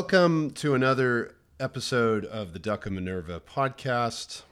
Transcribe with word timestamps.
Welcome 0.00 0.52
to 0.52 0.74
another 0.74 1.34
episode 1.60 2.24
of 2.24 2.54
the 2.54 2.58
Duck 2.58 2.86
of 2.86 2.92
Minerva 2.92 3.38
podcast. 3.38 4.44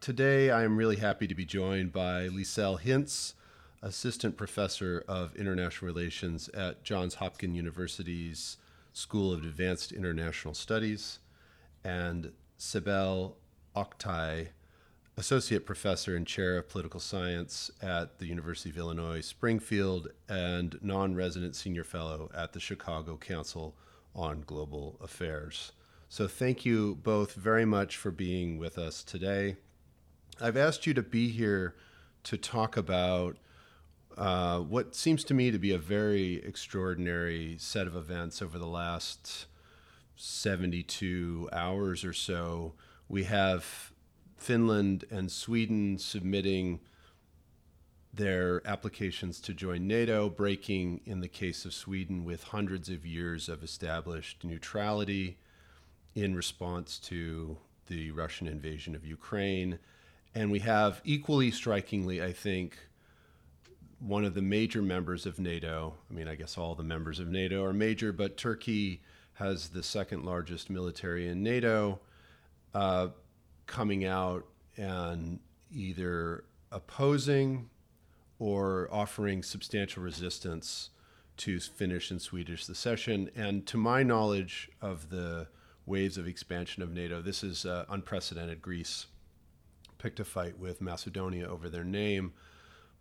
Today, 0.00 0.50
I 0.50 0.64
am 0.64 0.76
really 0.76 0.96
happy 0.96 1.28
to 1.28 1.34
be 1.34 1.44
joined 1.44 1.92
by 1.92 2.26
Lisel 2.26 2.80
Hintz, 2.80 3.34
Assistant 3.80 4.36
Professor 4.36 5.04
of 5.06 5.36
International 5.36 5.86
Relations 5.86 6.48
at 6.48 6.82
Johns 6.82 7.14
Hopkins 7.14 7.54
University's 7.54 8.56
School 8.92 9.32
of 9.32 9.44
Advanced 9.44 9.92
International 9.92 10.54
Studies, 10.54 11.20
and 11.84 12.32
Sibel 12.58 13.34
Oktay, 13.76 14.48
Associate 15.16 15.64
Professor 15.64 16.16
and 16.16 16.26
Chair 16.26 16.58
of 16.58 16.68
Political 16.68 16.98
Science 16.98 17.70
at 17.80 18.18
the 18.18 18.26
University 18.26 18.70
of 18.70 18.76
Illinois 18.76 19.20
Springfield 19.20 20.08
and 20.28 20.80
non 20.82 21.14
resident 21.14 21.54
Senior 21.54 21.84
Fellow 21.84 22.28
at 22.34 22.52
the 22.52 22.60
Chicago 22.60 23.16
Council 23.16 23.76
on 24.16 24.42
Global 24.46 24.98
Affairs. 25.00 25.72
So, 26.08 26.26
thank 26.26 26.64
you 26.64 26.96
both 27.02 27.34
very 27.34 27.64
much 27.64 27.96
for 27.96 28.10
being 28.10 28.58
with 28.58 28.78
us 28.78 29.04
today. 29.04 29.56
I've 30.40 30.56
asked 30.56 30.86
you 30.86 30.94
to 30.94 31.02
be 31.02 31.28
here 31.28 31.76
to 32.24 32.36
talk 32.36 32.76
about 32.76 33.36
uh, 34.16 34.60
what 34.60 34.94
seems 34.94 35.22
to 35.24 35.34
me 35.34 35.50
to 35.50 35.58
be 35.58 35.72
a 35.72 35.78
very 35.78 36.36
extraordinary 36.36 37.56
set 37.58 37.86
of 37.86 37.94
events 37.94 38.40
over 38.40 38.58
the 38.58 38.66
last 38.66 39.46
72 40.16 41.50
hours 41.52 42.04
or 42.04 42.12
so. 42.12 42.72
We 43.08 43.24
have 43.24 43.92
Finland 44.36 45.04
and 45.10 45.30
Sweden 45.30 45.98
submitting 45.98 46.80
their 48.16 48.66
applications 48.66 49.40
to 49.42 49.54
join 49.54 49.86
NATO, 49.86 50.28
breaking, 50.28 51.00
in 51.04 51.20
the 51.20 51.28
case 51.28 51.64
of 51.64 51.74
Sweden, 51.74 52.24
with 52.24 52.44
hundreds 52.44 52.88
of 52.88 53.04
years 53.06 53.48
of 53.48 53.62
established 53.62 54.42
neutrality 54.42 55.38
in 56.14 56.34
response 56.34 56.98
to 56.98 57.58
the 57.88 58.10
Russian 58.10 58.46
invasion 58.46 58.94
of 58.94 59.04
Ukraine. 59.04 59.78
And 60.34 60.50
we 60.50 60.60
have, 60.60 61.00
equally 61.04 61.50
strikingly, 61.50 62.22
I 62.22 62.32
think, 62.32 62.78
one 63.98 64.24
of 64.24 64.34
the 64.34 64.42
major 64.42 64.82
members 64.82 65.26
of 65.26 65.38
NATO. 65.38 65.94
I 66.10 66.14
mean, 66.14 66.28
I 66.28 66.34
guess 66.34 66.58
all 66.58 66.74
the 66.74 66.82
members 66.82 67.20
of 67.20 67.28
NATO 67.28 67.62
are 67.64 67.72
major, 67.72 68.12
but 68.12 68.36
Turkey 68.36 69.02
has 69.34 69.68
the 69.68 69.82
second 69.82 70.24
largest 70.24 70.70
military 70.70 71.28
in 71.28 71.42
NATO. 71.42 72.00
Uh, 72.74 73.08
coming 73.66 74.04
out 74.04 74.46
and 74.76 75.38
either 75.70 76.44
opposing 76.70 77.68
or 78.38 78.88
offering 78.92 79.42
substantial 79.42 80.02
resistance 80.02 80.90
to 81.38 81.60
Finnish 81.60 82.10
and 82.10 82.20
Swedish 82.20 82.64
secession. 82.64 83.30
And 83.36 83.66
to 83.66 83.76
my 83.76 84.02
knowledge 84.02 84.70
of 84.80 85.10
the 85.10 85.48
waves 85.84 86.18
of 86.18 86.26
expansion 86.26 86.82
of 86.82 86.92
NATO, 86.92 87.22
this 87.22 87.42
is 87.42 87.64
uh, 87.64 87.84
unprecedented. 87.88 88.62
Greece 88.62 89.06
picked 89.98 90.20
a 90.20 90.24
fight 90.24 90.58
with 90.58 90.80
Macedonia 90.80 91.46
over 91.46 91.68
their 91.68 91.84
name, 91.84 92.32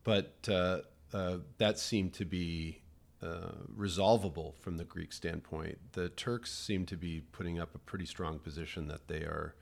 but 0.03 0.47
uh, 0.49 0.79
uh, 1.13 1.37
that 1.57 1.79
seemed 1.79 2.13
to 2.13 2.25
be 2.25 2.81
uh, 3.21 3.51
resolvable 3.75 4.55
from 4.59 4.77
the 4.77 4.83
Greek 4.83 5.11
standpoint. 5.11 5.77
The 5.93 6.09
Turks 6.09 6.53
seem 6.53 6.85
to 6.87 6.97
be 6.97 7.21
putting 7.31 7.59
up 7.59 7.73
a 7.73 7.79
pretty 7.79 8.05
strong 8.05 8.39
position 8.39 8.87
that 8.87 9.07
they 9.07 9.21
are 9.21 9.55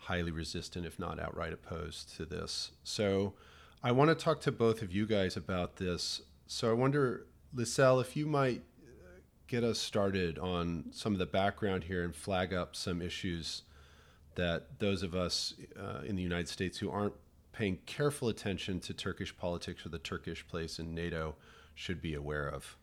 highly 0.00 0.30
resistant, 0.30 0.86
if 0.86 0.98
not 0.98 1.20
outright 1.20 1.52
opposed 1.52 2.16
to 2.16 2.24
this. 2.24 2.72
So 2.84 3.34
I 3.82 3.92
want 3.92 4.08
to 4.08 4.14
talk 4.14 4.40
to 4.42 4.52
both 4.52 4.82
of 4.82 4.92
you 4.92 5.06
guys 5.06 5.36
about 5.36 5.76
this. 5.76 6.22
So 6.46 6.70
I 6.70 6.72
wonder, 6.72 7.26
Lisel, 7.54 8.00
if 8.00 8.16
you 8.16 8.26
might 8.26 8.62
uh, 8.82 9.20
get 9.46 9.64
us 9.64 9.78
started 9.78 10.38
on 10.38 10.86
some 10.92 11.12
of 11.12 11.18
the 11.18 11.26
background 11.26 11.84
here 11.84 12.02
and 12.02 12.14
flag 12.14 12.54
up 12.54 12.74
some 12.74 13.02
issues 13.02 13.62
that 14.34 14.78
those 14.78 15.02
of 15.02 15.14
us 15.14 15.54
uh, 15.78 16.00
in 16.04 16.16
the 16.16 16.22
United 16.22 16.48
States 16.48 16.78
who 16.78 16.90
aren't 16.90 17.14
paying 17.52 17.78
careful 17.86 18.28
attention 18.28 18.80
to 18.80 18.92
Turkish 18.92 19.36
politics 19.36 19.84
or 19.84 19.88
the 19.88 19.98
Turkish 19.98 20.46
place 20.46 20.78
in 20.78 20.94
NATO 20.94 21.34
should 21.74 22.00
be 22.02 22.14
aware 22.14 22.48
of. 22.48 22.76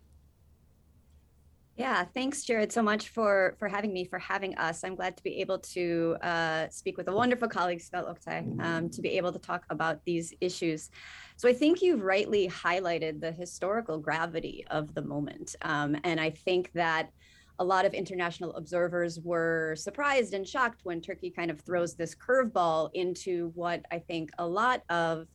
Yeah, 1.75 2.05
thanks, 2.13 2.43
Jared, 2.43 2.71
so 2.71 2.83
much 2.83 3.09
for 3.09 3.55
for 3.57 3.67
having 3.67 3.91
me, 3.91 4.05
for 4.05 4.19
having 4.19 4.55
us. 4.57 4.83
I'm 4.83 4.93
glad 4.95 5.17
to 5.17 5.23
be 5.23 5.41
able 5.41 5.57
to 5.57 6.15
uh, 6.21 6.69
speak 6.69 6.97
with 6.97 7.07
a 7.07 7.11
wonderful 7.11 7.47
colleague, 7.47 7.79
Sibel 7.79 8.15
Oktay, 8.15 8.63
um, 8.63 8.89
to 8.91 9.01
be 9.01 9.17
able 9.17 9.33
to 9.33 9.39
talk 9.39 9.65
about 9.71 9.99
these 10.05 10.35
issues. 10.39 10.91
So 11.35 11.49
I 11.49 11.53
think 11.53 11.81
you've 11.81 12.01
rightly 12.01 12.47
highlighted 12.47 13.21
the 13.21 13.31
historical 13.31 13.97
gravity 13.97 14.63
of 14.69 14.93
the 14.93 15.01
moment, 15.01 15.55
um, 15.63 15.97
and 16.03 16.19
I 16.19 16.29
think 16.29 16.71
that 16.73 17.09
a 17.57 17.63
lot 17.63 17.85
of 17.85 17.93
international 17.95 18.53
observers 18.55 19.19
were 19.19 19.75
surprised 19.75 20.35
and 20.35 20.47
shocked 20.47 20.81
when 20.83 21.01
Turkey 21.01 21.31
kind 21.31 21.49
of 21.49 21.59
throws 21.61 21.95
this 21.95 22.15
curveball 22.15 22.91
into 22.93 23.51
what 23.55 23.83
I 23.91 23.97
think 23.97 24.29
a 24.37 24.45
lot 24.45 24.83
of 24.89 25.27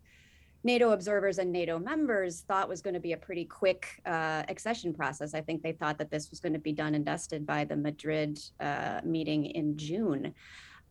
NATO 0.69 0.91
observers 0.91 1.39
and 1.39 1.51
NATO 1.51 1.79
members 1.79 2.43
thought 2.43 2.69
was 2.69 2.83
going 2.83 2.93
to 2.93 3.01
be 3.01 3.15
a 3.15 3.17
pretty 3.17 3.47
quick 3.47 4.03
uh, 4.05 4.43
accession 4.51 4.93
process. 4.93 5.33
I 5.33 5.41
think 5.41 5.63
they 5.63 5.73
thought 5.73 5.97
that 5.97 6.11
this 6.11 6.29
was 6.29 6.41
going 6.41 6.53
to 6.53 6.59
be 6.59 6.73
done 6.73 6.95
and 6.95 7.07
dusted 7.07 7.47
by 7.47 7.65
the 7.65 7.75
Madrid 7.75 8.39
uh, 8.61 9.01
meeting 9.03 9.47
in 9.47 9.79
June. 9.79 10.35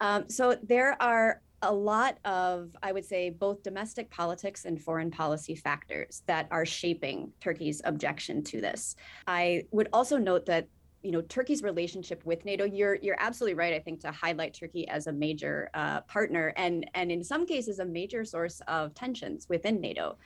Um, 0.01 0.27
so 0.29 0.57
there 0.63 0.99
are 0.99 1.41
a 1.61 1.71
lot 1.71 2.17
of, 2.25 2.75
I 2.81 2.91
would 2.91 3.05
say, 3.05 3.29
both 3.29 3.61
domestic 3.61 4.09
politics 4.09 4.65
and 4.65 4.81
foreign 4.81 5.11
policy 5.11 5.53
factors 5.53 6.23
that 6.25 6.47
are 6.49 6.65
shaping 6.65 7.31
Turkey's 7.39 7.79
objection 7.85 8.43
to 8.45 8.59
this. 8.59 8.95
I 9.27 9.65
would 9.69 9.89
also 9.93 10.17
note 10.17 10.47
that 10.47 10.67
you 11.03 11.11
know 11.11 11.21
Turkey's 11.21 11.63
relationship 11.63 12.25
with 12.25 12.45
NATO. 12.45 12.65
You're 12.65 12.95
you're 12.95 13.17
absolutely 13.19 13.55
right. 13.55 13.73
I 13.73 13.79
think 13.79 14.01
to 14.01 14.11
highlight 14.11 14.53
Turkey 14.53 14.87
as 14.87 15.07
a 15.07 15.11
major 15.11 15.69
uh, 15.73 16.01
partner 16.01 16.53
and 16.57 16.89
and 16.93 17.11
in 17.11 17.23
some 17.23 17.45
cases 17.45 17.79
a 17.79 17.85
major 17.85 18.25
source 18.25 18.61
of 18.67 18.93
tensions 18.93 19.47
within 19.49 19.79
NATO. 19.79 20.17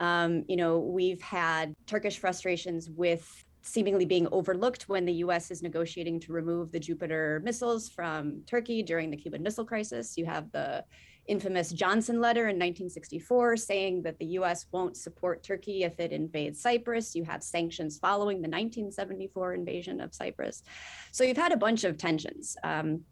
Um, 0.00 0.44
you 0.48 0.56
know 0.56 0.78
we've 0.78 1.20
had 1.20 1.74
Turkish 1.86 2.18
frustrations 2.18 2.90
with 2.90 3.44
seemingly 3.62 4.04
being 4.04 4.28
overlooked 4.32 4.88
when 4.88 5.04
the 5.04 5.12
U.S. 5.14 5.50
is 5.50 5.62
negotiating 5.62 6.20
to 6.20 6.32
remove 6.32 6.72
the 6.72 6.80
Jupiter 6.80 7.40
missiles 7.44 7.88
from 7.88 8.42
Turkey 8.46 8.82
during 8.82 9.10
the 9.10 9.16
Cuban 9.16 9.42
Missile 9.42 9.64
Crisis. 9.64 10.16
You 10.16 10.24
have 10.26 10.50
the 10.52 10.84
infamous 11.28 11.70
Johnson 11.70 12.20
letter 12.20 12.42
in 12.42 12.56
1964 12.56 13.56
saying 13.56 14.02
that 14.02 14.18
the 14.18 14.26
US 14.38 14.66
won't 14.72 14.96
support 14.96 15.42
Turkey 15.42 15.84
if 15.84 16.00
it 16.00 16.12
invades 16.12 16.60
Cyprus. 16.60 17.14
You 17.14 17.24
have 17.24 17.42
sanctions 17.42 17.98
following 17.98 18.38
the 18.38 18.48
1974 18.48 19.54
invasion 19.54 20.00
of 20.00 20.14
Cyprus. 20.14 20.62
So 21.12 21.24
you've 21.24 21.36
had 21.36 21.52
a 21.52 21.56
bunch 21.56 21.84
of 21.84 21.96
tensions. 21.98 22.56
Um, 22.64 23.02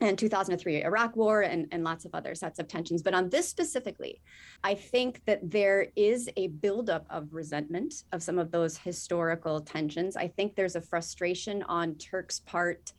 and 0.00 0.18
2003 0.18 0.84
Iraq 0.84 1.16
War 1.16 1.42
and, 1.42 1.66
and 1.72 1.82
lots 1.82 2.04
of 2.04 2.14
other 2.14 2.34
sets 2.34 2.58
of 2.58 2.68
tensions. 2.68 3.02
But 3.02 3.14
on 3.14 3.30
this 3.30 3.48
specifically, 3.48 4.20
I 4.62 4.74
think 4.74 5.22
that 5.24 5.50
there 5.50 5.86
is 5.96 6.28
a 6.36 6.48
buildup 6.48 7.06
of 7.08 7.32
resentment 7.32 8.04
of 8.12 8.22
some 8.22 8.38
of 8.38 8.50
those 8.50 8.76
historical 8.76 9.60
tensions. 9.60 10.16
I 10.16 10.28
think 10.28 10.54
there's 10.54 10.76
a 10.76 10.80
frustration 10.80 11.62
on 11.62 11.94
Turk's 11.94 12.40
part 12.40 12.92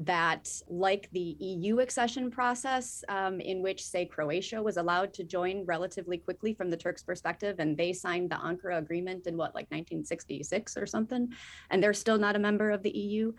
that, 0.00 0.48
like 0.68 1.08
the 1.12 1.36
EU 1.40 1.80
accession 1.80 2.30
process, 2.30 3.02
um, 3.08 3.40
in 3.40 3.62
which, 3.62 3.84
say, 3.84 4.06
Croatia 4.06 4.62
was 4.62 4.76
allowed 4.76 5.12
to 5.14 5.24
join 5.24 5.64
relatively 5.64 6.18
quickly 6.18 6.54
from 6.54 6.70
the 6.70 6.76
Turks' 6.76 7.02
perspective, 7.02 7.56
and 7.58 7.76
they 7.76 7.92
signed 7.92 8.30
the 8.30 8.36
Ankara 8.36 8.78
Agreement 8.78 9.26
in 9.26 9.36
what, 9.36 9.54
like 9.54 9.66
1966 9.70 10.76
or 10.76 10.86
something, 10.86 11.32
and 11.70 11.82
they're 11.82 11.92
still 11.92 12.18
not 12.18 12.36
a 12.36 12.38
member 12.38 12.70
of 12.70 12.82
the 12.82 12.90
EU. 12.90 13.32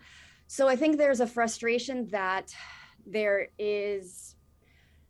So 0.48 0.68
I 0.68 0.76
think 0.76 0.98
there's 0.98 1.20
a 1.20 1.26
frustration 1.26 2.08
that 2.08 2.54
there 3.06 3.48
is 3.58 4.34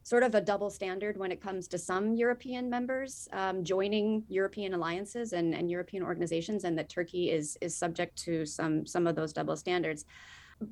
sort 0.03 0.23
of 0.23 0.35
a 0.35 0.41
double 0.41 0.71
standard 0.71 1.17
when 1.17 1.33
it 1.33 1.41
comes 1.41 1.69
to 1.69 1.79
some 1.79 2.15
European 2.15 2.71
members 2.71 3.29
um, 3.33 3.63
joining 3.65 4.25
European 4.29 4.75
alliances 4.75 5.33
and, 5.33 5.55
and 5.55 5.71
European 5.71 6.03
organizations, 6.03 6.65
and 6.65 6.79
that 6.79 6.89
Turkey 6.89 7.31
is 7.31 7.59
is 7.61 7.77
subject 7.77 8.17
to 8.25 8.47
some 8.47 8.87
some 8.87 9.07
of 9.07 9.17
those 9.17 9.33
double 9.33 9.57
standards. 9.57 10.05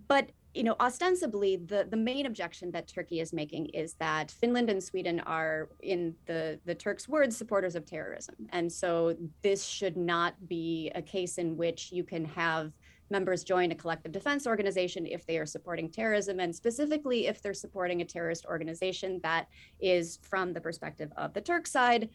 But 0.07 0.31
you 0.59 0.65
know, 0.65 0.75
ostensibly, 0.81 1.55
the, 1.55 1.87
the 1.89 1.97
main 1.97 2.27
objection 2.27 2.73
that 2.73 2.89
Turkey 2.89 3.21
is 3.21 3.33
making 3.33 3.67
is 3.67 3.95
that 4.01 4.29
Finland 4.29 4.69
and 4.69 4.83
Sweden 4.83 5.21
are, 5.21 5.69
in 5.83 6.17
the, 6.27 6.59
the 6.65 6.75
Turks' 6.75 7.09
words, 7.09 7.37
supporters 7.37 7.77
of 7.77 7.87
terrorism. 7.87 8.35
And 8.51 8.71
so 8.71 9.17
this 9.43 9.65
should 9.65 9.97
not 9.97 10.35
be 10.49 10.91
a 10.97 11.01
case 11.01 11.39
in 11.39 11.57
which 11.57 11.93
you 11.93 12.03
can 12.03 12.25
have 12.25 12.73
members 13.09 13.45
join 13.45 13.71
a 13.71 13.75
collective 13.77 14.11
defense 14.11 14.49
organization 14.49 15.07
if 15.07 15.25
they 15.27 15.39
are 15.39 15.47
supporting 15.47 15.89
terrorism, 15.89 16.41
and 16.41 16.53
specifically 16.53 17.29
if 17.29 17.41
they're 17.41 17.55
supporting 17.55 18.03
a 18.03 18.05
terrorist 18.05 18.45
organization 18.47 19.21
that 19.23 19.47
is, 19.79 20.19
from 20.23 20.53
the 20.53 20.61
perspective 20.61 21.13
of 21.17 21.33
the 21.35 21.41
Turk 21.41 21.69
side, 21.69 22.09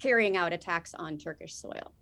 carrying 0.00 0.36
out 0.36 0.52
attacks 0.52 0.94
on 0.94 1.18
Turkish 1.18 1.56
soil 1.56 1.92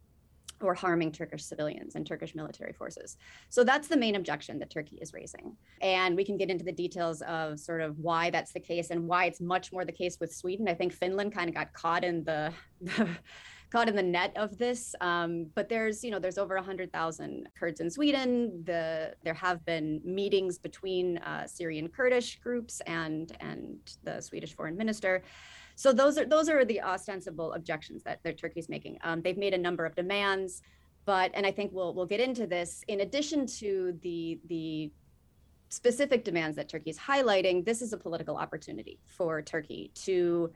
or 0.62 0.74
harming 0.74 1.12
Turkish 1.12 1.44
civilians 1.44 1.94
and 1.94 2.06
Turkish 2.06 2.34
military 2.34 2.72
forces. 2.72 3.16
So 3.48 3.64
that's 3.64 3.88
the 3.88 3.96
main 3.96 4.16
objection 4.16 4.58
that 4.60 4.70
Turkey 4.70 4.98
is 5.00 5.12
raising. 5.12 5.56
And 5.80 6.16
we 6.16 6.24
can 6.24 6.36
get 6.36 6.50
into 6.50 6.64
the 6.64 6.72
details 6.72 7.22
of 7.22 7.58
sort 7.58 7.80
of 7.80 7.98
why 7.98 8.30
that's 8.30 8.52
the 8.52 8.60
case 8.60 8.90
and 8.90 9.06
why 9.06 9.26
it's 9.26 9.40
much 9.40 9.72
more 9.72 9.84
the 9.84 9.92
case 9.92 10.18
with 10.20 10.34
Sweden. 10.34 10.68
I 10.68 10.74
think 10.74 10.92
Finland 10.92 11.32
kind 11.32 11.48
of 11.48 11.54
got 11.54 11.72
caught 11.72 12.04
in 12.04 12.24
the, 12.24 12.52
caught 13.72 13.88
in 13.88 13.96
the 13.96 14.02
net 14.02 14.32
of 14.36 14.58
this. 14.58 14.94
Um, 15.00 15.46
but 15.54 15.68
there's, 15.68 16.04
you 16.04 16.10
know, 16.10 16.18
there's 16.18 16.36
over 16.36 16.54
100,000 16.56 17.48
Kurds 17.58 17.80
in 17.80 17.90
Sweden. 17.90 18.62
The 18.64 19.14
there 19.24 19.34
have 19.34 19.64
been 19.64 20.00
meetings 20.04 20.58
between 20.58 21.18
uh, 21.18 21.46
Syrian 21.46 21.88
Kurdish 21.88 22.38
groups 22.40 22.80
and 22.86 23.34
and 23.40 23.78
the 24.04 24.20
Swedish 24.20 24.54
foreign 24.54 24.76
minister. 24.76 25.22
So 25.76 25.92
those 25.92 26.18
are 26.18 26.24
those 26.24 26.48
are 26.48 26.64
the 26.64 26.80
ostensible 26.82 27.52
objections 27.54 28.02
that, 28.04 28.20
that 28.24 28.38
Turkey's 28.38 28.68
making. 28.68 28.98
Um, 29.02 29.22
they've 29.22 29.38
made 29.38 29.54
a 29.54 29.58
number 29.58 29.84
of 29.84 29.94
demands, 29.94 30.62
but 31.04 31.30
and 31.34 31.46
I 31.46 31.52
think 31.52 31.72
we'll 31.72 31.94
we'll 31.94 32.06
get 32.06 32.20
into 32.20 32.46
this. 32.46 32.82
In 32.88 33.00
addition 33.00 33.46
to 33.58 33.98
the 34.02 34.40
the 34.48 34.92
specific 35.68 36.22
demands 36.22 36.56
that 36.56 36.68
Turkey 36.68 36.90
is 36.90 36.98
highlighting, 36.98 37.64
this 37.64 37.80
is 37.80 37.92
a 37.92 37.96
political 37.96 38.36
opportunity 38.36 38.98
for 39.06 39.40
Turkey 39.40 39.90
to 39.94 40.52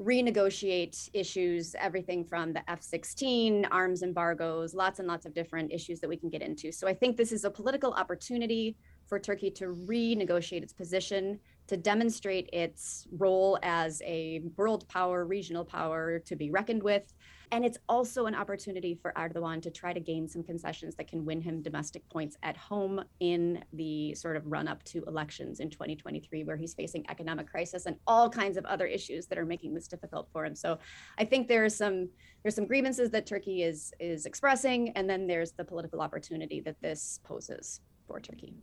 renegotiate 0.00 1.08
issues, 1.12 1.74
everything 1.78 2.24
from 2.24 2.52
the 2.52 2.68
F 2.68 2.82
16, 2.82 3.64
arms 3.66 4.02
embargoes, 4.02 4.74
lots 4.74 4.98
and 4.98 5.06
lots 5.06 5.24
of 5.24 5.34
different 5.34 5.72
issues 5.72 6.00
that 6.00 6.08
we 6.08 6.16
can 6.16 6.28
get 6.28 6.42
into. 6.42 6.72
So 6.72 6.88
I 6.88 6.94
think 6.94 7.16
this 7.16 7.30
is 7.30 7.44
a 7.44 7.50
political 7.50 7.92
opportunity 7.92 8.76
for 9.06 9.20
Turkey 9.20 9.50
to 9.52 9.66
renegotiate 9.86 10.62
its 10.62 10.72
position, 10.72 11.38
to 11.66 11.76
demonstrate 11.76 12.48
its 12.52 13.06
role 13.16 13.58
as 13.62 14.02
a 14.04 14.42
world 14.56 14.86
power, 14.88 15.24
regional 15.24 15.64
power 15.64 16.18
to 16.20 16.36
be 16.36 16.50
reckoned 16.50 16.82
with, 16.82 17.12
and 17.54 17.64
it's 17.64 17.78
also 17.88 18.26
an 18.26 18.34
opportunity 18.34 18.94
for 18.94 19.12
Erdogan 19.16 19.62
to 19.62 19.70
try 19.70 19.92
to 19.92 20.00
gain 20.00 20.26
some 20.26 20.42
concessions 20.42 20.96
that 20.96 21.06
can 21.06 21.24
win 21.24 21.40
him 21.40 21.62
domestic 21.62 22.02
points 22.08 22.36
at 22.42 22.56
home 22.56 23.04
in 23.20 23.62
the 23.72 24.14
sort 24.14 24.36
of 24.36 24.44
run 24.46 24.66
up 24.66 24.82
to 24.84 25.04
elections 25.06 25.60
in 25.60 25.70
2023, 25.70 26.42
where 26.44 26.56
he's 26.56 26.74
facing 26.74 27.08
economic 27.08 27.48
crisis 27.48 27.86
and 27.86 27.96
all 28.06 28.28
kinds 28.28 28.56
of 28.56 28.64
other 28.64 28.86
issues 28.86 29.26
that 29.26 29.38
are 29.38 29.44
making 29.44 29.72
this 29.72 29.86
difficult 29.86 30.28
for 30.32 30.44
him. 30.44 30.56
So 30.56 30.78
I 31.18 31.24
think 31.24 31.46
there 31.46 31.64
are 31.64 31.68
some 31.68 32.08
there's 32.42 32.56
some 32.56 32.66
grievances 32.66 33.10
that 33.10 33.24
Turkey 33.24 33.62
is 33.62 33.92
is 34.00 34.26
expressing, 34.26 34.90
and 34.90 35.08
then 35.08 35.26
there's 35.26 35.52
the 35.52 35.64
political 35.64 36.00
opportunity 36.00 36.60
that 36.60 36.80
this 36.80 37.20
poses 37.22 37.80
for 38.06 38.20
Turkey 38.20 38.54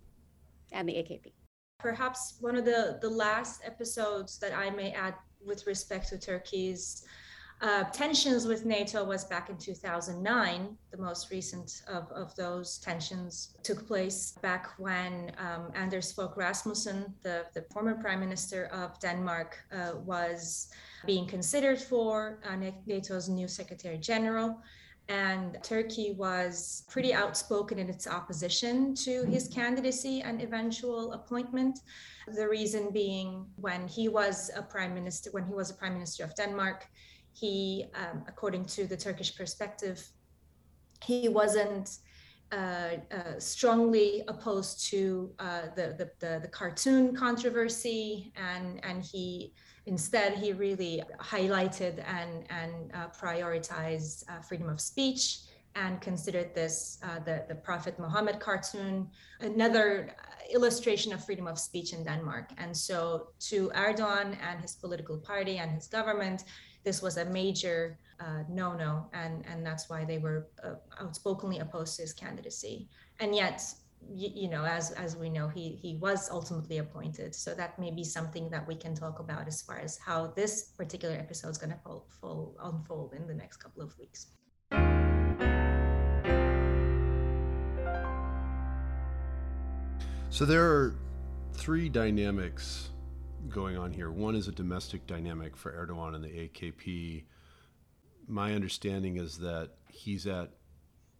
and 0.71 0.88
the 0.88 0.94
AKP. 0.94 1.31
Perhaps 1.81 2.36
one 2.39 2.56
of 2.56 2.66
the, 2.66 3.00
the 3.01 3.10
last 3.10 3.62
episodes 3.66 4.38
that 4.39 4.54
I 4.56 4.69
may 4.69 4.92
add 4.92 5.16
with 5.44 5.66
respect 5.66 6.07
to 6.10 6.18
Turkey's 6.18 7.04
uh, 7.62 7.83
tensions 7.86 8.48
with 8.48 8.66
NATO 8.66 9.04
was 9.04 9.24
back 9.24 9.50
in 9.50 9.57
2009. 9.57 10.78
The 10.89 10.98
most 10.98 11.30
recent 11.30 11.83
of, 11.88 12.12
of 12.12 12.36
those 12.36 12.80
tensions 12.80 13.56
took 13.62 13.88
place 13.88 14.33
back 14.42 14.72
when 14.80 15.31
um, 15.38 15.72
Anders 15.75 16.12
Fogh 16.12 16.36
Rasmussen, 16.36 17.13
the, 17.22 17.45
the 17.54 17.63
former 17.72 17.94
prime 17.95 18.19
minister 18.19 18.66
of 18.68 19.00
Denmark, 19.00 19.57
uh, 19.72 19.92
was 20.04 20.69
being 21.06 21.28
considered 21.28 21.80
for 21.80 22.39
uh, 22.50 22.56
NATO's 22.88 23.30
new 23.30 23.48
secretary 23.48 24.00
general. 24.00 24.60
And 25.09 25.57
Turkey 25.63 26.15
was 26.18 26.86
pretty 26.89 27.13
outspoken 27.13 27.77
in 27.80 27.89
its 27.89 28.07
opposition 28.07 28.95
to 28.95 29.24
his 29.25 29.48
candidacy 29.48 30.21
and 30.21 30.42
eventual 30.42 31.13
appointment. 31.13 31.80
The 32.33 32.48
reason 32.48 32.92
being 32.92 33.45
when 33.57 33.88
he 33.88 34.07
was 34.07 34.51
a 34.56 34.62
prime 34.62 34.94
minister, 34.94 35.30
when 35.31 35.45
he 35.45 35.53
was 35.53 35.69
a 35.69 35.74
prime 35.74 35.94
minister 35.94 36.24
of 36.24 36.33
Denmark, 36.36 36.88
he, 37.33 37.86
um, 37.95 38.24
according 38.27 38.65
to 38.65 38.86
the 38.86 38.98
Turkish 38.98 39.36
perspective, 39.36 40.07
he 41.04 41.30
wasn't 41.30 41.97
uh, 42.51 42.97
uh, 43.12 43.39
strongly 43.39 44.24
opposed 44.27 44.86
to 44.89 45.31
uh, 45.39 45.62
the, 45.75 45.95
the, 45.97 46.12
the, 46.19 46.39
the, 46.42 46.47
cartoon 46.50 47.15
controversy, 47.15 48.33
and, 48.36 48.83
and 48.83 49.01
he 49.01 49.54
instead 49.86 50.38
he 50.38 50.54
really 50.54 51.04
highlighted 51.19 52.04
and, 52.07 52.45
and 52.50 52.92
uh, 52.94 53.07
prioritized 53.10 54.24
uh, 54.30 54.42
freedom 54.42 54.69
of 54.69 54.80
speech 54.80 55.39
and 55.75 56.01
considered 56.01 56.54
this 56.54 57.00
uh, 57.04 57.19
the, 57.19 57.45
the 57.48 57.56
Prophet 57.56 57.98
Muhammad 57.98 58.39
cartoon 58.39 59.07
another 59.39 60.16
illustration 60.54 61.13
of 61.13 61.24
freedom 61.24 61.48
of 61.48 61.57
speech 61.57 61.94
in 61.94 62.04
Denmark. 62.04 62.51
And 62.57 62.75
so 62.75 63.28
to 63.39 63.69
Erdogan 63.69 64.38
and 64.42 64.62
his 64.62 64.75
political 64.75 65.18
party 65.18 65.57
and 65.57 65.72
his 65.72 65.88
government, 65.88 66.44
this 66.83 67.01
was 67.01 67.18
a 67.18 67.25
major 67.25 67.98
uh, 68.19 68.44
no-no, 68.50 69.07
and 69.13 69.45
and 69.48 69.66
that's 69.66 69.89
why 69.89 70.06
they 70.06 70.18
were 70.18 70.48
uh, 70.63 70.75
outspokenly 71.01 71.60
opposed 71.60 71.95
to 71.95 72.01
his 72.04 72.13
candidacy. 72.13 72.88
And 73.19 73.36
yet, 73.36 73.63
you, 74.09 74.50
know, 74.50 74.65
as 74.65 74.92
as 74.92 75.15
we 75.15 75.30
know, 75.30 75.48
he 75.48 75.80
he 75.81 75.98
was 75.98 76.30
ultimately 76.30 76.80
appointed. 76.80 77.33
So 77.36 77.53
that 77.53 77.77
may 77.80 77.92
be 77.92 78.03
something 78.03 78.50
that 78.50 78.68
we 78.68 78.75
can 78.75 78.95
talk 78.95 79.19
about 79.19 79.48
as 79.48 79.62
far 79.62 79.80
as 79.80 79.98
how 79.98 80.27
this 80.27 80.74
particular 80.77 81.15
episode 81.15 81.50
is 81.50 81.57
going 81.57 81.71
to 81.74 82.56
unfold 82.63 83.13
in 83.13 83.27
the 83.27 83.33
next 83.33 83.57
couple 83.57 83.83
of 83.83 83.98
weeks. 83.98 84.27
So 90.30 90.45
there 90.45 90.63
are 90.63 90.95
three 91.54 91.89
dynamics 91.89 92.89
going 93.50 93.77
on 93.77 93.92
here. 93.92 94.12
One 94.12 94.36
is 94.36 94.47
a 94.47 94.51
domestic 94.51 95.06
dynamic 95.06 95.57
for 95.57 95.71
Erdogan 95.71 96.15
and 96.15 96.24
the 96.24 96.30
AKP. 96.30 97.25
My 98.27 98.54
understanding 98.54 99.18
is 99.18 99.38
that 99.39 99.71
he's 99.89 100.25
at 100.27 100.51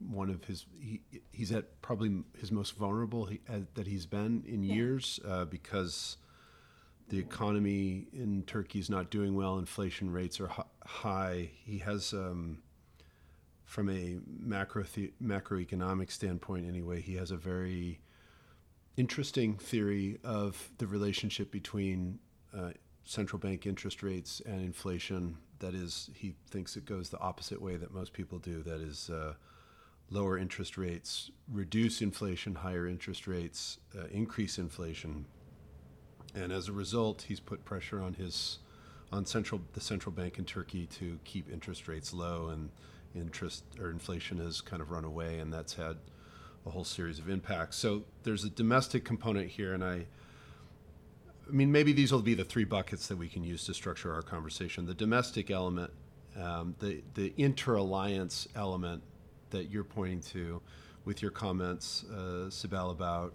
one 0.10 0.30
of 0.30 0.44
his 0.46 0.66
he, 0.80 1.02
he's 1.32 1.52
at 1.52 1.82
probably 1.82 2.24
his 2.40 2.52
most 2.52 2.76
vulnerable 2.76 3.26
he, 3.26 3.40
uh, 3.50 3.60
that 3.76 3.88
he's 3.88 4.06
been 4.06 4.44
in 4.48 4.64
yeah. 4.64 4.76
years 4.76 5.20
uh, 5.28 5.46
because 5.46 6.18
the 7.12 7.20
economy 7.20 8.08
in 8.14 8.44
Turkey 8.44 8.80
is 8.80 8.90
not 8.90 9.12
doing 9.12 9.36
well. 9.36 9.60
Inflation 9.60 10.10
rates 10.10 10.40
are 10.40 10.50
high. 10.86 11.52
He 11.66 11.80
has, 11.80 12.14
um, 12.14 12.60
from 13.66 13.90
a 13.90 14.20
macro 14.26 14.84
the- 14.94 15.12
macroeconomic 15.22 16.10
standpoint, 16.10 16.66
anyway, 16.66 17.02
he 17.02 17.16
has 17.16 17.32
a 17.32 17.36
very 17.36 18.00
interesting 18.96 19.58
theory 19.58 20.20
of 20.24 20.72
the 20.78 20.88
relationship 20.88 21.52
between 21.52 22.18
uh, 22.58 22.72
central 23.04 23.40
bank 23.40 23.66
interest 23.66 24.04
rates 24.04 24.42
and 24.46 24.62
inflation. 24.62 25.38
That 25.60 25.74
is, 25.74 26.10
he 26.16 26.34
thinks 26.50 26.78
it 26.78 26.86
goes 26.86 27.10
the 27.10 27.20
opposite 27.20 27.62
way 27.62 27.76
that 27.76 27.94
most 27.94 28.14
people 28.14 28.40
do. 28.40 28.64
That 28.64 28.80
is, 28.80 29.10
uh, 29.10 29.34
lower 30.12 30.38
interest 30.38 30.78
rates 30.78 31.32
reduce 31.52 32.02
inflation, 32.02 32.56
higher 32.56 32.86
interest 32.86 33.26
rates 33.26 33.80
uh, 33.98 34.06
increase 34.12 34.58
inflation, 34.58 35.26
and 36.36 36.52
as 36.52 36.68
a 36.68 36.74
result, 36.74 37.24
he's 37.28 37.40
put 37.40 37.66
pressure 37.66 38.02
on 38.02 38.14
his 38.14 38.60
on 39.12 39.26
central 39.26 39.62
the 39.74 39.82
central 39.82 40.14
bank 40.14 40.38
in 40.38 40.46
Turkey 40.46 40.86
to 40.88 41.18
keep 41.24 41.52
interest 41.52 41.88
rates 41.88 42.14
low, 42.14 42.50
and 42.50 42.70
interest 43.16 43.64
or 43.80 43.90
inflation 43.90 44.38
has 44.38 44.62
kind 44.62 44.82
of 44.82 44.92
run 44.92 45.06
away, 45.06 45.40
and 45.40 45.52
that's 45.52 45.74
had 45.74 45.98
a 46.66 46.70
whole 46.70 46.84
series 46.84 47.18
of 47.18 47.30
impacts. 47.30 47.78
So 47.78 48.04
there's 48.24 48.44
a 48.44 48.50
domestic 48.50 49.04
component 49.04 49.50
here, 49.50 49.74
and 49.74 49.84
I, 49.84 50.06
I 51.48 51.52
mean, 51.52 51.72
maybe 51.72 51.92
these 51.92 52.12
will 52.12 52.22
be 52.22 52.36
the 52.36 52.44
three 52.44 52.66
buckets 52.66 53.08
that 53.08 53.18
we 53.18 53.28
can 53.28 53.44
use 53.44 53.66
to 53.66 53.74
structure 53.74 54.14
our 54.14 54.22
conversation. 54.22 54.86
The 54.86 54.94
domestic 54.94 55.50
element, 55.50 55.92
um, 56.38 56.76
the 56.80 57.02
the 57.14 57.34
inter 57.38 57.76
alliance 57.76 58.48
element 58.56 59.04
that 59.52 59.70
you're 59.70 59.84
pointing 59.84 60.22
to, 60.22 60.62
with 61.06 61.22
your 61.22 61.32
comments, 61.32 62.04
uh, 62.12 62.50
Sibel, 62.50 62.92
about 62.92 63.34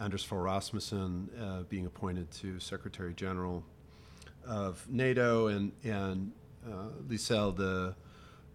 Anders 0.00 0.24
Fogh 0.24 0.38
Rasmussen 0.38 1.30
uh, 1.40 1.62
being 1.68 1.86
appointed 1.86 2.30
to 2.32 2.58
Secretary 2.58 3.14
General 3.14 3.64
of 4.46 4.86
NATO, 4.88 5.46
and 5.46 5.72
and 5.84 6.32
uh, 6.66 6.88
Lisel, 7.08 7.56
the 7.56 7.94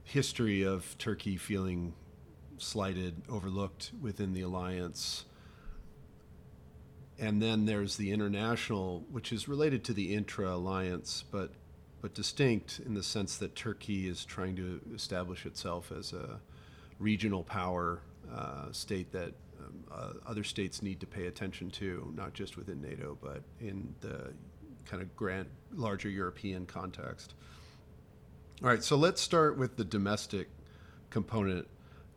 history 0.04 0.64
of 0.64 0.98
Turkey 0.98 1.38
feeling 1.38 1.94
slighted, 2.58 3.22
overlooked 3.30 3.92
within 4.02 4.34
the 4.34 4.42
alliance. 4.42 5.26
And 7.20 7.42
then 7.42 7.66
there's 7.66 7.98
the 7.98 8.12
international, 8.12 9.06
which 9.12 9.32
is 9.32 9.48
related 9.48 9.84
to 9.86 9.94
the 9.94 10.14
intra 10.14 10.54
alliance, 10.54 11.24
but 11.32 11.52
but 12.00 12.14
distinct 12.14 12.80
in 12.86 12.94
the 12.94 13.02
sense 13.04 13.38
that 13.38 13.56
Turkey 13.56 14.08
is 14.08 14.24
trying 14.24 14.56
to 14.56 14.80
establish 14.94 15.46
itself 15.46 15.92
as 15.92 16.14
a 16.14 16.40
regional 17.00 17.44
power 17.44 18.02
uh, 18.34 18.72
state 18.72 19.12
that 19.12 19.34
um, 19.60 19.84
uh, 19.92 20.14
other 20.26 20.44
states 20.44 20.82
need 20.82 21.00
to 21.00 21.08
pay 21.08 21.28
attention 21.28 21.70
to, 21.72 22.14
not 22.16 22.34
just 22.34 22.58
within 22.58 22.82
NATO, 22.82 23.18
but 23.22 23.44
in 23.60 23.94
the 24.02 24.34
kind 24.86 25.02
of 25.02 25.16
grand, 25.16 25.48
larger 25.76 26.10
European 26.10 26.66
context. 26.66 27.34
All 28.64 28.70
right, 28.70 28.84
so 28.84 28.96
let's 28.96 29.22
start 29.22 29.58
with 29.58 29.78
the 29.78 29.86
domestic 29.86 30.48
component 31.10 31.68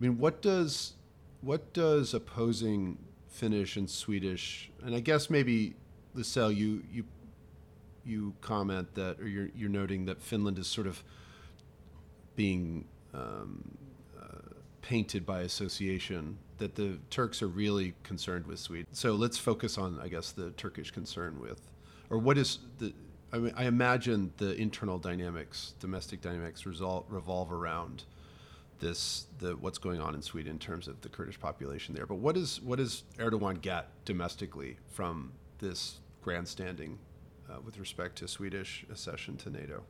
I 0.00 0.04
mean, 0.04 0.18
what 0.18 0.40
does 0.40 0.94
what 1.42 1.72
does 1.72 2.14
opposing 2.14 2.98
Finnish 3.28 3.76
and 3.76 3.88
Swedish, 3.88 4.70
and 4.82 4.94
I 4.94 5.00
guess 5.00 5.28
maybe 5.28 5.74
Lisel, 6.16 6.54
you 6.54 6.82
you 6.90 7.04
you 8.04 8.34
comment 8.40 8.94
that, 8.94 9.20
or 9.20 9.28
you're 9.28 9.50
you're 9.54 9.68
noting 9.68 10.06
that 10.06 10.22
Finland 10.22 10.58
is 10.58 10.66
sort 10.66 10.86
of 10.86 11.04
being 12.34 12.86
um, 13.12 13.76
painted 14.82 15.26
by 15.26 15.40
association. 15.40 16.38
That 16.58 16.74
the 16.74 16.98
Turks 17.08 17.40
are 17.40 17.48
really 17.48 17.94
concerned 18.02 18.46
with 18.46 18.58
Sweden. 18.58 18.86
So 18.92 19.14
let's 19.14 19.38
focus 19.38 19.78
on, 19.78 19.98
I 19.98 20.08
guess, 20.08 20.32
the 20.32 20.50
Turkish 20.50 20.90
concern 20.90 21.40
with, 21.40 21.60
or 22.10 22.18
what 22.18 22.36
is 22.36 22.58
the 22.78 22.92
I 23.32 23.38
mean, 23.38 23.54
I 23.56 23.64
imagine 23.64 24.32
the 24.38 24.54
internal 24.56 24.98
dynamics, 24.98 25.74
domestic 25.78 26.20
dynamics, 26.20 26.66
result, 26.66 27.06
revolve 27.08 27.52
around 27.52 28.04
this 28.80 29.26
the 29.38 29.52
what's 29.56 29.78
going 29.78 30.00
on 30.00 30.14
in 30.14 30.22
Sweden 30.22 30.52
in 30.52 30.58
terms 30.58 30.88
of 30.88 31.00
the 31.02 31.08
Kurdish 31.08 31.38
population 31.38 31.94
there. 31.94 32.06
But 32.06 32.16
what 32.16 32.36
is 32.36 32.60
what 32.62 32.78
does 32.78 33.04
Erdogan 33.18 33.60
get 33.60 33.88
domestically 34.04 34.78
from 34.88 35.32
this 35.58 36.00
grandstanding 36.22 36.98
uh, 37.48 37.60
with 37.64 37.78
respect 37.78 38.16
to 38.18 38.28
Swedish 38.28 38.84
accession 38.90 39.36
to 39.38 39.50
NATO? 39.50 39.82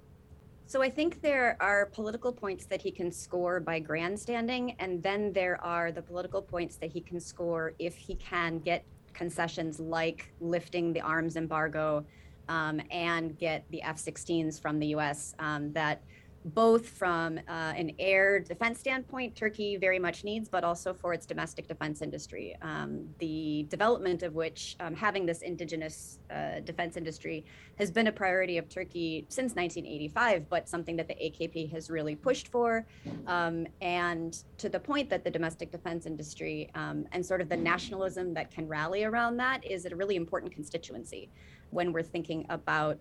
So 0.71 0.83
I 0.83 0.89
think 0.89 1.21
there 1.21 1.57
are 1.59 1.87
political 1.87 2.33
points 2.33 2.65
that 2.67 2.81
he 2.81 2.93
can 2.93 3.11
score 3.11 3.59
by 3.59 3.81
grandstanding, 3.81 4.77
and 4.79 5.03
then 5.03 5.33
there 5.33 5.61
are 5.65 5.91
the 5.91 6.01
political 6.01 6.41
points 6.41 6.77
that 6.77 6.93
he 6.93 7.01
can 7.01 7.19
score 7.19 7.73
if 7.81 7.97
he 7.97 8.15
can 8.15 8.61
get 8.61 8.85
concessions 9.13 9.81
like 9.81 10.33
lifting 10.41 10.93
the 10.93 11.01
arms 11.01 11.35
embargo 11.35 12.05
um, 12.49 12.81
and 12.93 13.37
get 13.37 13.65
the 13.73 13.83
F-16s 13.83 14.63
from 14.63 14.79
the 14.79 14.87
U.S. 14.95 15.35
Um, 15.41 15.73
that 15.73 16.05
both 16.45 16.89
from 16.89 17.39
uh, 17.49 17.73
an 17.77 17.93
air 17.99 18.41
defense 18.41 18.81
standpoint, 18.81 19.37
Turkey 19.37 19.77
very 19.77 19.99
much 19.99 20.25
needs, 20.25 20.49
but 20.49 20.65
also 20.65 20.95
for 20.95 21.13
its 21.13 21.27
domestic 21.27 21.69
defense 21.69 22.01
industry. 22.01 22.57
Um, 22.63 23.09
the 23.19 23.67
development 23.69 24.23
of 24.23 24.35
which, 24.35 24.77
um, 24.81 24.95
having 24.95 25.27
this 25.27 25.43
indigenous 25.43 26.19
uh, 26.31 26.61
defense 26.61 26.97
industry, 26.97 27.45
has 27.79 27.91
been 27.91 28.07
a 28.07 28.13
priority 28.13 28.57
of 28.57 28.69
Turkey 28.69 29.27
since 29.29 29.55
1985, 29.55 30.49
but 30.49 30.69
something 30.69 30.97
that 30.97 31.09
the 31.09 31.15
AKP 31.15 31.71
has 31.73 31.91
really 31.91 32.17
pushed 32.17 32.49
for. 32.49 32.87
Um, 33.27 33.67
and 33.83 34.43
to 34.59 34.71
the 34.71 34.81
point 34.81 35.11
that 35.11 35.25
the 35.25 35.31
domestic 35.31 35.71
defense 35.71 36.07
industry 36.07 36.71
um, 36.75 37.07
and 37.13 37.25
sort 37.25 37.43
of 37.43 37.51
the 37.51 37.57
nationalism 37.57 38.33
that 38.35 38.51
can 38.51 38.67
rally 38.67 39.05
around 39.05 39.37
that 39.39 39.65
is 39.65 39.85
a 39.85 39.95
really 39.95 40.17
important 40.17 40.53
constituency 40.53 41.31
when 41.71 41.93
we're 41.93 42.03
thinking 42.03 42.47
about 42.49 42.99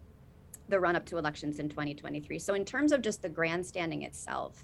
the 0.70 0.80
run 0.80 0.96
up 0.96 1.06
to 1.08 1.18
elections 1.18 1.60
in 1.60 1.70
2023. 1.70 2.40
So, 2.40 2.54
in 2.54 2.66
terms 2.66 2.92
of 2.92 3.02
just 3.02 3.22
the 3.22 3.30
grandstanding 3.30 4.04
itself, 4.04 4.64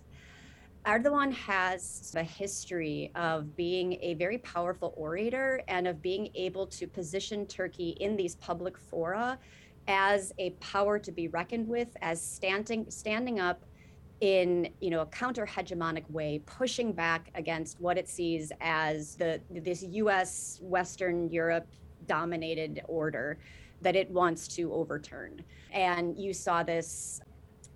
Erdogan 0.86 1.34
has 1.34 2.14
a 2.16 2.24
history 2.24 3.12
of 3.16 3.56
being 3.56 3.98
a 4.02 4.14
very 4.14 4.38
powerful 4.38 4.94
orator 4.96 5.62
and 5.68 5.88
of 5.88 6.02
being 6.02 6.30
able 6.36 6.68
to 6.68 6.86
position 6.86 7.48
Turkey 7.48 7.98
in 8.00 8.16
these 8.16 8.36
public 8.36 8.78
fora 8.78 9.40
as 9.88 10.32
a 10.38 10.52
power 10.52 11.00
to 11.00 11.12
be 11.12 11.28
reckoned 11.28 11.68
with, 11.68 11.90
as 12.02 12.22
standing 12.22 12.86
standing 12.90 13.40
up 13.40 13.66
in 14.22 14.70
you 14.80 14.90
know 14.92 15.02
a 15.02 15.06
counter 15.08 15.46
hegemonic 15.46 16.10
way, 16.12 16.42
pushing 16.46 16.94
back 16.94 17.32
against 17.34 17.82
what 17.82 17.98
it 17.98 18.08
sees 18.08 18.52
as 18.62 19.16
the 19.16 19.42
this 19.50 19.82
U.S. 19.82 20.60
Western 20.62 21.30
Europe 21.30 21.68
dominated 22.06 22.82
order 22.88 23.40
that 23.82 23.96
it 23.96 24.10
wants 24.10 24.48
to 24.50 24.74
overturn. 24.74 25.44
And 25.72 26.18
you 26.18 26.34
saw 26.34 26.64
this 26.64 27.22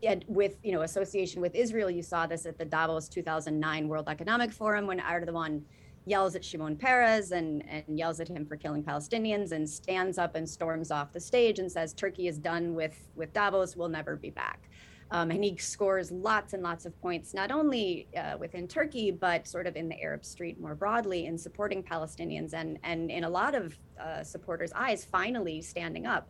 and 0.02 0.24
with 0.28 0.56
you 0.64 0.72
know 0.72 0.82
association 0.84 1.42
with 1.42 1.56
Israel, 1.56 1.90
you 1.90 2.02
saw 2.02 2.26
this 2.26 2.46
at 2.46 2.58
the 2.58 2.66
Davos 2.66 3.10
2009 3.10 3.88
World 3.88 4.08
Economic 4.08 4.52
Forum 4.52 4.88
when 4.88 5.00
Erdogan 5.00 5.62
yells 6.06 6.36
at 6.36 6.44
Shimon 6.44 6.76
Peres 6.76 7.32
and, 7.32 7.64
and 7.70 7.84
yells 7.88 8.20
at 8.20 8.28
him 8.28 8.46
for 8.46 8.56
killing 8.56 8.84
Palestinians 8.84 9.52
and 9.52 9.70
stands 9.70 10.18
up 10.18 10.36
and 10.36 10.48
storms 10.48 10.90
off 10.90 11.12
the 11.12 11.20
stage 11.20 11.60
and 11.60 11.72
says 11.72 11.94
Turkey 11.94 12.28
is 12.28 12.38
done 12.38 12.74
with 12.74 13.10
with 13.16 13.34
Davos, 13.34 13.76
we'll 13.76 13.90
never 13.90 14.16
be 14.16 14.30
back. 14.30 14.70
Um, 15.12 15.32
and 15.32 15.44
he 15.44 15.58
scores 15.58 16.12
lots 16.12 16.54
and 16.54 16.62
lots 16.62 16.86
of 16.86 17.00
points, 17.02 17.34
not 17.34 17.52
only 17.52 18.08
uh, 18.16 18.38
within 18.38 18.68
Turkey, 18.68 19.10
but 19.10 19.48
sort 19.48 19.66
of 19.66 19.76
in 19.76 19.90
the 19.90 20.00
Arab 20.02 20.24
street 20.24 20.60
more 20.60 20.76
broadly 20.76 21.26
in 21.26 21.38
supporting 21.38 21.82
Palestinians 21.82 22.54
and, 22.54 22.78
and 22.84 23.10
in 23.10 23.24
a 23.24 23.30
lot 23.30 23.56
of 23.56 23.78
uh, 24.00 24.24
supporters' 24.24 24.72
eyes, 24.76 25.04
finally 25.04 25.62
standing 25.62 26.06
up 26.06 26.30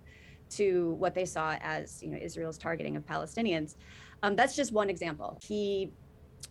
to 0.51 0.91
what 0.93 1.13
they 1.13 1.25
saw 1.25 1.57
as 1.61 2.01
you 2.01 2.09
know, 2.09 2.17
Israel's 2.21 2.57
targeting 2.57 2.95
of 2.95 3.05
Palestinians. 3.05 3.75
Um, 4.23 4.35
that's 4.35 4.55
just 4.55 4.71
one 4.71 4.89
example. 4.89 5.37
He 5.43 5.91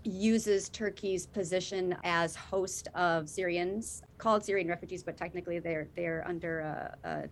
uses 0.04 0.68
Turkey's 0.68 1.26
position 1.26 1.97
as 2.04 2.37
host 2.37 2.88
of 2.94 3.28
Syrians, 3.28 4.02
called 4.18 4.44
Syrian 4.44 4.68
refugees, 4.68 5.02
but 5.02 5.16
technically 5.16 5.58
they're 5.58 5.88
they're 5.97 6.26
under 6.26 6.61
a, 6.61 6.97
a 7.04 7.28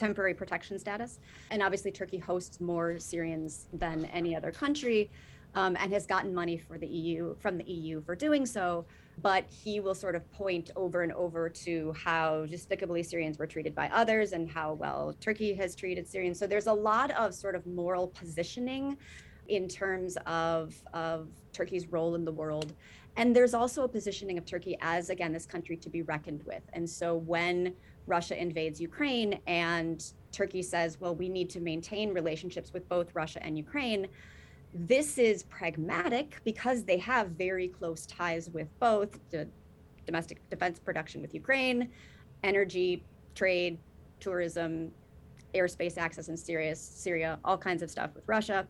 temporary 0.00 0.34
protection 0.34 0.78
status. 0.78 1.20
And 1.50 1.62
obviously, 1.62 1.92
Turkey 1.92 2.18
hosts 2.18 2.60
more 2.60 2.98
Syrians 2.98 3.68
than 3.72 4.06
any 4.06 4.34
other 4.34 4.50
country. 4.50 5.10
Um, 5.56 5.76
and 5.80 5.92
has 5.92 6.06
gotten 6.06 6.32
money 6.32 6.56
for 6.56 6.78
the 6.78 6.86
EU 6.86 7.34
from 7.40 7.58
the 7.58 7.64
EU 7.64 8.00
for 8.02 8.14
doing 8.14 8.46
so. 8.46 8.84
But 9.20 9.46
he 9.50 9.80
will 9.80 9.96
sort 9.96 10.14
of 10.14 10.22
point 10.30 10.70
over 10.76 11.02
and 11.02 11.12
over 11.12 11.48
to 11.48 11.92
how 12.04 12.46
despicably 12.46 13.02
Syrians 13.02 13.36
were 13.36 13.48
treated 13.48 13.74
by 13.74 13.88
others 13.88 14.30
and 14.30 14.48
how 14.48 14.74
well 14.74 15.12
Turkey 15.20 15.52
has 15.54 15.74
treated 15.74 16.06
Syrians. 16.06 16.38
So 16.38 16.46
there's 16.46 16.68
a 16.68 16.72
lot 16.72 17.10
of 17.10 17.34
sort 17.34 17.56
of 17.56 17.66
moral 17.66 18.06
positioning 18.06 18.96
in 19.48 19.66
terms 19.66 20.16
of, 20.24 20.80
of 20.94 21.28
Turkey's 21.52 21.88
role 21.88 22.14
in 22.14 22.24
the 22.24 22.32
world. 22.32 22.72
And 23.16 23.34
there's 23.34 23.54
also 23.54 23.82
a 23.82 23.88
positioning 23.88 24.38
of 24.38 24.46
Turkey 24.46 24.78
as, 24.80 25.10
again, 25.10 25.32
this 25.32 25.46
country 25.46 25.76
to 25.78 25.90
be 25.90 26.02
reckoned 26.02 26.44
with. 26.44 26.62
And 26.72 26.88
so 26.88 27.16
when 27.16 27.74
Russia 28.06 28.40
invades 28.40 28.80
Ukraine 28.80 29.40
and 29.46 30.12
Turkey 30.32 30.62
says, 30.62 31.00
well, 31.00 31.14
we 31.14 31.28
need 31.28 31.50
to 31.50 31.60
maintain 31.60 32.12
relationships 32.12 32.72
with 32.72 32.88
both 32.88 33.14
Russia 33.14 33.42
and 33.42 33.56
Ukraine. 33.56 34.06
This 34.72 35.18
is 35.18 35.42
pragmatic 35.44 36.40
because 36.44 36.84
they 36.84 36.98
have 36.98 37.30
very 37.30 37.68
close 37.68 38.06
ties 38.06 38.48
with 38.50 38.68
both 38.78 39.18
the 39.30 39.48
domestic 40.06 40.48
defense 40.48 40.78
production 40.78 41.20
with 41.20 41.34
Ukraine, 41.34 41.90
energy, 42.44 43.04
trade, 43.34 43.78
tourism, 44.20 44.92
airspace 45.54 45.98
access 45.98 46.28
in 46.28 46.36
Syria, 46.36 46.76
Syria, 46.76 47.38
all 47.44 47.58
kinds 47.58 47.82
of 47.82 47.90
stuff 47.90 48.10
with 48.14 48.24
Russia, 48.26 48.66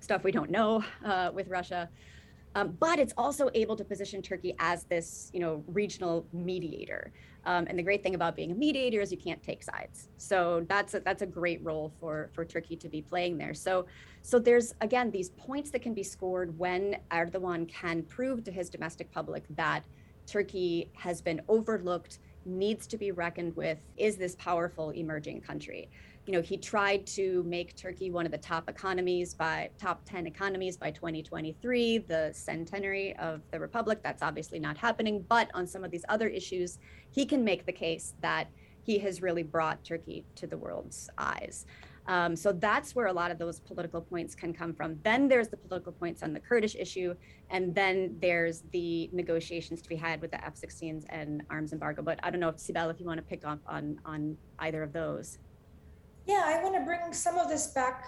stuff 0.00 0.24
we 0.24 0.32
don't 0.32 0.50
know 0.50 0.84
uh, 1.04 1.30
with 1.32 1.48
Russia. 1.48 1.88
Um, 2.54 2.76
but 2.80 2.98
it's 2.98 3.14
also 3.16 3.48
able 3.54 3.76
to 3.76 3.84
position 3.84 4.22
Turkey 4.22 4.54
as 4.58 4.84
this, 4.84 5.30
you 5.32 5.40
know, 5.40 5.62
regional 5.68 6.26
mediator. 6.32 7.12
Um, 7.46 7.66
and 7.68 7.78
the 7.78 7.82
great 7.82 8.02
thing 8.02 8.14
about 8.14 8.36
being 8.36 8.50
a 8.50 8.54
mediator 8.54 9.00
is 9.00 9.10
you 9.10 9.18
can't 9.18 9.42
take 9.42 9.62
sides. 9.62 10.08
So 10.18 10.66
that's 10.68 10.94
a, 10.94 11.00
that's 11.00 11.22
a 11.22 11.26
great 11.26 11.64
role 11.64 11.92
for 12.00 12.30
for 12.32 12.44
Turkey 12.44 12.76
to 12.76 12.88
be 12.88 13.00
playing 13.00 13.38
there. 13.38 13.54
So 13.54 13.86
so 14.22 14.38
there's 14.38 14.74
again 14.80 15.10
these 15.10 15.30
points 15.30 15.70
that 15.70 15.80
can 15.80 15.94
be 15.94 16.02
scored 16.02 16.58
when 16.58 16.96
Erdogan 17.10 17.68
can 17.68 18.02
prove 18.02 18.44
to 18.44 18.52
his 18.52 18.68
domestic 18.68 19.10
public 19.12 19.44
that 19.50 19.84
Turkey 20.26 20.90
has 20.94 21.20
been 21.20 21.40
overlooked, 21.48 22.18
needs 22.44 22.86
to 22.86 22.96
be 22.96 23.10
reckoned 23.10 23.56
with, 23.56 23.78
is 23.96 24.16
this 24.16 24.36
powerful 24.36 24.90
emerging 24.90 25.40
country 25.40 25.88
you 26.26 26.32
know, 26.32 26.42
he 26.42 26.56
tried 26.56 27.06
to 27.08 27.42
make 27.44 27.74
Turkey 27.76 28.10
one 28.10 28.26
of 28.26 28.32
the 28.32 28.38
top 28.38 28.68
economies 28.68 29.34
by 29.34 29.70
top 29.78 30.02
10 30.04 30.26
economies 30.26 30.76
by 30.76 30.90
2023, 30.90 31.98
the 31.98 32.30
centenary 32.32 33.16
of 33.16 33.40
the 33.50 33.58
republic. 33.58 34.00
That's 34.02 34.22
obviously 34.22 34.58
not 34.58 34.76
happening. 34.76 35.24
But 35.28 35.50
on 35.54 35.66
some 35.66 35.82
of 35.82 35.90
these 35.90 36.04
other 36.08 36.28
issues, 36.28 36.78
he 37.10 37.24
can 37.24 37.42
make 37.42 37.66
the 37.66 37.72
case 37.72 38.14
that 38.20 38.48
he 38.82 38.98
has 38.98 39.22
really 39.22 39.42
brought 39.42 39.82
Turkey 39.84 40.24
to 40.36 40.46
the 40.46 40.56
world's 40.56 41.08
eyes. 41.18 41.66
Um, 42.06 42.34
so 42.34 42.52
that's 42.52 42.94
where 42.94 43.06
a 43.06 43.12
lot 43.12 43.30
of 43.30 43.38
those 43.38 43.60
political 43.60 44.00
points 44.00 44.34
can 44.34 44.52
come 44.52 44.72
from. 44.72 44.98
Then 45.04 45.28
there's 45.28 45.48
the 45.48 45.56
political 45.56 45.92
points 45.92 46.22
on 46.22 46.32
the 46.32 46.40
Kurdish 46.40 46.74
issue, 46.74 47.14
and 47.50 47.74
then 47.74 48.16
there's 48.20 48.62
the 48.72 49.10
negotiations 49.12 49.82
to 49.82 49.88
be 49.88 49.96
had 49.96 50.20
with 50.20 50.30
the 50.30 50.44
F-16s 50.44 51.04
and 51.08 51.42
arms 51.50 51.72
embargo. 51.72 52.02
But 52.02 52.18
I 52.22 52.30
don't 52.30 52.40
know 52.40 52.48
if 52.48 52.56
Sibel, 52.56 52.90
if 52.90 53.00
you 53.00 53.06
want 53.06 53.18
to 53.18 53.22
pick 53.22 53.44
up 53.44 53.60
on 53.66 54.00
on 54.04 54.36
either 54.58 54.82
of 54.82 54.92
those. 54.92 55.38
Yeah, 56.30 56.44
I 56.46 56.62
want 56.62 56.76
to 56.76 56.82
bring 56.82 57.12
some 57.12 57.38
of 57.38 57.48
this 57.48 57.66
back 57.66 58.04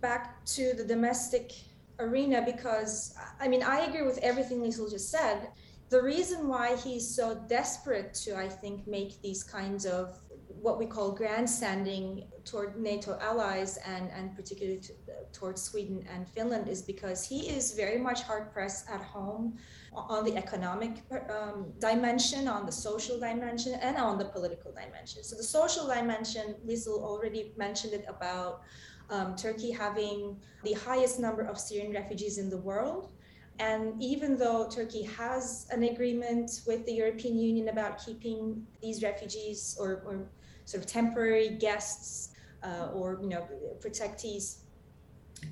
back 0.00 0.44
to 0.46 0.74
the 0.74 0.84
domestic 0.84 1.50
arena 1.98 2.40
because 2.46 3.16
I 3.40 3.48
mean 3.48 3.64
I 3.64 3.80
agree 3.80 4.02
with 4.02 4.18
everything 4.18 4.60
Lisel 4.60 4.88
just 4.88 5.10
said. 5.10 5.48
The 5.88 6.00
reason 6.00 6.46
why 6.46 6.76
he's 6.76 7.12
so 7.12 7.34
desperate 7.48 8.14
to, 8.22 8.36
I 8.36 8.48
think, 8.48 8.86
make 8.86 9.20
these 9.22 9.42
kinds 9.42 9.86
of 9.86 10.20
what 10.62 10.78
we 10.78 10.86
call 10.86 11.12
grandstanding 11.12 12.24
toward 12.44 12.80
NATO 12.80 13.18
allies 13.20 13.78
and, 13.86 14.10
and 14.10 14.34
particularly 14.34 14.80
to, 14.80 14.92
towards 15.32 15.62
Sweden 15.62 16.04
and 16.12 16.26
Finland 16.28 16.68
is 16.68 16.82
because 16.82 17.26
he 17.26 17.48
is 17.48 17.72
very 17.74 17.98
much 17.98 18.22
hard 18.22 18.52
pressed 18.52 18.88
at 18.90 19.00
home 19.00 19.56
on 19.92 20.24
the 20.24 20.36
economic 20.36 21.02
um, 21.30 21.72
dimension, 21.78 22.48
on 22.48 22.66
the 22.66 22.72
social 22.72 23.18
dimension, 23.18 23.74
and 23.74 23.96
on 23.96 24.18
the 24.18 24.24
political 24.26 24.72
dimension. 24.72 25.22
So 25.24 25.36
the 25.36 25.42
social 25.42 25.86
dimension, 25.86 26.54
Lisel 26.66 27.02
already 27.02 27.52
mentioned 27.56 27.94
it 27.94 28.04
about 28.08 28.62
um, 29.10 29.36
Turkey 29.36 29.70
having 29.70 30.36
the 30.64 30.74
highest 30.74 31.18
number 31.18 31.42
of 31.42 31.58
Syrian 31.58 31.92
refugees 31.92 32.38
in 32.38 32.50
the 32.50 32.58
world. 32.58 33.12
And 33.60 34.00
even 34.00 34.38
though 34.38 34.68
Turkey 34.68 35.02
has 35.02 35.66
an 35.72 35.82
agreement 35.82 36.60
with 36.66 36.86
the 36.86 36.92
European 36.92 37.38
Union 37.38 37.68
about 37.68 38.04
keeping 38.04 38.64
these 38.80 39.02
refugees 39.02 39.76
or, 39.80 40.02
or 40.06 40.28
sort 40.68 40.84
of 40.84 40.86
temporary 40.86 41.48
guests 41.48 42.34
uh, 42.62 42.88
or 42.92 43.18
you 43.22 43.28
know 43.28 43.48
protectees 43.80 44.58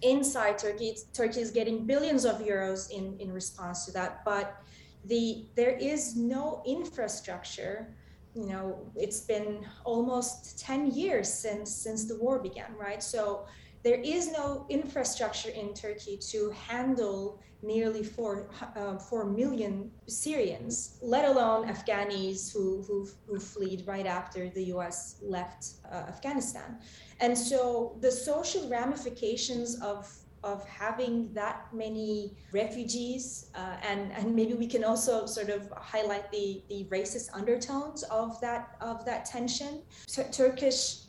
inside 0.03 0.59
Turkey. 0.59 0.95
Turkey 1.15 1.41
is 1.41 1.51
getting 1.51 1.87
billions 1.87 2.27
of 2.27 2.41
euros 2.41 2.91
in, 2.91 3.17
in 3.19 3.33
response 3.33 3.87
to 3.87 3.93
that, 3.93 4.23
but 4.27 4.61
the 5.07 5.47
there 5.57 5.77
is 5.93 6.17
no 6.17 6.63
infrastructure. 6.67 7.97
You 8.35 8.47
know, 8.51 8.93
it's 8.95 9.21
been 9.21 9.65
almost 9.85 10.59
10 10.59 10.91
years 10.91 11.33
since 11.33 11.75
since 11.75 12.05
the 12.05 12.19
war 12.19 12.39
began, 12.39 12.75
right? 12.79 13.03
So 13.03 13.47
there 13.83 14.01
is 14.01 14.31
no 14.31 14.67
infrastructure 14.69 15.49
in 15.49 15.73
Turkey 15.73 16.19
to 16.33 16.51
handle 16.51 17.41
nearly 17.63 18.03
four, 18.03 18.49
uh, 18.77 18.99
4 18.99 19.25
million 19.25 19.91
Syrians, 20.07 20.99
let 21.03 21.25
alone 21.25 21.69
Afghanis 21.69 22.53
who, 22.53 22.83
who, 22.83 23.09
who 23.27 23.41
fled 23.41 23.83
right 23.87 24.07
after 24.07 24.49
the 24.51 24.65
US 24.75 25.17
left 25.23 25.75
uh, 25.91 26.05
Afghanistan. 26.09 26.79
And 27.21 27.37
so 27.37 27.97
the 28.01 28.11
social 28.11 28.69
ramifications 28.69 29.81
of 29.81 30.13
of 30.45 30.67
having 30.69 31.33
that 31.33 31.67
many 31.73 32.37
refugees 32.53 33.51
uh, 33.55 33.77
and 33.83 34.13
and 34.13 34.35
maybe 34.35 34.55
we 34.55 34.67
can 34.67 34.85
also 34.85 35.27
sort 35.27 35.49
of 35.49 35.69
highlight 35.77 36.31
the 36.31 36.63
the 36.69 36.85
racist 36.85 37.31
undertones 37.33 38.05
of 38.05 38.41
that 38.41 38.77
of 38.81 39.05
that 39.05 39.25
tension 39.25 39.83
turkish 40.31 41.06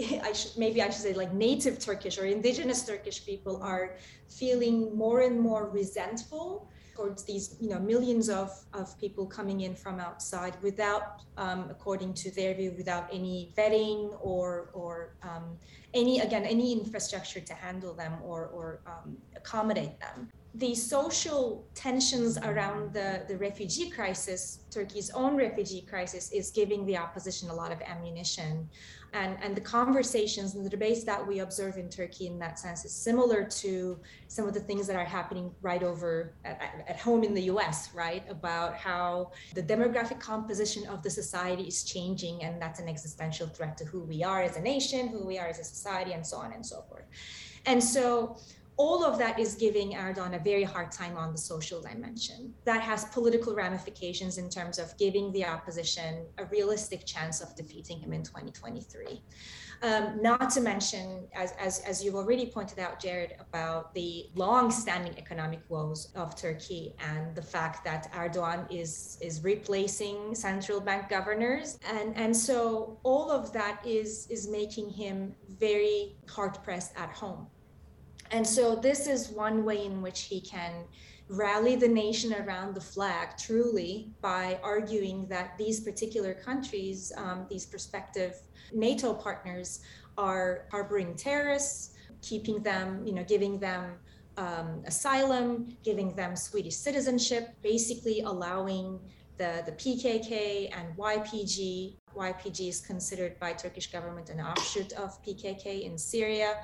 I 0.00 0.32
should 0.32 0.56
maybe 0.58 0.82
I 0.82 0.90
should 0.90 1.02
say 1.02 1.14
like 1.14 1.32
native 1.32 1.78
Turkish 1.78 2.18
or 2.18 2.26
indigenous 2.26 2.84
Turkish 2.84 3.24
people 3.24 3.62
are 3.62 3.96
feeling 4.28 4.96
more 4.96 5.20
and 5.20 5.40
more 5.40 5.70
resentful 5.70 6.68
towards 6.94 7.24
these 7.24 7.56
you 7.60 7.68
know 7.70 7.78
millions 7.78 8.28
of, 8.28 8.50
of 8.72 8.98
people 8.98 9.26
coming 9.26 9.60
in 9.62 9.74
from 9.74 10.00
outside 10.00 10.54
without 10.62 11.22
um, 11.36 11.66
according 11.70 12.12
to 12.14 12.30
their 12.30 12.54
view 12.54 12.74
without 12.76 13.08
any 13.12 13.52
vetting 13.56 14.16
or 14.20 14.70
or 14.72 15.14
um, 15.22 15.56
any 15.94 16.20
again 16.20 16.44
any 16.44 16.72
infrastructure 16.72 17.40
to 17.40 17.54
handle 17.54 17.94
them 17.94 18.14
or 18.22 18.46
or 18.48 18.80
um, 18.86 19.16
accommodate 19.34 19.98
them 20.00 20.28
the 20.58 20.74
social 20.74 21.66
tensions 21.74 22.38
around 22.38 22.92
the, 22.92 23.22
the 23.28 23.36
refugee 23.36 23.90
crisis, 23.90 24.60
Turkey's 24.70 25.10
own 25.10 25.36
refugee 25.36 25.82
crisis, 25.82 26.32
is 26.32 26.50
giving 26.50 26.86
the 26.86 26.96
opposition 26.96 27.50
a 27.50 27.54
lot 27.54 27.72
of 27.72 27.80
ammunition 27.82 28.68
and, 29.12 29.36
and 29.42 29.56
the 29.56 29.60
conversations 29.60 30.54
and 30.54 30.64
the 30.64 30.70
debates 30.70 31.04
that 31.04 31.24
we 31.26 31.40
observe 31.40 31.76
in 31.76 31.88
Turkey 31.88 32.26
in 32.26 32.38
that 32.38 32.58
sense 32.58 32.84
is 32.84 32.92
similar 32.92 33.44
to 33.44 33.98
some 34.28 34.46
of 34.46 34.54
the 34.54 34.60
things 34.60 34.86
that 34.86 34.96
are 34.96 35.04
happening 35.04 35.50
right 35.62 35.82
over 35.82 36.34
at, 36.44 36.84
at 36.86 36.98
home 36.98 37.22
in 37.22 37.32
the 37.32 37.42
US, 37.42 37.94
right? 37.94 38.24
About 38.28 38.74
how 38.76 39.32
the 39.54 39.62
demographic 39.62 40.20
composition 40.20 40.86
of 40.86 41.02
the 41.02 41.10
society 41.10 41.64
is 41.64 41.84
changing, 41.84 42.42
and 42.42 42.60
that's 42.60 42.80
an 42.80 42.88
existential 42.88 43.46
threat 43.46 43.76
to 43.78 43.84
who 43.84 44.02
we 44.02 44.22
are 44.22 44.42
as 44.42 44.56
a 44.56 44.60
nation, 44.60 45.08
who 45.08 45.26
we 45.26 45.38
are 45.38 45.48
as 45.48 45.58
a 45.58 45.64
society, 45.64 46.12
and 46.12 46.26
so 46.26 46.36
on 46.38 46.52
and 46.52 46.64
so 46.64 46.82
forth. 46.88 47.04
And 47.64 47.82
so 47.82 48.36
all 48.78 49.04
of 49.04 49.18
that 49.18 49.38
is 49.38 49.54
giving 49.54 49.92
Erdogan 49.92 50.34
a 50.34 50.38
very 50.38 50.62
hard 50.62 50.92
time 50.92 51.16
on 51.16 51.32
the 51.32 51.38
social 51.38 51.80
dimension. 51.80 52.52
That 52.64 52.82
has 52.82 53.06
political 53.06 53.54
ramifications 53.54 54.36
in 54.36 54.50
terms 54.50 54.78
of 54.78 54.96
giving 54.98 55.32
the 55.32 55.46
opposition 55.46 56.26
a 56.36 56.44
realistic 56.46 57.06
chance 57.06 57.40
of 57.40 57.54
defeating 57.56 58.00
him 58.00 58.12
in 58.12 58.22
2023. 58.22 59.22
Um, 59.82 60.22
not 60.22 60.50
to 60.50 60.60
mention, 60.60 61.26
as, 61.34 61.52
as, 61.58 61.80
as 61.80 62.02
you've 62.02 62.14
already 62.14 62.46
pointed 62.46 62.78
out, 62.78 63.00
Jared, 63.00 63.36
about 63.40 63.94
the 63.94 64.26
long-standing 64.34 65.18
economic 65.18 65.60
woes 65.68 66.12
of 66.14 66.34
Turkey 66.34 66.94
and 66.98 67.34
the 67.34 67.42
fact 67.42 67.84
that 67.84 68.10
Erdogan 68.12 68.66
is, 68.70 69.18
is 69.20 69.44
replacing 69.44 70.34
central 70.34 70.80
bank 70.80 71.08
governors. 71.08 71.78
And, 71.90 72.16
and 72.16 72.34
so 72.34 72.98
all 73.02 73.30
of 73.30 73.52
that 73.52 73.80
is, 73.86 74.26
is 74.30 74.48
making 74.48 74.90
him 74.90 75.34
very 75.58 76.16
hard-pressed 76.28 76.92
at 76.96 77.10
home. 77.10 77.46
And 78.30 78.46
so 78.46 78.74
this 78.74 79.06
is 79.06 79.28
one 79.28 79.64
way 79.64 79.84
in 79.84 80.02
which 80.02 80.22
he 80.22 80.40
can 80.40 80.84
rally 81.28 81.74
the 81.74 81.88
nation 81.88 82.32
around 82.34 82.74
the 82.74 82.80
flag 82.80 83.36
truly 83.36 84.10
by 84.20 84.58
arguing 84.62 85.26
that 85.26 85.58
these 85.58 85.80
particular 85.80 86.34
countries, 86.34 87.12
um, 87.16 87.46
these 87.50 87.66
prospective 87.66 88.36
NATO 88.72 89.12
partners, 89.14 89.80
are 90.18 90.66
harboring 90.70 91.14
terrorists, 91.14 91.94
keeping 92.22 92.62
them, 92.62 93.06
you 93.06 93.12
know, 93.12 93.24
giving 93.24 93.58
them 93.58 93.96
um, 94.36 94.82
asylum, 94.86 95.76
giving 95.82 96.14
them 96.14 96.36
Swedish 96.36 96.76
citizenship, 96.76 97.54
basically 97.62 98.20
allowing 98.20 98.98
the, 99.38 99.62
the 99.66 99.72
PKK 99.72 100.70
and 100.76 100.96
YPG. 100.96 101.96
YPG 102.16 102.68
is 102.68 102.80
considered 102.80 103.38
by 103.38 103.52
Turkish 103.52 103.90
government 103.92 104.30
an 104.30 104.40
offshoot 104.40 104.92
of 104.94 105.22
PKK 105.22 105.82
in 105.82 105.98
Syria 105.98 106.56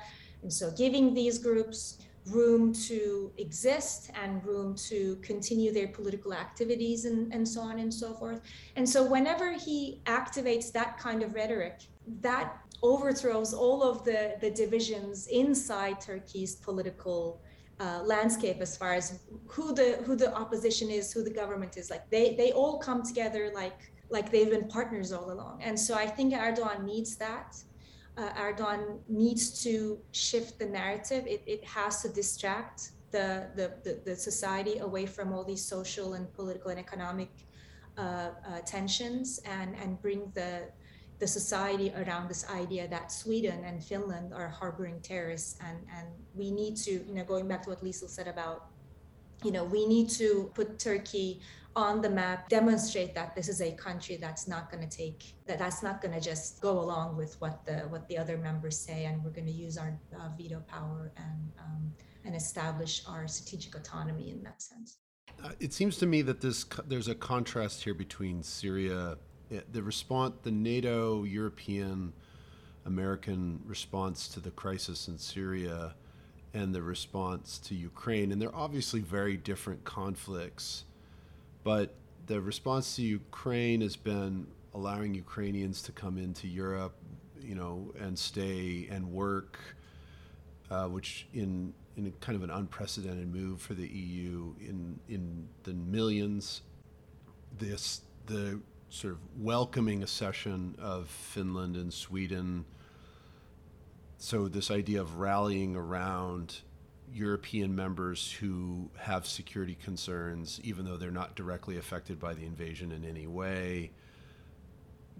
and 0.43 0.53
so 0.53 0.71
giving 0.71 1.13
these 1.13 1.37
groups 1.39 1.97
room 2.27 2.71
to 2.71 3.31
exist 3.37 4.11
and 4.21 4.43
room 4.45 4.75
to 4.75 5.17
continue 5.17 5.73
their 5.73 5.87
political 5.87 6.33
activities 6.33 7.05
and, 7.05 7.33
and 7.33 7.45
so 7.45 7.61
on 7.61 7.79
and 7.79 7.93
so 7.93 8.13
forth. 8.13 8.41
And 8.75 8.87
so 8.87 9.03
whenever 9.05 9.51
he 9.51 9.99
activates 10.05 10.71
that 10.71 10.97
kind 10.97 11.21
of 11.21 11.33
rhetoric, 11.33 11.81
that 12.21 12.57
overthrows 12.81 13.53
all 13.53 13.83
of 13.83 14.05
the, 14.05 14.35
the 14.41 14.51
divisions 14.51 15.27
inside 15.27 15.99
Turkey's 15.99 16.55
political 16.55 17.41
uh, 17.79 18.01
landscape 18.03 18.57
as 18.61 18.77
far 18.77 18.93
as 18.93 19.19
who 19.47 19.73
the 19.73 19.99
who 20.05 20.15
the 20.15 20.33
opposition 20.35 20.89
is, 20.89 21.11
who 21.11 21.23
the 21.23 21.29
government 21.29 21.75
is. 21.75 21.89
Like 21.89 22.09
they 22.09 22.35
they 22.35 22.51
all 22.51 22.77
come 22.77 23.03
together 23.03 23.51
like 23.53 23.79
like 24.09 24.31
they've 24.31 24.49
been 24.49 24.67
partners 24.67 25.11
all 25.11 25.31
along. 25.31 25.61
And 25.63 25.77
so 25.77 25.95
I 25.95 26.05
think 26.05 26.33
Erdogan 26.33 26.83
needs 26.83 27.15
that 27.17 27.57
uh, 28.17 28.29
Erdogan 28.33 28.99
needs 29.07 29.63
to 29.63 29.99
shift 30.11 30.59
the 30.59 30.65
narrative. 30.65 31.25
It, 31.25 31.43
it 31.47 31.63
has 31.65 32.01
to 32.03 32.09
distract 32.09 32.91
the, 33.11 33.47
the, 33.55 34.01
the, 34.05 34.15
society 34.15 34.79
away 34.79 35.05
from 35.05 35.33
all 35.33 35.43
these 35.43 35.63
social 35.63 36.13
and 36.13 36.31
political 36.33 36.71
and 36.71 36.79
economic 36.79 37.29
uh, 37.97 38.01
uh, 38.01 38.59
tensions 38.65 39.39
and, 39.45 39.75
and 39.75 40.01
bring 40.01 40.31
the, 40.33 40.63
the 41.19 41.27
society 41.27 41.93
around 41.95 42.27
this 42.27 42.49
idea 42.49 42.87
that 42.87 43.11
Sweden 43.11 43.63
and 43.65 43.83
Finland 43.83 44.33
are 44.33 44.49
harboring 44.49 44.99
terrorists. 45.01 45.59
And, 45.61 45.77
and 45.95 46.07
we 46.33 46.49
need 46.49 46.75
to, 46.77 46.91
you 46.91 47.13
know, 47.13 47.23
going 47.23 47.47
back 47.47 47.63
to 47.63 47.69
what 47.69 47.83
Lisel 47.83 48.09
said 48.09 48.27
about, 48.27 48.67
you 49.43 49.51
know, 49.51 49.63
we 49.63 49.85
need 49.85 50.09
to 50.11 50.51
put 50.55 50.79
Turkey 50.79 51.39
on 51.75 52.01
the 52.01 52.09
map 52.09 52.49
demonstrate 52.49 53.15
that 53.15 53.35
this 53.35 53.47
is 53.47 53.61
a 53.61 53.71
country 53.71 54.15
that's 54.15 54.47
not 54.47 54.71
going 54.71 54.87
to 54.87 54.97
take 54.97 55.33
that 55.45 55.57
that's 55.57 55.81
not 55.81 56.01
going 56.01 56.13
to 56.13 56.21
just 56.21 56.61
go 56.61 56.79
along 56.79 57.17
with 57.17 57.39
what 57.41 57.65
the 57.65 57.79
what 57.89 58.07
the 58.07 58.17
other 58.17 58.37
members 58.37 58.77
say 58.77 59.05
and 59.05 59.23
we're 59.23 59.31
going 59.31 59.47
to 59.47 59.51
use 59.51 59.77
our 59.77 59.99
uh, 60.19 60.29
veto 60.37 60.59
power 60.67 61.11
and 61.17 61.51
um, 61.59 61.91
and 62.25 62.35
establish 62.35 63.03
our 63.07 63.27
strategic 63.27 63.75
autonomy 63.75 64.29
in 64.29 64.41
that 64.43 64.61
sense. 64.61 64.97
Uh, 65.43 65.49
it 65.59 65.73
seems 65.73 65.97
to 65.97 66.05
me 66.05 66.21
that 66.21 66.41
this 66.41 66.65
there's 66.87 67.07
a 67.07 67.15
contrast 67.15 67.83
here 67.83 67.95
between 67.95 68.43
Syria 68.43 69.17
eh, 69.51 69.61
the 69.71 69.81
response 69.81 70.35
the 70.43 70.51
NATO 70.51 71.23
European 71.23 72.13
American 72.85 73.61
response 73.65 74.27
to 74.27 74.39
the 74.39 74.51
crisis 74.51 75.07
in 75.07 75.17
Syria 75.17 75.95
and 76.53 76.75
the 76.75 76.83
response 76.83 77.57
to 77.57 77.73
Ukraine 77.73 78.31
and 78.31 78.39
they're 78.39 78.55
obviously 78.55 78.99
very 78.99 79.37
different 79.37 79.83
conflicts 79.85 80.85
but 81.63 81.93
the 82.25 82.39
response 82.41 82.95
to 82.95 83.01
Ukraine 83.01 83.81
has 83.81 83.95
been 83.95 84.47
allowing 84.73 85.13
Ukrainians 85.13 85.81
to 85.83 85.91
come 85.91 86.17
into 86.17 86.47
Europe, 86.47 86.95
you 87.41 87.55
know, 87.55 87.93
and 87.99 88.17
stay 88.17 88.87
and 88.89 89.11
work, 89.11 89.59
uh, 90.69 90.87
which 90.87 91.27
in 91.33 91.73
in 91.95 92.11
kind 92.21 92.35
of 92.35 92.43
an 92.43 92.49
unprecedented 92.49 93.31
move 93.31 93.61
for 93.61 93.73
the 93.73 93.87
EU 93.87 94.53
in 94.59 94.99
in 95.07 95.47
the 95.63 95.73
millions. 95.73 96.61
This 97.57 98.01
the 98.25 98.59
sort 98.89 99.13
of 99.13 99.19
welcoming 99.39 100.03
accession 100.03 100.75
of 100.79 101.07
Finland 101.07 101.75
and 101.75 101.93
Sweden. 101.93 102.65
So 104.17 104.47
this 104.47 104.71
idea 104.71 105.01
of 105.01 105.17
rallying 105.17 105.75
around 105.75 106.61
European 107.11 107.75
members 107.75 108.31
who 108.31 108.89
have 108.97 109.25
security 109.25 109.75
concerns, 109.75 110.59
even 110.63 110.85
though 110.85 110.97
they're 110.97 111.11
not 111.11 111.35
directly 111.35 111.77
affected 111.77 112.19
by 112.19 112.33
the 112.33 112.45
invasion 112.45 112.91
in 112.91 113.05
any 113.05 113.27
way. 113.27 113.91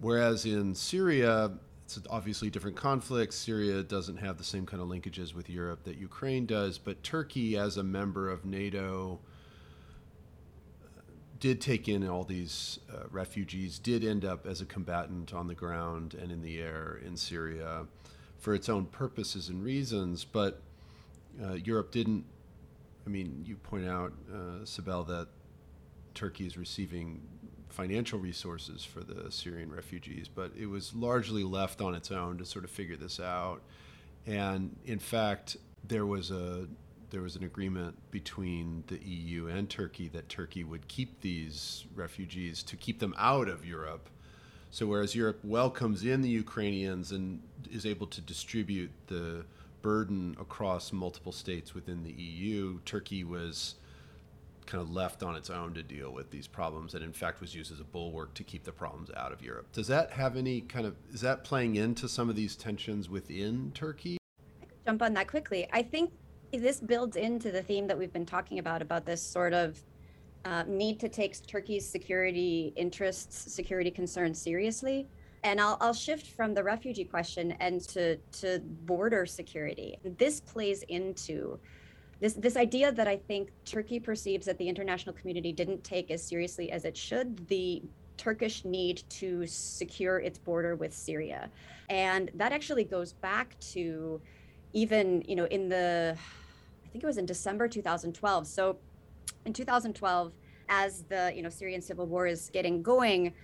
Whereas 0.00 0.44
in 0.44 0.74
Syria, 0.74 1.52
it's 1.84 1.98
obviously 2.10 2.50
different 2.50 2.76
conflicts. 2.76 3.36
Syria 3.36 3.82
doesn't 3.82 4.16
have 4.16 4.38
the 4.38 4.44
same 4.44 4.66
kind 4.66 4.82
of 4.82 4.88
linkages 4.88 5.34
with 5.34 5.48
Europe 5.48 5.84
that 5.84 5.96
Ukraine 5.96 6.46
does, 6.46 6.78
but 6.78 7.02
Turkey, 7.02 7.56
as 7.56 7.76
a 7.76 7.82
member 7.82 8.30
of 8.30 8.44
NATO, 8.44 9.20
did 11.38 11.60
take 11.60 11.88
in 11.88 12.08
all 12.08 12.24
these 12.24 12.78
uh, 12.92 13.04
refugees, 13.10 13.78
did 13.78 14.02
end 14.02 14.24
up 14.24 14.46
as 14.46 14.60
a 14.60 14.64
combatant 14.64 15.34
on 15.34 15.46
the 15.46 15.54
ground 15.54 16.14
and 16.14 16.32
in 16.32 16.40
the 16.40 16.58
air 16.60 16.98
in 17.04 17.16
Syria 17.16 17.86
for 18.38 18.54
its 18.54 18.68
own 18.68 18.86
purposes 18.86 19.48
and 19.48 19.62
reasons, 19.62 20.24
but 20.24 20.62
uh, 21.42 21.54
Europe 21.54 21.92
didn't. 21.92 22.24
I 23.06 23.10
mean, 23.10 23.44
you 23.46 23.56
point 23.56 23.86
out, 23.86 24.12
uh, 24.32 24.64
Sibel, 24.64 25.06
that 25.08 25.28
Turkey 26.14 26.46
is 26.46 26.56
receiving 26.56 27.20
financial 27.68 28.18
resources 28.18 28.84
for 28.84 29.00
the 29.00 29.30
Syrian 29.30 29.70
refugees, 29.70 30.28
but 30.28 30.52
it 30.56 30.66
was 30.66 30.94
largely 30.94 31.42
left 31.42 31.80
on 31.80 31.94
its 31.94 32.10
own 32.10 32.38
to 32.38 32.44
sort 32.44 32.64
of 32.64 32.70
figure 32.70 32.96
this 32.96 33.18
out. 33.18 33.62
And 34.26 34.76
in 34.86 34.98
fact, 34.98 35.56
there 35.86 36.06
was 36.06 36.30
a 36.30 36.66
there 37.10 37.22
was 37.22 37.36
an 37.36 37.44
agreement 37.44 37.96
between 38.10 38.82
the 38.88 38.98
EU 38.98 39.46
and 39.46 39.70
Turkey 39.70 40.08
that 40.08 40.28
Turkey 40.28 40.64
would 40.64 40.88
keep 40.88 41.20
these 41.20 41.84
refugees 41.94 42.62
to 42.64 42.76
keep 42.76 42.98
them 42.98 43.14
out 43.16 43.48
of 43.48 43.64
Europe. 43.64 44.08
So 44.72 44.86
whereas 44.86 45.14
Europe 45.14 45.38
welcomes 45.44 46.02
in 46.02 46.22
the 46.22 46.28
Ukrainians 46.28 47.12
and 47.12 47.40
is 47.70 47.86
able 47.86 48.08
to 48.08 48.20
distribute 48.20 48.90
the 49.06 49.44
burden 49.84 50.34
across 50.40 50.94
multiple 50.94 51.30
states 51.30 51.74
within 51.74 52.02
the 52.02 52.10
EU. 52.10 52.80
Turkey 52.86 53.22
was 53.22 53.74
kind 54.64 54.80
of 54.80 54.90
left 54.90 55.22
on 55.22 55.36
its 55.36 55.50
own 55.50 55.74
to 55.74 55.82
deal 55.82 56.10
with 56.10 56.30
these 56.30 56.46
problems 56.46 56.94
and 56.94 57.04
in 57.04 57.12
fact 57.12 57.38
was 57.38 57.54
used 57.54 57.70
as 57.70 57.80
a 57.80 57.84
bulwark 57.84 58.32
to 58.32 58.42
keep 58.42 58.64
the 58.64 58.72
problems 58.72 59.10
out 59.14 59.30
of 59.30 59.42
Europe. 59.42 59.70
Does 59.72 59.86
that 59.88 60.10
have 60.12 60.38
any 60.38 60.62
kind 60.62 60.86
of 60.86 60.96
is 61.12 61.20
that 61.20 61.44
playing 61.44 61.76
into 61.76 62.08
some 62.08 62.30
of 62.30 62.34
these 62.34 62.56
tensions 62.56 63.10
within 63.10 63.72
Turkey? 63.74 64.16
jump 64.86 65.02
on 65.02 65.12
that 65.12 65.28
quickly. 65.28 65.68
I 65.70 65.82
think 65.82 66.12
this 66.50 66.80
builds 66.80 67.16
into 67.16 67.50
the 67.50 67.62
theme 67.62 67.86
that 67.86 67.98
we've 67.98 68.12
been 68.12 68.26
talking 68.26 68.58
about 68.58 68.80
about 68.80 69.04
this 69.04 69.22
sort 69.22 69.52
of 69.52 69.82
uh, 70.46 70.62
need 70.66 70.98
to 71.00 71.10
take 71.10 71.46
Turkey's 71.46 71.86
security 71.86 72.72
interests, 72.76 73.52
security 73.52 73.90
concerns 73.90 74.40
seriously. 74.40 75.06
And 75.44 75.60
I'll, 75.60 75.76
I'll 75.80 75.94
shift 75.94 76.26
from 76.26 76.54
the 76.54 76.64
refugee 76.64 77.04
question 77.04 77.52
and 77.60 77.80
to, 77.88 78.16
to 78.16 78.60
border 78.60 79.26
security. 79.26 79.98
This 80.18 80.40
plays 80.40 80.82
into 80.84 81.58
this, 82.20 82.32
this 82.34 82.56
idea 82.56 82.90
that 82.92 83.06
I 83.06 83.16
think 83.16 83.50
Turkey 83.64 84.00
perceives 84.00 84.46
that 84.46 84.58
the 84.58 84.68
international 84.68 85.14
community 85.14 85.52
didn't 85.52 85.84
take 85.84 86.10
as 86.10 86.22
seriously 86.22 86.70
as 86.72 86.84
it 86.84 86.96
should 86.96 87.46
the 87.48 87.82
Turkish 88.16 88.64
need 88.64 89.02
to 89.10 89.46
secure 89.46 90.18
its 90.18 90.38
border 90.38 90.76
with 90.76 90.94
Syria. 90.94 91.50
And 91.90 92.30
that 92.34 92.52
actually 92.52 92.84
goes 92.84 93.12
back 93.12 93.58
to 93.72 94.20
even, 94.72 95.22
you 95.28 95.36
know, 95.36 95.44
in 95.46 95.68
the, 95.68 96.16
I 96.16 96.88
think 96.88 97.04
it 97.04 97.06
was 97.06 97.18
in 97.18 97.26
December 97.26 97.68
2012. 97.68 98.46
So 98.46 98.78
in 99.44 99.52
2012, 99.52 100.32
as 100.68 101.02
the 101.04 101.32
you 101.34 101.42
know 101.42 101.48
Syrian 101.48 101.82
civil 101.82 102.06
war 102.06 102.26
is 102.26 102.50
getting 102.52 102.82
going, 102.82 103.34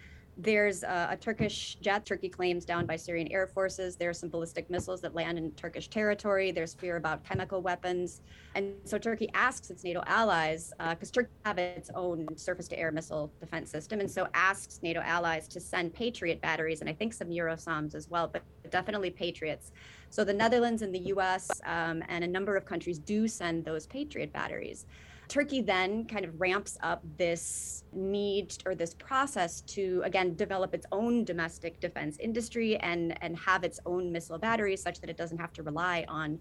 there's 0.43 0.83
a, 0.83 1.09
a, 1.13 1.17
Turkish 1.17 1.77
jet. 1.81 2.07
Turkey 2.07 2.29
claims 2.29 2.65
down 2.65 2.87
by 2.87 2.97
Syrian 2.97 3.31
air 3.31 3.47
forces. 3.47 3.97
There 3.97 4.11
are 4.11 4.15
some 4.15 4.29
ballistic 4.29 4.71
missiles 4.71 5.01
that 5.03 5.15
land 5.15 5.39
in 5.39 5.51
Turkish 5.53 5.89
territory. 5.89 6.51
There's 6.51 6.75
fear 6.75 6.97
about 6.97 7.25
chemical 7.25 7.61
weapons, 7.61 8.23
and 8.55 8.75
so 8.85 8.99
Turkey 8.99 9.29
asks 9.35 9.71
its 9.71 9.85
NATO 9.85 10.03
allies, 10.07 10.73
because 10.79 11.11
uh, 11.11 11.15
Turkey 11.15 11.31
have 11.45 11.59
its 11.59 11.91
own 11.95 12.27
surface-to-air 12.37 12.91
missile 12.93 13.31
defense 13.41 13.71
system, 13.71 14.01
and 14.01 14.11
so 14.11 14.27
asks 14.35 14.81
NATO 14.83 15.01
allies 15.01 15.47
to 15.49 15.61
send 15.61 15.93
Patriot 15.93 16.41
batteries, 16.41 16.81
and 16.81 16.89
I 16.89 16.93
think 16.93 17.13
some 17.13 17.29
Eurosams 17.29 17.95
as 17.95 18.09
well, 18.09 18.29
but 18.29 18.43
definitely 18.71 19.11
Patriots. 19.11 19.73
So 20.11 20.25
the 20.25 20.35
Netherlands 20.35 20.83
and 20.83 20.95
the 20.95 21.01
U.S. 21.15 21.51
Um, 21.65 22.03
and 22.09 22.25
a 22.25 22.29
number 22.29 22.57
of 22.57 22.65
countries 22.65 22.99
do 22.99 23.29
send 23.29 23.65
those 23.65 23.87
Patriot 23.87 24.33
batteries. 24.33 24.87
Turkey 25.31 25.63
then 25.63 26.07
kind 26.07 26.25
of 26.25 26.41
ramps 26.41 26.77
up 26.83 27.05
this 27.17 27.85
need 27.93 28.53
or 28.67 28.75
this 28.75 28.95
process 28.95 29.61
to 29.61 30.03
again 30.05 30.35
develop 30.35 30.75
its 30.75 30.87
own 30.91 31.25
domestic 31.25 31.79
defense 31.79 32.19
industry 32.19 32.77
and 32.79 33.17
and 33.23 33.37
have 33.39 33.63
its 33.63 33.79
own 33.87 34.11
missile 34.11 34.39
batteries 34.39 34.83
such 34.83 35.01
that 35.01 35.09
it 35.09 35.17
doesn't 35.17 35.39
have 35.39 35.53
to 35.53 35.63
rely 35.63 36.05
on 36.09 36.41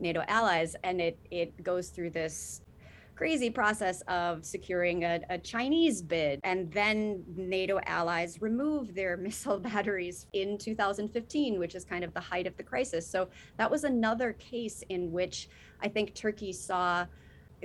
NATO 0.00 0.24
allies 0.26 0.74
and 0.84 1.02
it 1.02 1.18
it 1.30 1.62
goes 1.62 1.90
through 1.90 2.10
this 2.10 2.62
crazy 3.14 3.50
process 3.50 4.00
of 4.08 4.42
securing 4.46 5.04
a, 5.04 5.20
a, 5.28 5.36
Chinese 5.36 6.00
bid. 6.00 6.40
And 6.42 6.72
then 6.72 7.22
NATO 7.36 7.78
allies 7.84 8.40
remove 8.40 8.94
their 8.94 9.14
missile 9.28 9.58
batteries 9.58 10.24
in 10.32 10.56
2015, 10.56 11.58
which 11.58 11.74
is 11.74 11.84
kind 11.84 12.02
of 12.02 12.14
the 12.14 12.20
height 12.20 12.46
of 12.46 12.56
the 12.56 12.62
crisis. 12.62 13.06
So 13.06 13.28
that 13.58 13.70
was 13.70 13.84
another 13.84 14.32
case 14.32 14.82
in 14.88 15.12
which 15.12 15.50
I 15.82 15.88
think 15.88 16.14
Turkey 16.14 16.54
saw 16.54 17.04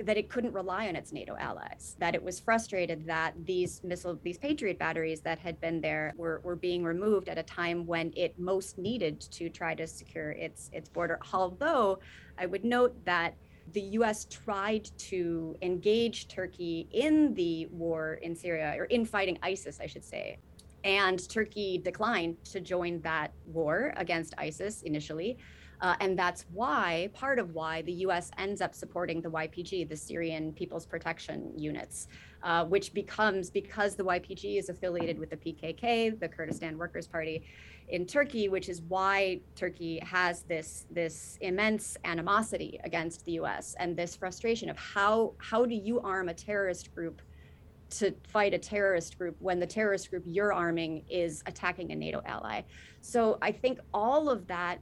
that 0.04 0.16
it 0.16 0.28
couldn't 0.28 0.52
rely 0.52 0.88
on 0.88 0.96
its 0.96 1.12
NATO 1.12 1.36
allies, 1.36 1.96
that 1.98 2.14
it 2.14 2.22
was 2.22 2.38
frustrated 2.38 3.06
that 3.06 3.34
these 3.44 3.82
missile, 3.82 4.18
these 4.22 4.38
Patriot 4.38 4.78
batteries 4.78 5.20
that 5.22 5.38
had 5.38 5.60
been 5.60 5.80
there 5.80 6.12
were, 6.16 6.40
were 6.44 6.56
being 6.56 6.84
removed 6.84 7.28
at 7.28 7.38
a 7.38 7.42
time 7.42 7.86
when 7.86 8.12
it 8.16 8.38
most 8.38 8.78
needed 8.78 9.20
to 9.20 9.48
try 9.48 9.74
to 9.74 9.86
secure 9.86 10.32
its 10.32 10.70
its 10.72 10.88
border. 10.88 11.18
Although 11.32 12.00
I 12.38 12.46
would 12.46 12.64
note 12.64 12.94
that 13.04 13.34
the 13.72 13.80
US 13.80 14.26
tried 14.26 14.88
to 14.98 15.56
engage 15.62 16.28
Turkey 16.28 16.88
in 16.92 17.34
the 17.34 17.66
war 17.66 18.14
in 18.22 18.34
Syria, 18.34 18.74
or 18.78 18.84
in 18.84 19.04
fighting 19.04 19.38
ISIS, 19.42 19.80
I 19.80 19.86
should 19.86 20.04
say. 20.04 20.38
And 20.84 21.28
Turkey 21.28 21.78
declined 21.78 22.36
to 22.44 22.60
join 22.60 23.00
that 23.00 23.32
war 23.46 23.92
against 23.96 24.34
ISIS 24.38 24.82
initially. 24.82 25.38
Uh, 25.80 25.94
and 26.00 26.18
that's 26.18 26.46
why, 26.52 27.10
part 27.12 27.38
of 27.38 27.54
why, 27.54 27.82
the 27.82 27.92
US 27.92 28.30
ends 28.38 28.60
up 28.60 28.74
supporting 28.74 29.20
the 29.20 29.30
YPG, 29.30 29.88
the 29.88 29.96
Syrian 29.96 30.52
People's 30.52 30.86
Protection 30.86 31.52
Units, 31.56 32.08
uh, 32.42 32.64
which 32.64 32.94
becomes, 32.94 33.50
because 33.50 33.94
the 33.94 34.04
YPG 34.04 34.58
is 34.58 34.68
affiliated 34.68 35.18
with 35.18 35.30
the 35.30 35.36
PKK, 35.36 36.18
the 36.18 36.28
Kurdistan 36.28 36.78
Workers' 36.78 37.06
Party 37.06 37.44
in 37.88 38.06
Turkey, 38.06 38.48
which 38.48 38.68
is 38.68 38.82
why 38.82 39.40
Turkey 39.54 40.00
has 40.00 40.42
this, 40.42 40.86
this 40.90 41.38
immense 41.40 41.96
animosity 42.04 42.80
against 42.84 43.24
the 43.24 43.32
US 43.32 43.74
and 43.78 43.96
this 43.96 44.16
frustration 44.16 44.68
of 44.68 44.76
how, 44.76 45.34
how 45.38 45.64
do 45.64 45.74
you 45.74 46.00
arm 46.00 46.28
a 46.28 46.34
terrorist 46.34 46.94
group 46.94 47.20
to 47.88 48.12
fight 48.26 48.52
a 48.52 48.58
terrorist 48.58 49.16
group 49.16 49.36
when 49.38 49.60
the 49.60 49.66
terrorist 49.66 50.10
group 50.10 50.24
you're 50.26 50.52
arming 50.52 51.04
is 51.08 51.42
attacking 51.46 51.92
a 51.92 51.94
NATO 51.94 52.20
ally. 52.24 52.62
So 53.00 53.38
I 53.40 53.52
think 53.52 53.78
all 53.94 54.28
of 54.28 54.46
that 54.48 54.80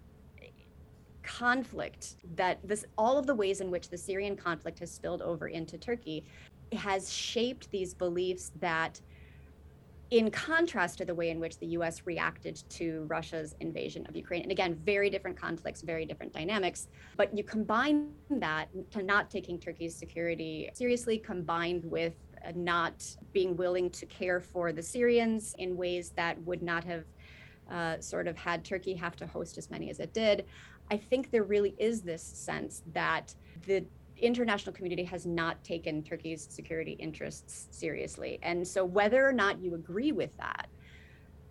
conflict 1.25 2.17
that 2.37 2.59
this 2.67 2.85
all 2.97 3.19
of 3.19 3.27
the 3.27 3.35
ways 3.35 3.61
in 3.61 3.71
which 3.71 3.89
the 3.89 3.99
Syrian 3.99 4.37
conflict 4.37 4.79
has 4.79 4.91
spilled 4.91 5.23
over 5.23 5.49
into 5.49 5.79
Turkey 5.79 6.25
has 6.73 7.13
shaped 7.13 7.71
these 7.71 7.95
beliefs 7.95 8.53
that 8.61 9.01
in 10.11 10.31
contrast 10.31 10.99
to 10.99 11.05
the 11.05 11.15
way 11.15 11.31
in 11.31 11.41
which 11.41 11.59
the 11.59 11.67
US 11.69 12.03
reacted 12.05 12.63
to 12.69 13.05
Russia's 13.09 13.57
invasion 13.61 14.07
of 14.07 14.15
Ukraine. 14.15 14.43
And 14.43 14.53
again, 14.53 14.75
very 14.85 15.11
different 15.11 15.37
conflicts, 15.37 15.83
very 15.83 16.05
different 16.05 16.33
dynamics. 16.33 16.89
But 17.17 17.37
you 17.37 17.43
combine 17.43 18.13
that 18.31 18.69
to 18.93 19.03
not 19.03 19.31
taking 19.31 19.59
Turkey's 19.59 19.95
security 19.95 20.71
seriously, 20.75 21.19
combined 21.19 21.85
with 21.85 22.15
not 22.55 23.05
being 23.33 23.57
willing 23.57 23.91
to 23.91 24.07
care 24.07 24.41
for 24.41 24.73
the 24.73 24.83
Syrians 24.83 25.55
in 25.59 25.77
ways 25.77 26.11
that 26.17 26.41
would 26.43 26.63
not 26.63 26.85
have 26.85 27.05
uh, 27.71 27.99
sort 28.01 28.29
of 28.29 28.37
had 28.37 28.65
Turkey 28.65 28.95
have 28.95 29.17
to 29.17 29.27
host 29.27 29.57
as 29.57 29.71
many 29.71 29.91
as 29.91 29.99
it 29.99 30.13
did. 30.13 30.45
I 30.91 30.97
think 30.97 31.31
there 31.31 31.45
really 31.45 31.75
is 31.79 32.03
this 32.03 32.23
sense 32.23 32.83
that 32.93 33.35
the 33.67 33.85
international 34.17 34.75
community 34.75 35.05
has 35.05 35.27
not 35.27 35.63
taken 35.65 36.03
Turkey's 36.03 36.47
security 36.49 36.93
interests 36.93 37.69
seriously. 37.71 38.39
And 38.43 38.67
so, 38.67 38.85
whether 38.85 39.27
or 39.27 39.33
not 39.33 39.61
you 39.61 39.75
agree 39.75 40.13
with 40.13 40.37
that, 40.39 40.69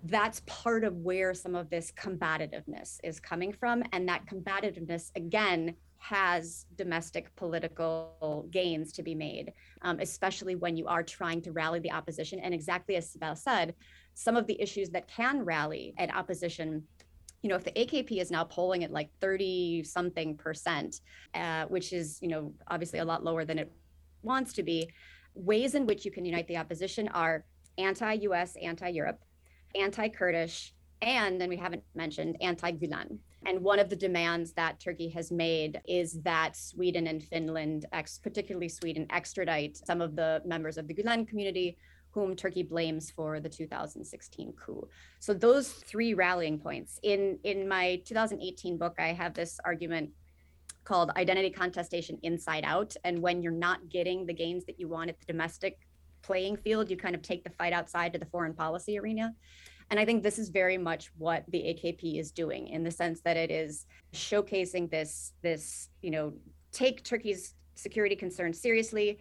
that's 0.06 0.41
part 0.46 0.84
of 0.84 0.98
where 0.98 1.34
some 1.34 1.56
of 1.56 1.69
this 1.69 1.91
combativeness 1.91 3.00
is 3.04 3.19
coming 3.19 3.54
from. 3.54 3.84
And 3.93 4.08
that 4.10 4.26
combativeness, 4.26 5.12
again, 5.15 5.76
has 6.04 6.65
domestic 6.76 7.34
political 7.38 8.46
gains 8.52 8.91
to 8.91 9.02
be 9.02 9.15
made, 9.15 9.54
um, 9.84 10.02
especially 10.02 10.56
when 10.56 10.76
you 10.76 10.86
are 10.86 11.02
trying 11.02 11.41
to 11.41 11.54
rally 11.54 11.80
the 11.80 11.91
opposition. 11.91 12.39
And 12.41 12.54
exactly 12.54 12.98
as 12.98 13.15
Sibel 13.15 13.38
said, 13.38 13.74
some 14.13 14.36
of 14.36 14.46
the 14.46 14.62
issues 14.62 14.89
that 14.89 15.08
can 15.08 15.43
rally 15.46 15.93
an 15.98 16.12
opposition 16.12 16.84
you 17.43 17.49
know, 17.49 17.56
if 17.56 17.65
the 17.65 17.71
AKP 17.71 18.21
is 18.21 18.32
now 18.32 18.45
polling 18.45 18.84
at 18.86 18.91
like 18.91 19.10
30 19.19 19.84
something 19.84 20.36
percent, 20.36 21.01
uh, 21.36 21.65
which 21.65 21.91
is, 21.91 22.17
you 22.21 22.29
know, 22.29 22.53
obviously 22.69 22.99
a 22.99 23.06
lot 23.06 23.23
lower 23.23 23.43
than 23.43 23.60
it 23.60 23.71
wants 24.23 24.53
to 24.53 24.63
be, 24.63 24.89
ways 25.36 25.75
in 25.75 25.86
which 25.86 26.06
you 26.06 26.12
can 26.12 26.23
unite 26.23 26.47
the 26.47 26.58
opposition 26.58 27.10
are 27.10 27.45
anti 27.77 28.13
US, 28.13 28.56
anti 28.56 28.88
Europe, 28.88 29.19
anti 29.75 30.08
Kurdish, 30.08 30.73
and 31.01 31.39
then 31.39 31.49
we 31.49 31.58
haven't 31.58 31.84
mentioned 31.95 32.38
anti 32.39 32.71
Gulen. 32.71 33.17
And 33.45 33.60
one 33.60 33.79
of 33.79 33.89
the 33.89 33.95
demands 33.97 34.53
that 34.53 34.79
Turkey 34.79 35.10
has 35.10 35.29
made 35.29 35.82
is 35.86 36.21
that 36.21 36.56
Sweden 36.56 37.08
and 37.08 37.21
Finland, 37.21 37.86
ex- 37.91 38.19
particularly 38.19 38.69
Sweden, 38.69 39.06
extradite 39.10 39.77
some 39.86 39.99
of 39.99 40.15
the 40.15 40.41
members 40.45 40.77
of 40.77 40.88
the 40.88 40.93
Gulen 40.93 41.27
community 41.27 41.77
whom 42.13 42.36
Turkey 42.36 42.62
blames 42.62 43.10
for 43.10 43.39
the 43.39 43.49
2016 43.49 44.54
coup. 44.54 44.88
So 45.19 45.34
those 45.34 45.71
three 45.71 46.13
rallying 46.13 46.60
points. 46.60 46.99
In 47.04 47.39
in 47.43 47.67
my 47.67 48.02
2018 48.06 48.78
book, 48.78 48.95
I 48.99 49.08
have 49.08 49.34
this 49.34 49.60
argument 49.65 50.12
called 50.84 51.12
identity 51.17 51.49
contestation 51.49 52.19
inside 52.23 52.63
out. 52.65 52.95
And 53.04 53.21
when 53.21 53.41
you're 53.41 53.52
not 53.52 53.89
getting 53.89 54.26
the 54.26 54.34
gains 54.34 54.65
that 54.65 54.80
you 54.80 54.88
want 54.88 55.10
at 55.10 55.19
the 55.19 55.26
domestic 55.26 55.80
playing 56.21 56.58
field, 56.58 56.89
you 56.89 56.97
kind 56.97 57.15
of 57.15 57.21
take 57.21 57.43
the 57.43 57.49
fight 57.49 57.73
outside 57.73 58.13
to 58.13 58.19
the 58.19 58.26
foreign 58.26 58.54
policy 58.54 58.99
arena. 58.99 59.34
And 59.89 59.99
I 59.99 60.06
think 60.06 60.23
this 60.23 60.39
is 60.39 60.49
very 60.49 60.78
much 60.78 61.12
what 61.17 61.43
the 61.49 61.60
AKP 61.60 62.19
is 62.19 62.32
doing 62.32 62.67
in 62.67 62.84
the 62.84 62.91
sense 62.91 63.21
that 63.21 63.38
it 63.38 63.52
is 63.52 63.86
showcasing 64.13 64.89
this, 64.89 65.34
this, 65.41 65.89
you 66.02 66.12
know, 66.12 66.34
take 66.71 67.04
Turkey's 67.04 67.56
security 67.76 68.15
concerns 68.15 68.60
seriously 68.62 69.19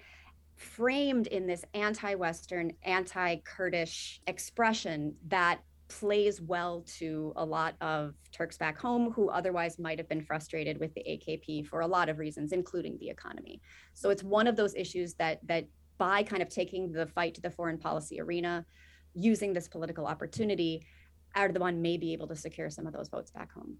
framed 0.62 1.27
in 1.27 1.46
this 1.46 1.64
anti-Western, 1.75 2.72
anti-Kurdish 2.85 4.20
expression 4.27 5.14
that 5.29 5.61
plays 5.88 6.40
well 6.40 6.83
to 6.87 7.33
a 7.37 7.44
lot 7.44 7.75
of 7.81 8.14
Turks 8.33 8.57
back 8.57 8.79
home 8.79 9.12
who 9.12 9.29
otherwise 9.29 9.79
might 9.79 9.98
have 9.98 10.09
been 10.09 10.22
frustrated 10.22 10.79
with 10.79 10.94
the 10.94 11.03
AKP 11.03 11.66
for 11.66 11.81
a 11.81 11.87
lot 11.87 12.09
of 12.09 12.18
reasons, 12.18 12.53
including 12.53 12.96
the 12.98 13.11
economy. 13.11 13.61
So 13.92 14.09
it's 14.09 14.22
one 14.22 14.46
of 14.46 14.57
those 14.57 14.75
issues 14.75 15.14
that 15.14 15.46
that 15.46 15.66
by 15.98 16.22
kind 16.22 16.42
of 16.42 16.48
taking 16.48 16.90
the 16.90 17.07
fight 17.07 17.35
to 17.35 17.40
the 17.42 17.51
foreign 17.51 17.79
policy 17.79 18.20
arena, 18.20 18.64
using 19.14 19.53
this 19.53 19.68
political 19.68 20.07
opportunity, 20.07 20.87
Erdogan 21.37 21.79
may 21.79 21.98
be 21.98 22.14
able 22.14 22.27
to 22.29 22.37
secure 22.37 22.70
some 22.70 22.87
of 22.87 22.94
those 22.94 23.09
votes 23.09 23.31
back 23.31 23.53
home. 23.53 23.77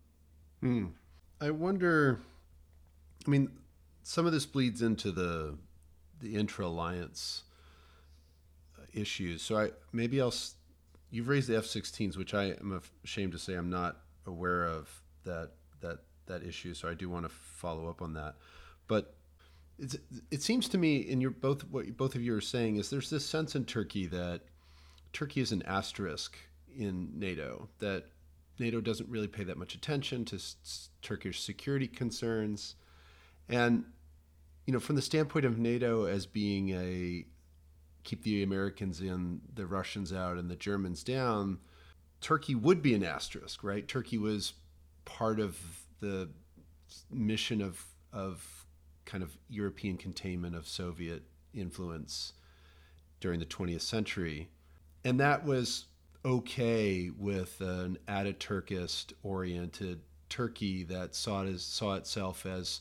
Hmm. 0.61 0.87
I 1.41 1.51
wonder 1.51 2.21
I 3.27 3.31
mean, 3.31 3.51
some 4.03 4.27
of 4.27 4.33
this 4.33 4.47
bleeds 4.47 4.83
into 4.83 5.13
the 5.13 5.57
the 6.23 6.35
intra 6.37 6.67
alliance 6.67 7.43
uh, 8.79 8.85
issues. 8.93 9.43
So 9.43 9.59
I 9.59 9.71
maybe 9.93 10.21
I'll. 10.21 10.35
You've 11.11 11.29
raised 11.29 11.47
the 11.47 11.59
F-16s, 11.59 12.17
which 12.17 12.33
I 12.33 12.53
am 12.53 12.81
ashamed 13.05 13.33
to 13.33 13.39
say 13.39 13.55
I'm 13.55 13.69
not 13.69 13.99
aware 14.27 14.65
of 14.65 14.89
that 15.25 15.51
that 15.81 15.99
that 16.27 16.43
issue. 16.43 16.73
So 16.75 16.89
I 16.89 16.95
do 16.95 17.11
want 17.11 17.27
to 17.27 17.29
follow 17.29 17.89
up 17.89 18.01
on 18.01 18.15
that. 18.15 18.37
But 18.89 19.15
it 20.31 20.43
seems 20.43 20.69
to 20.69 20.79
me, 20.79 20.99
in 20.99 21.21
your 21.21 21.31
both 21.31 21.63
what 21.69 21.97
both 21.97 22.15
of 22.15 22.23
you 22.23 22.35
are 22.35 22.41
saying 22.41 22.77
is 22.77 22.91
there's 22.91 23.11
this 23.11 23.27
sense 23.27 23.55
in 23.57 23.65
Turkey 23.65 24.07
that 24.07 24.43
Turkey 25.13 25.41
is 25.41 25.53
an 25.53 25.63
asterisk 25.67 26.37
in 26.77 27.11
NATO 27.19 27.69
that 27.79 28.07
NATO 28.59 28.81
doesn't 28.81 29.09
really 29.09 29.29
pay 29.29 29.45
that 29.45 29.59
much 29.59 29.75
attention 29.75 30.25
to 30.27 30.37
s- 30.37 30.91
Turkish 31.01 31.43
security 31.43 31.89
concerns, 31.89 32.77
and 33.49 33.85
you 34.67 34.73
know 34.73 34.81
from 34.81 34.97
the 34.97 35.03
standpoint 35.03 35.45
of 35.45 35.59
NATO 35.59 36.05
as 36.05 36.27
being 36.27 36.71
a 36.71 37.25
keep 38.05 38.23
the 38.23 38.43
Americans 38.43 39.01
in, 39.01 39.41
the 39.55 39.67
Russians 39.67 40.13
out, 40.13 40.37
and 40.37 40.51
the 40.51 40.57
Germans 40.57 41.05
down, 41.05 41.59
Turkey 42.21 42.55
would 42.55 42.83
be 42.83 42.95
an 42.95 43.05
asterisk, 43.05 43.63
right? 43.63 43.87
Turkey 43.87 44.19
was 44.19 44.55
part 45.05 45.39
of 45.39 45.59
the 46.01 46.29
mission 47.11 47.61
of 47.61 47.85
of 48.13 48.67
kind 49.05 49.23
of 49.23 49.37
European 49.49 49.97
containment 49.97 50.55
of 50.55 50.67
Soviet 50.67 51.23
influence 51.55 52.35
during 53.21 53.41
the 53.41 53.47
20th 53.47 53.81
century. 53.81 54.51
And 55.05 55.19
that 55.21 55.45
was 55.45 55.87
okay 56.25 57.11
with 57.17 57.61
an 57.61 57.99
Ataturkist 58.07 59.13
oriented 59.23 60.01
Turkey 60.29 60.85
that 60.85 61.15
saw, 61.15 61.43
it 61.43 61.55
as, 61.55 61.63
saw 61.63 61.95
itself 61.95 62.47
as 62.47 62.81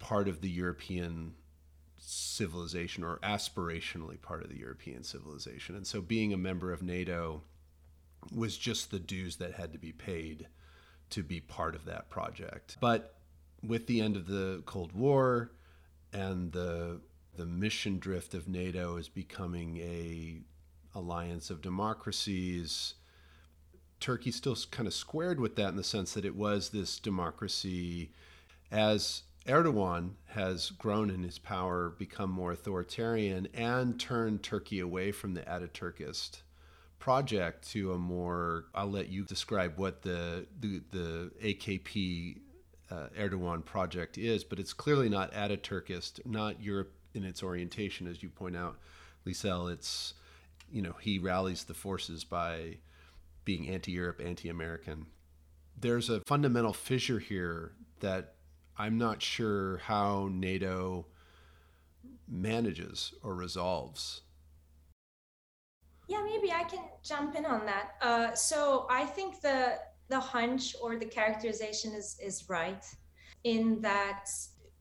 part 0.00 0.26
of 0.26 0.40
the 0.40 0.50
European 0.50 1.34
civilization 1.98 3.04
or 3.04 3.18
aspirationally 3.18 4.20
part 4.20 4.42
of 4.42 4.48
the 4.48 4.58
European 4.58 5.04
civilization. 5.04 5.76
And 5.76 5.86
so 5.86 6.00
being 6.00 6.32
a 6.32 6.38
member 6.38 6.72
of 6.72 6.82
NATO 6.82 7.42
was 8.34 8.58
just 8.58 8.90
the 8.90 8.98
dues 8.98 9.36
that 9.36 9.54
had 9.54 9.72
to 9.72 9.78
be 9.78 9.92
paid 9.92 10.48
to 11.10 11.22
be 11.22 11.40
part 11.40 11.74
of 11.74 11.84
that 11.84 12.10
project. 12.10 12.76
But 12.80 13.14
with 13.62 13.86
the 13.86 14.00
end 14.00 14.16
of 14.16 14.26
the 14.26 14.62
Cold 14.66 14.92
War 14.92 15.52
and 16.12 16.52
the 16.52 17.00
the 17.36 17.46
mission 17.46 17.98
drift 17.98 18.34
of 18.34 18.48
NATO 18.48 18.96
is 18.96 19.08
becoming 19.08 19.78
a 19.78 20.40
alliance 20.94 21.50
of 21.50 21.62
democracies. 21.62 22.94
Turkey 24.00 24.32
still 24.32 24.56
kind 24.70 24.86
of 24.86 24.94
squared 24.94 25.38
with 25.38 25.56
that 25.56 25.68
in 25.68 25.76
the 25.76 25.84
sense 25.84 26.12
that 26.14 26.24
it 26.24 26.34
was 26.34 26.70
this 26.70 26.98
democracy 26.98 28.10
as 28.70 29.22
Erdogan 29.50 30.12
has 30.26 30.70
grown 30.70 31.10
in 31.10 31.22
his 31.22 31.38
power, 31.38 31.90
become 31.98 32.30
more 32.30 32.52
authoritarian, 32.52 33.48
and 33.52 33.98
turned 33.98 34.42
Turkey 34.42 34.80
away 34.80 35.12
from 35.12 35.34
the 35.34 35.42
Ataturkist 35.42 36.42
project 36.98 37.68
to 37.70 37.92
a 37.92 37.98
more. 37.98 38.66
I'll 38.74 38.90
let 38.90 39.08
you 39.08 39.24
describe 39.24 39.76
what 39.76 40.02
the 40.02 40.46
the, 40.60 40.82
the 40.90 41.30
AKP 41.42 42.38
uh, 42.90 43.08
Erdogan 43.18 43.64
project 43.64 44.18
is, 44.18 44.44
but 44.44 44.60
it's 44.60 44.72
clearly 44.72 45.08
not 45.08 45.32
Ataturkist, 45.32 46.24
not 46.24 46.62
Europe 46.62 46.92
in 47.14 47.24
its 47.24 47.42
orientation, 47.42 48.06
as 48.06 48.22
you 48.22 48.28
point 48.28 48.56
out, 48.56 48.78
Lisel. 49.26 49.72
It's 49.72 50.14
you 50.70 50.80
know 50.80 50.94
he 51.00 51.18
rallies 51.18 51.64
the 51.64 51.74
forces 51.74 52.22
by 52.22 52.76
being 53.44 53.68
anti-Europe, 53.68 54.20
anti-American. 54.24 55.06
There's 55.76 56.08
a 56.08 56.20
fundamental 56.20 56.72
fissure 56.72 57.18
here 57.18 57.72
that 58.00 58.34
I'm 58.80 58.96
not 58.96 59.20
sure 59.20 59.76
how 59.76 60.30
NATO 60.32 61.04
manages 62.26 63.12
or 63.22 63.34
resolves. 63.34 64.22
Yeah, 66.08 66.24
maybe 66.24 66.50
I 66.50 66.64
can 66.64 66.84
jump 67.04 67.34
in 67.36 67.44
on 67.44 67.66
that. 67.66 67.90
Uh, 68.00 68.34
so 68.34 68.86
I 68.88 69.04
think 69.04 69.42
the 69.42 69.76
the 70.08 70.18
hunch 70.18 70.74
or 70.82 70.96
the 70.96 71.04
characterization 71.04 71.92
is, 71.92 72.18
is 72.20 72.48
right 72.48 72.84
in 73.44 73.80
that 73.82 74.24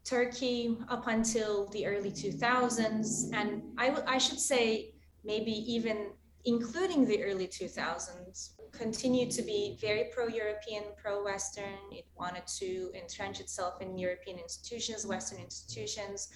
Turkey 0.05 0.77
up 0.88 1.05
until 1.07 1.67
the 1.67 1.85
early 1.85 2.09
2000s, 2.09 3.31
and 3.33 3.62
I, 3.77 3.95
I 4.07 4.17
should 4.17 4.39
say 4.39 4.95
maybe 5.23 5.51
even 5.51 6.13
including 6.45 7.05
the 7.05 7.21
early 7.23 7.47
2000s, 7.47 8.51
continued 8.71 9.32
to 9.32 9.41
be 9.41 9.77
very 9.82 10.05
pro-European, 10.13 10.84
pro-Western. 11.01 11.79
It 11.91 12.05
wanted 12.17 12.45
to 12.60 12.91
entrench 12.93 13.39
itself 13.39 13.82
in 13.82 13.97
European 13.97 14.39
institutions, 14.39 15.05
Western 15.05 15.39
institutions, 15.39 16.29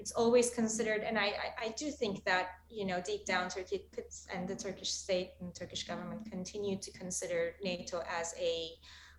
it's 0.00 0.12
always 0.12 0.48
considered, 0.50 1.02
and 1.02 1.18
I, 1.18 1.26
I, 1.26 1.66
I, 1.66 1.68
do 1.76 1.90
think 1.90 2.24
that 2.24 2.52
you 2.70 2.86
know 2.86 3.02
deep 3.02 3.26
down 3.26 3.50
Turkey 3.50 3.84
and 4.34 4.48
the 4.48 4.56
Turkish 4.56 4.90
state 4.90 5.32
and 5.40 5.54
Turkish 5.54 5.86
government 5.86 6.30
continue 6.30 6.78
to 6.78 6.90
consider 6.92 7.54
NATO 7.62 8.02
as 8.08 8.34
a 8.40 8.70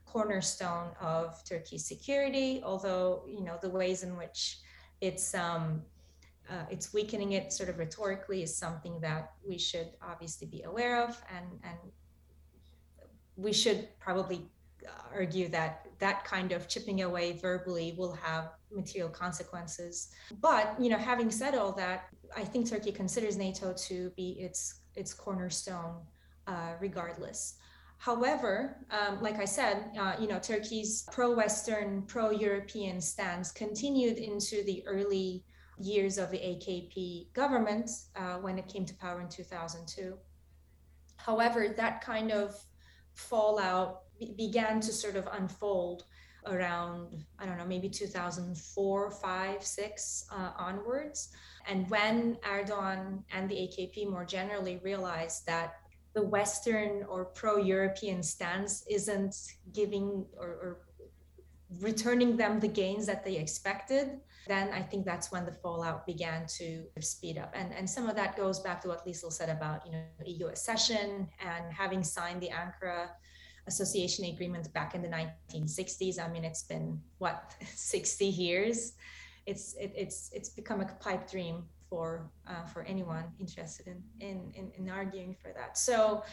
cornerstone 0.06 0.90
of 1.00 1.40
Turkey's 1.46 1.86
security. 1.86 2.64
Although 2.66 3.24
you 3.28 3.44
know 3.44 3.60
the 3.62 3.70
ways 3.70 4.02
in 4.02 4.18
which 4.18 4.58
it's 5.02 5.36
um, 5.36 5.84
uh, 6.50 6.66
it's 6.72 6.92
weakening 6.94 7.34
it 7.34 7.54
sort 7.54 7.70
of 7.70 7.78
rhetorically 7.78 8.42
is 8.42 8.56
something 8.56 9.00
that 9.02 9.34
we 9.48 9.60
should 9.60 9.92
obviously 10.02 10.48
be 10.48 10.64
aware 10.64 11.04
of, 11.04 11.22
and 11.38 11.46
and 11.64 11.78
we 13.42 13.54
should 13.54 13.88
probably 14.00 14.50
argue 15.14 15.48
that 15.50 15.88
that 16.00 16.24
kind 16.26 16.52
of 16.52 16.68
chipping 16.68 17.04
away 17.04 17.34
verbally 17.34 17.94
will 17.98 18.14
have 18.14 18.52
material 18.72 19.10
consequences. 19.10 20.10
But 20.40 20.76
you 20.80 20.90
know, 20.90 20.98
having 20.98 21.32
said 21.32 21.56
all 21.56 21.72
that, 21.74 22.06
I 22.36 22.44
think 22.44 22.70
Turkey 22.70 22.92
considers 22.92 23.38
NATO 23.38 23.74
to 23.74 24.10
be 24.16 24.32
its 24.40 24.82
its 24.96 25.14
cornerstone, 25.14 25.98
uh, 26.48 26.74
regardless. 26.80 27.56
However, 27.98 28.78
um, 28.90 29.22
like 29.22 29.38
I 29.40 29.46
said, 29.46 29.92
uh, 29.98 30.16
you 30.20 30.28
know, 30.28 30.40
Turkey's 30.40 31.04
pro-Western, 31.12 32.02
pro-European 32.08 33.00
stance 33.00 33.52
continued 33.52 34.18
into 34.18 34.64
the 34.64 34.84
early 34.88 35.44
years 35.78 36.18
of 36.18 36.32
the 36.32 36.40
AKP 36.40 37.32
government 37.34 37.92
uh, 38.16 38.38
when 38.38 38.58
it 38.58 38.68
came 38.68 38.86
to 38.86 38.96
power 38.96 39.22
in 39.22 39.30
2002. 39.30 40.18
However, 41.18 41.76
that 41.78 42.02
kind 42.02 42.32
of 42.32 42.60
fallout 43.30 44.02
began 44.36 44.80
to 44.82 44.92
sort 44.92 45.16
of 45.16 45.28
unfold 45.34 46.04
around 46.48 47.24
i 47.40 47.46
don't 47.46 47.58
know 47.58 47.66
maybe 47.66 47.90
2004 47.90 49.12
5 49.12 49.64
6 49.64 50.26
uh, 50.32 50.52
onwards. 50.58 51.30
And 51.68 51.88
when 51.90 52.38
erdogan 52.54 53.24
and 53.32 53.48
the 53.50 53.58
akp 53.66 54.10
more 54.10 54.26
generally 54.26 54.80
realized 54.84 55.46
that 55.46 55.76
the 56.14 56.24
western 56.24 57.04
or 57.04 57.26
pro-european 57.26 58.22
stance 58.24 58.84
isn't 58.90 59.36
giving 59.72 60.26
or, 60.38 60.50
or 60.64 60.72
returning 61.80 62.36
them 62.36 62.60
the 62.60 62.68
gains 62.68 63.06
that 63.06 63.24
they 63.24 63.38
expected 63.38 64.20
then 64.48 64.70
I 64.74 64.82
think 64.82 65.06
that's 65.06 65.32
when 65.32 65.46
the 65.46 65.52
fallout 65.52 66.06
began 66.06 66.46
to 66.58 66.84
speed 67.00 67.38
up. 67.38 67.52
And, 67.56 67.74
and 67.74 67.90
some 67.90 68.10
of 68.10 68.16
that 68.16 68.36
goes 68.36 68.60
back 68.60 68.82
to 68.82 68.88
what 68.88 69.06
Lisel 69.06 69.32
said 69.32 69.50
about, 69.50 69.86
you 69.86 69.92
know, 69.92 70.04
EU 70.26 70.48
accession 70.48 71.28
and 71.40 71.72
having 71.72 72.04
signed 72.04 72.42
the 72.42 72.50
Ankara 72.50 73.10
association 73.68 74.26
agreement 74.26 74.72
back 74.74 74.96
in 74.96 75.02
the 75.02 75.08
1960s. 75.08 76.20
I 76.20 76.28
mean, 76.32 76.44
it's 76.44 76.64
been 76.64 77.00
what 77.20 77.56
60 77.76 78.26
years. 78.26 78.94
It's 79.46 79.74
it, 79.74 79.92
it's 79.96 80.30
it's 80.34 80.50
become 80.50 80.82
a 80.82 80.86
pipe 80.86 81.30
dream 81.30 81.64
for 81.90 82.30
uh, 82.48 82.64
for 82.66 82.84
anyone 82.84 83.26
interested 83.40 83.88
in, 83.88 84.04
in, 84.20 84.52
in 84.54 84.72
in 84.78 84.90
arguing 84.90 85.36
for 85.42 85.52
that. 85.54 85.78
So 85.78 86.24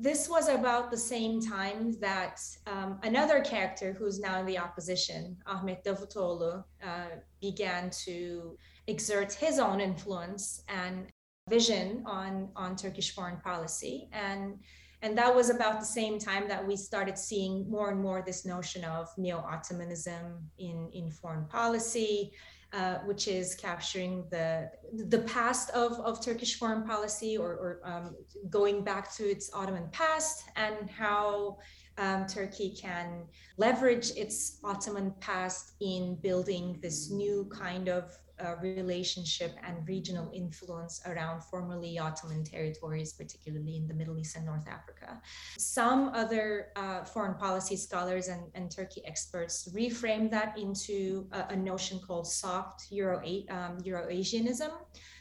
this 0.00 0.28
was 0.28 0.48
about 0.48 0.90
the 0.90 0.96
same 0.96 1.40
time 1.40 1.92
that 2.00 2.40
um, 2.66 2.98
another 3.02 3.40
character 3.40 3.92
who's 3.92 4.18
now 4.18 4.38
in 4.40 4.46
the 4.46 4.58
opposition, 4.58 5.36
Ahmet 5.46 5.84
Davutoğlu, 5.84 6.64
uh, 6.84 7.06
began 7.40 7.90
to 8.04 8.56
exert 8.86 9.32
his 9.32 9.58
own 9.58 9.80
influence 9.80 10.62
and 10.68 11.06
vision 11.48 12.02
on 12.06 12.48
on 12.56 12.76
Turkish 12.76 13.14
foreign 13.14 13.40
policy. 13.40 14.08
And 14.12 14.58
and 15.02 15.16
that 15.18 15.34
was 15.34 15.50
about 15.50 15.78
the 15.78 15.86
same 15.86 16.18
time 16.18 16.48
that 16.48 16.66
we 16.66 16.76
started 16.76 17.18
seeing 17.18 17.70
more 17.70 17.90
and 17.90 18.00
more 18.00 18.22
this 18.24 18.44
notion 18.44 18.82
of 18.84 19.08
neo-Ottomanism 19.18 20.40
in, 20.58 20.88
in 20.92 21.10
foreign 21.10 21.44
policy, 21.46 22.32
uh, 22.76 22.98
which 23.06 23.26
is 23.26 23.54
capturing 23.54 24.26
the 24.30 24.70
the 25.06 25.20
past 25.20 25.70
of, 25.70 25.92
of 26.00 26.22
Turkish 26.22 26.58
foreign 26.58 26.82
policy 26.82 27.36
or, 27.38 27.52
or 27.52 27.80
um, 27.84 28.14
going 28.50 28.84
back 28.84 29.10
to 29.16 29.24
its 29.24 29.50
Ottoman 29.54 29.88
past 29.92 30.44
and 30.56 30.90
how 30.90 31.56
um, 31.96 32.26
Turkey 32.26 32.76
can 32.78 33.24
leverage 33.56 34.10
its 34.10 34.58
Ottoman 34.62 35.14
past 35.20 35.72
in 35.80 36.16
building 36.16 36.78
this 36.82 37.10
new 37.10 37.48
kind 37.50 37.88
of 37.88 38.12
uh, 38.44 38.54
relationship 38.60 39.56
and 39.66 39.86
regional 39.88 40.30
influence 40.34 41.00
around 41.06 41.42
formerly 41.42 41.98
Ottoman 41.98 42.44
territories, 42.44 43.12
particularly 43.12 43.76
in 43.76 43.86
the 43.88 43.94
Middle 43.94 44.18
East 44.18 44.36
and 44.36 44.44
North 44.44 44.66
Africa. 44.68 45.20
Some 45.58 46.10
other 46.10 46.68
uh, 46.76 47.04
foreign 47.04 47.34
policy 47.34 47.76
scholars 47.76 48.28
and, 48.28 48.42
and, 48.54 48.70
Turkey 48.70 49.02
experts 49.06 49.68
reframe 49.74 50.30
that 50.30 50.58
into 50.58 51.26
a, 51.32 51.46
a 51.50 51.56
notion 51.56 52.00
called 52.00 52.26
soft 52.26 52.90
Euro, 52.90 53.22
um. 53.50 53.78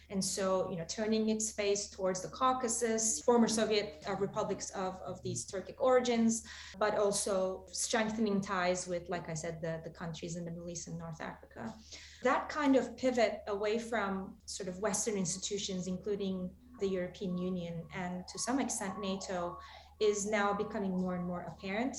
And 0.09 0.23
so, 0.23 0.69
you 0.69 0.77
know, 0.77 0.85
turning 0.87 1.29
its 1.29 1.51
face 1.51 1.89
towards 1.89 2.21
the 2.21 2.27
Caucasus, 2.27 3.21
former 3.21 3.47
Soviet 3.47 4.03
uh, 4.07 4.15
republics 4.15 4.69
of, 4.71 4.97
of 5.05 5.21
these 5.23 5.45
Turkic 5.45 5.75
origins, 5.79 6.43
but 6.77 6.97
also 6.97 7.65
strengthening 7.71 8.39
ties 8.39 8.87
with, 8.87 9.09
like 9.09 9.29
I 9.29 9.33
said, 9.33 9.61
the, 9.61 9.81
the 9.83 9.89
countries 9.89 10.35
in 10.35 10.45
the 10.45 10.51
Middle 10.51 10.69
East 10.69 10.87
and 10.87 10.97
North 10.99 11.21
Africa. 11.21 11.73
That 12.25 12.49
kind 12.49 12.75
of 12.75 12.97
pivot 12.97 13.43
away 13.47 13.77
from 13.77 14.33
sort 14.45 14.67
of 14.67 14.79
Western 14.79 15.15
institutions, 15.15 15.85
including 15.85 16.49
the 16.79 16.87
European 16.87 17.37
Union 17.37 17.83
and 17.95 18.27
to 18.27 18.39
some 18.39 18.59
extent 18.59 18.99
NATO, 18.99 19.59
is 19.99 20.25
now 20.25 20.51
becoming 20.51 20.99
more 20.99 21.13
and 21.13 21.23
more 21.23 21.45
apparent 21.47 21.95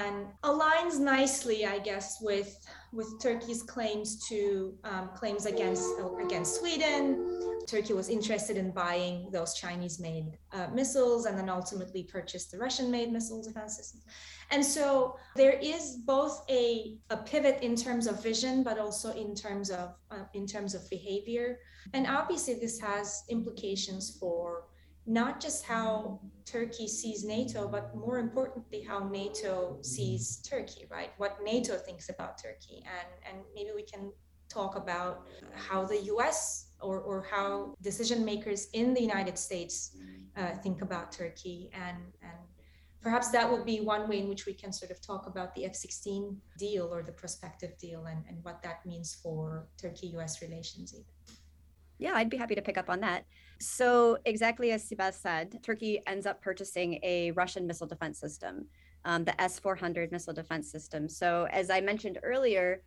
and 0.00 0.26
aligns 0.42 0.98
nicely, 0.98 1.66
I 1.66 1.78
guess, 1.78 2.18
with 2.20 2.52
with 2.92 3.08
Turkey's 3.22 3.62
claims 3.62 4.08
to 4.28 4.74
um, 4.84 5.10
claims 5.14 5.46
against 5.46 5.88
against 6.26 6.60
Sweden. 6.60 7.38
Turkey 7.66 7.92
was 7.92 8.08
interested 8.08 8.56
in 8.56 8.72
buying 8.72 9.30
those 9.30 9.54
Chinese-made 9.54 10.36
uh, 10.52 10.66
missiles, 10.74 11.26
and 11.26 11.38
then 11.38 11.48
ultimately 11.48 12.02
purchased 12.02 12.50
the 12.50 12.58
Russian-made 12.58 13.12
missile 13.12 13.40
defense 13.42 13.76
systems. 13.76 14.04
And 14.50 14.64
so 14.64 15.16
there 15.36 15.56
is 15.62 15.98
both 16.04 16.44
a, 16.50 16.96
a 17.10 17.16
pivot 17.16 17.62
in 17.62 17.76
terms 17.76 18.06
of 18.06 18.22
vision, 18.22 18.64
but 18.64 18.78
also 18.78 19.12
in 19.12 19.34
terms 19.34 19.70
of 19.70 19.94
uh, 20.10 20.24
in 20.34 20.46
terms 20.46 20.74
of 20.74 20.82
behavior. 20.90 21.58
And 21.94 22.06
obviously, 22.06 22.54
this 22.54 22.80
has 22.80 23.22
implications 23.30 24.16
for 24.18 24.64
not 25.06 25.40
just 25.40 25.64
how 25.64 26.20
Turkey 26.44 26.86
sees 26.86 27.24
NATO, 27.24 27.66
but 27.68 27.94
more 27.94 28.18
importantly, 28.18 28.82
how 28.82 29.00
NATO 29.08 29.78
sees 29.82 30.36
Turkey, 30.48 30.86
right? 30.90 31.10
What 31.16 31.38
NATO 31.42 31.76
thinks 31.76 32.08
about 32.08 32.38
Turkey. 32.38 32.84
And, 32.86 33.08
and 33.28 33.44
maybe 33.54 33.70
we 33.74 33.82
can 33.82 34.12
talk 34.48 34.76
about 34.76 35.26
how 35.54 35.84
the 35.84 36.02
US 36.14 36.66
or, 36.80 37.00
or 37.00 37.26
how 37.30 37.74
decision 37.82 38.24
makers 38.24 38.68
in 38.74 38.94
the 38.94 39.00
United 39.00 39.38
States 39.38 39.96
uh, 40.36 40.50
think 40.62 40.82
about 40.82 41.10
Turkey. 41.10 41.70
And, 41.72 41.98
and 42.22 42.38
perhaps 43.00 43.30
that 43.30 43.50
would 43.50 43.64
be 43.64 43.80
one 43.80 44.08
way 44.08 44.20
in 44.20 44.28
which 44.28 44.46
we 44.46 44.52
can 44.52 44.72
sort 44.72 44.90
of 44.90 45.00
talk 45.00 45.26
about 45.26 45.54
the 45.54 45.64
F 45.64 45.74
16 45.74 46.36
deal 46.58 46.92
or 46.92 47.02
the 47.02 47.12
prospective 47.12 47.76
deal 47.78 48.06
and, 48.06 48.24
and 48.28 48.38
what 48.44 48.62
that 48.62 48.84
means 48.86 49.14
for 49.14 49.66
Turkey 49.80 50.08
US 50.18 50.42
relations. 50.42 50.92
Even. 50.94 51.06
Yeah, 51.98 52.14
I'd 52.14 52.30
be 52.30 52.36
happy 52.36 52.56
to 52.56 52.62
pick 52.62 52.76
up 52.76 52.90
on 52.90 53.00
that. 53.00 53.24
So, 53.62 54.18
exactly 54.24 54.72
as 54.72 54.88
Sibel 54.88 55.14
said, 55.14 55.62
Turkey 55.62 56.00
ends 56.08 56.26
up 56.26 56.42
purchasing 56.42 56.98
a 57.04 57.30
Russian 57.30 57.64
missile 57.64 57.86
defense 57.86 58.18
system, 58.18 58.66
um, 59.04 59.24
the 59.24 59.40
S 59.40 59.60
400 59.60 60.10
missile 60.10 60.34
defense 60.34 60.68
system. 60.70 61.08
So, 61.08 61.46
as 61.52 61.70
I 61.70 61.80
mentioned 61.80 62.18
earlier, 62.24 62.82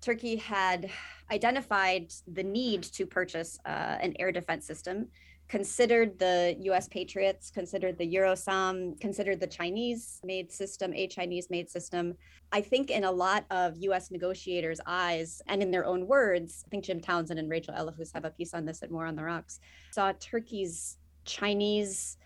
Turkey 0.00 0.36
had 0.36 0.88
identified 1.32 2.12
the 2.32 2.44
need 2.44 2.84
to 2.84 3.06
purchase 3.06 3.58
uh, 3.66 3.98
an 4.00 4.14
air 4.20 4.30
defense 4.30 4.66
system 4.66 5.08
considered 5.50 6.16
the 6.20 6.54
US 6.60 6.86
Patriots, 6.86 7.50
considered 7.50 7.98
the 7.98 8.14
Eurosam, 8.14 8.98
considered 9.00 9.40
the 9.40 9.48
Chinese 9.48 10.20
made 10.22 10.52
system, 10.52 10.94
a 10.94 11.08
Chinese 11.08 11.50
made 11.50 11.68
system. 11.68 12.14
I 12.52 12.60
think 12.60 12.88
in 12.88 13.02
a 13.02 13.10
lot 13.10 13.46
of 13.50 13.76
US 13.78 14.12
negotiators' 14.12 14.80
eyes 14.86 15.42
and 15.48 15.60
in 15.60 15.72
their 15.72 15.84
own 15.84 16.06
words, 16.06 16.62
I 16.64 16.68
think 16.70 16.84
Jim 16.84 17.00
Townsend 17.00 17.40
and 17.40 17.50
Rachel 17.50 17.74
Ellehuus 17.74 18.12
have 18.14 18.24
a 18.24 18.30
piece 18.30 18.54
on 18.54 18.64
this 18.64 18.84
at 18.84 18.92
War 18.92 19.06
on 19.06 19.16
the 19.16 19.24
Rocks, 19.24 19.58
saw 19.90 20.12
Turkey's 20.12 20.98
Chinese 21.24 22.16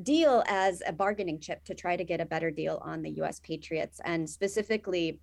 deal 0.00 0.44
as 0.46 0.80
a 0.86 0.92
bargaining 0.92 1.40
chip 1.40 1.64
to 1.64 1.74
try 1.74 1.96
to 1.96 2.04
get 2.04 2.20
a 2.20 2.24
better 2.24 2.52
deal 2.52 2.80
on 2.84 3.02
the 3.02 3.10
US 3.22 3.40
Patriots 3.40 4.00
and 4.04 4.30
specifically 4.30 5.18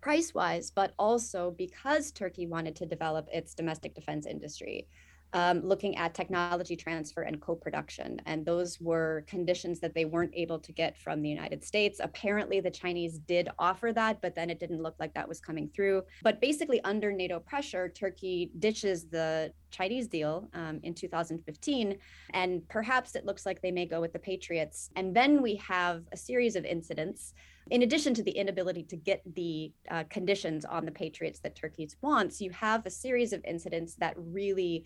price 0.00 0.32
wise, 0.32 0.70
but 0.70 0.94
also 0.96 1.50
because 1.58 2.12
Turkey 2.12 2.46
wanted 2.46 2.76
to 2.76 2.86
develop 2.86 3.26
its 3.32 3.52
domestic 3.52 3.96
defense 3.96 4.26
industry 4.26 4.86
um, 5.34 5.60
looking 5.62 5.96
at 5.96 6.14
technology 6.14 6.76
transfer 6.76 7.22
and 7.22 7.40
co-production. 7.40 8.20
And 8.26 8.44
those 8.44 8.80
were 8.80 9.24
conditions 9.26 9.80
that 9.80 9.94
they 9.94 10.04
weren't 10.04 10.32
able 10.34 10.58
to 10.58 10.72
get 10.72 10.96
from 10.98 11.22
the 11.22 11.28
united 11.28 11.64
states. 11.64 12.00
Apparently 12.02 12.60
the 12.60 12.70
chinese 12.70 13.18
did 13.18 13.48
offer 13.58 13.92
that 13.92 14.20
but 14.20 14.34
then 14.34 14.50
it 14.50 14.60
didn't 14.60 14.82
look 14.82 14.94
like 14.98 15.14
that 15.14 15.28
was 15.28 15.40
coming 15.40 15.70
through. 15.74 16.02
But 16.22 16.40
basically 16.40 16.82
under 16.84 17.12
nato 17.12 17.38
pressure 17.40 17.88
turkey 17.88 18.50
ditches 18.58 19.06
the 19.06 19.52
chinese 19.70 20.06
deal 20.06 20.48
um, 20.54 20.80
in 20.82 20.94
2015 20.94 21.96
and 22.34 22.68
perhaps 22.68 23.14
it 23.14 23.24
looks 23.24 23.46
like 23.46 23.62
they 23.62 23.72
may 23.72 23.86
go 23.86 24.00
with 24.00 24.12
the 24.12 24.18
patriots. 24.18 24.90
And 24.96 25.14
then 25.16 25.40
we 25.40 25.56
have 25.56 26.02
a 26.12 26.16
series 26.16 26.56
of 26.56 26.64
incidents 26.64 27.34
in 27.70 27.82
addition 27.82 28.12
to 28.12 28.22
the 28.22 28.32
inability 28.32 28.82
to 28.82 28.96
get 28.96 29.22
the 29.34 29.72
uh, 29.90 30.02
conditions 30.10 30.64
on 30.64 30.84
the 30.84 30.90
patriots 30.90 31.38
that 31.40 31.54
turkey 31.54 31.88
wants 32.00 32.40
you 32.40 32.50
have 32.50 32.84
a 32.86 32.90
series 32.90 33.32
of 33.32 33.40
incidents 33.44 33.94
that 33.94 34.14
really 34.16 34.84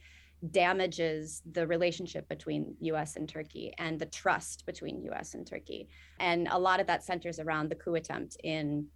damages 0.50 1.42
the 1.52 1.66
relationship 1.66 2.28
between 2.28 2.76
US 2.80 3.16
and 3.16 3.28
Turkey 3.28 3.72
and 3.78 3.98
the 3.98 4.06
trust 4.06 4.66
between 4.66 5.02
US 5.10 5.34
and 5.34 5.46
Turkey. 5.46 5.88
And 6.20 6.48
a 6.50 6.58
lot 6.58 6.80
of 6.80 6.86
that 6.86 7.04
centers 7.04 7.38
around 7.38 7.68
the 7.68 7.74
coup 7.74 7.94
attempt 7.94 8.36
in 8.44 8.86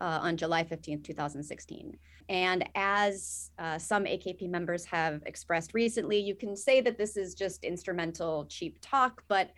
uh, 0.00 0.18
on 0.22 0.36
July 0.36 0.64
15th, 0.64 1.04
2016. 1.04 1.96
And 2.28 2.68
as 2.74 3.50
uh, 3.58 3.78
some 3.78 4.04
AKP 4.04 4.48
members 4.48 4.84
have 4.86 5.22
expressed 5.26 5.74
recently, 5.74 6.18
you 6.18 6.34
can 6.34 6.56
say 6.56 6.80
that 6.80 6.98
this 6.98 7.16
is 7.16 7.34
just 7.34 7.64
instrumental, 7.64 8.46
cheap 8.46 8.78
talk, 8.80 9.22
but 9.28 9.50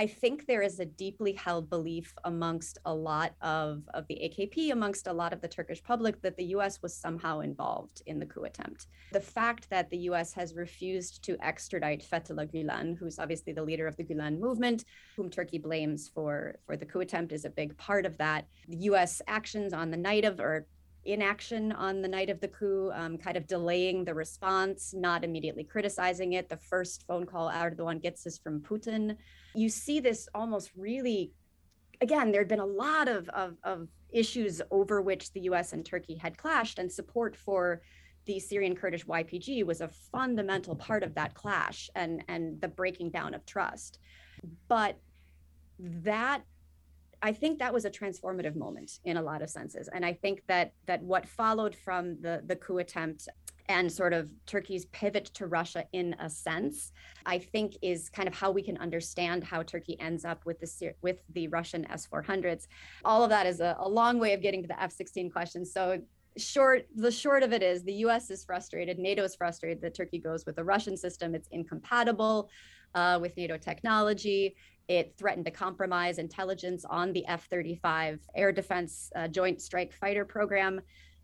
I 0.00 0.06
think 0.06 0.46
there 0.46 0.62
is 0.62 0.80
a 0.80 0.86
deeply 0.86 1.34
held 1.34 1.68
belief 1.68 2.14
amongst 2.24 2.78
a 2.86 2.94
lot 2.94 3.34
of, 3.42 3.82
of 3.92 4.06
the 4.06 4.14
AKP, 4.14 4.72
amongst 4.72 5.06
a 5.06 5.12
lot 5.12 5.34
of 5.34 5.42
the 5.42 5.46
Turkish 5.46 5.82
public, 5.82 6.22
that 6.22 6.38
the 6.38 6.54
US 6.56 6.80
was 6.80 6.96
somehow 6.96 7.40
involved 7.40 8.00
in 8.06 8.18
the 8.18 8.24
coup 8.24 8.44
attempt. 8.44 8.86
The 9.12 9.20
fact 9.20 9.68
that 9.68 9.90
the 9.90 9.98
US 10.08 10.32
has 10.32 10.54
refused 10.54 11.22
to 11.24 11.36
extradite 11.44 12.02
Fethullah 12.02 12.50
Gulen, 12.50 12.96
who's 12.96 13.18
obviously 13.18 13.52
the 13.52 13.62
leader 13.62 13.86
of 13.86 13.94
the 13.98 14.04
Gulen 14.04 14.38
movement, 14.38 14.86
whom 15.18 15.28
Turkey 15.28 15.58
blames 15.58 16.08
for, 16.08 16.56
for 16.64 16.78
the 16.78 16.86
coup 16.86 17.00
attempt, 17.00 17.32
is 17.32 17.44
a 17.44 17.50
big 17.50 17.76
part 17.76 18.06
of 18.06 18.16
that. 18.16 18.46
The 18.68 18.78
US 18.78 19.20
actions 19.26 19.74
on 19.74 19.90
the 19.90 19.98
night 19.98 20.24
of, 20.24 20.40
or 20.40 20.66
inaction 21.04 21.72
on 21.72 22.02
the 22.02 22.08
night 22.08 22.30
of 22.30 22.40
the 22.40 22.48
coup, 22.48 22.90
um, 22.94 23.16
kind 23.16 23.36
of 23.36 23.46
delaying 23.46 24.04
the 24.04 24.14
response, 24.14 24.92
not 24.94 25.24
immediately 25.24 25.64
criticizing 25.64 26.34
it. 26.34 26.48
The 26.48 26.56
first 26.56 27.06
phone 27.06 27.26
call 27.26 27.50
Erdogan 27.50 28.02
gets 28.02 28.26
is 28.26 28.38
from 28.38 28.60
Putin 28.60 29.16
you 29.54 29.68
see 29.68 30.00
this 30.00 30.28
almost 30.34 30.70
really 30.76 31.32
again 32.00 32.30
there 32.30 32.40
had 32.40 32.48
been 32.48 32.60
a 32.60 32.66
lot 32.66 33.08
of, 33.08 33.28
of, 33.30 33.56
of 33.64 33.88
issues 34.10 34.60
over 34.70 35.00
which 35.00 35.32
the 35.32 35.42
us 35.42 35.72
and 35.72 35.84
turkey 35.84 36.16
had 36.16 36.36
clashed 36.36 36.78
and 36.78 36.90
support 36.90 37.36
for 37.36 37.82
the 38.26 38.38
syrian 38.38 38.74
kurdish 38.74 39.04
ypg 39.06 39.64
was 39.64 39.80
a 39.80 39.88
fundamental 40.12 40.74
part 40.76 41.02
of 41.02 41.14
that 41.14 41.34
clash 41.34 41.90
and 41.94 42.22
and 42.28 42.60
the 42.60 42.68
breaking 42.68 43.10
down 43.10 43.34
of 43.34 43.44
trust 43.46 43.98
but 44.68 44.98
that 45.78 46.42
I 47.22 47.32
think 47.32 47.58
that 47.58 47.72
was 47.72 47.84
a 47.84 47.90
transformative 47.90 48.56
moment 48.56 48.98
in 49.04 49.16
a 49.16 49.22
lot 49.22 49.42
of 49.42 49.50
senses, 49.50 49.88
and 49.92 50.04
I 50.04 50.12
think 50.12 50.42
that 50.48 50.72
that 50.86 51.02
what 51.02 51.28
followed 51.28 51.74
from 51.74 52.20
the 52.20 52.42
the 52.46 52.56
coup 52.56 52.78
attempt 52.78 53.28
and 53.70 53.90
sort 53.90 54.12
of 54.12 54.28
Turkey's 54.46 54.86
pivot 54.86 55.26
to 55.26 55.46
Russia 55.46 55.84
in 55.92 56.16
a 56.18 56.28
sense, 56.28 56.90
I 57.24 57.38
think 57.38 57.76
is 57.82 58.08
kind 58.08 58.26
of 58.26 58.34
how 58.34 58.50
we 58.50 58.62
can 58.62 58.76
understand 58.78 59.44
how 59.44 59.62
Turkey 59.62 59.98
ends 60.00 60.24
up 60.24 60.44
with 60.44 60.58
the 60.58 60.92
with 61.02 61.18
the 61.34 61.46
Russian 61.48 61.88
S-400s. 61.90 62.66
All 63.04 63.22
of 63.22 63.30
that 63.30 63.46
is 63.46 63.60
a, 63.60 63.76
a 63.78 63.88
long 63.88 64.18
way 64.18 64.32
of 64.32 64.42
getting 64.42 64.62
to 64.62 64.68
the 64.68 64.82
F-16 64.82 65.30
question. 65.32 65.64
So 65.64 66.00
short 66.36 66.86
the 66.96 67.10
short 67.10 67.42
of 67.42 67.52
it 67.52 67.62
is 67.62 67.84
the 67.84 67.94
US 68.06 68.30
is 68.30 68.44
frustrated, 68.44 68.98
NATO 68.98 69.22
is 69.22 69.36
frustrated 69.36 69.80
that 69.82 69.94
Turkey 69.94 70.18
goes 70.18 70.44
with 70.46 70.56
the 70.56 70.64
Russian 70.64 70.96
system. 70.96 71.34
It's 71.34 71.48
incompatible 71.52 72.50
uh, 72.94 73.18
with 73.20 73.36
NATO 73.36 73.56
technology. 73.56 74.56
It 74.90 75.14
threatened 75.16 75.44
to 75.44 75.52
compromise 75.52 76.18
intelligence 76.18 76.84
on 76.84 77.12
the 77.12 77.24
F 77.26 77.46
35 77.48 78.26
air 78.34 78.50
defense 78.50 79.12
uh, 79.14 79.28
joint 79.28 79.62
strike 79.62 79.92
fighter 79.92 80.24
program. 80.24 80.80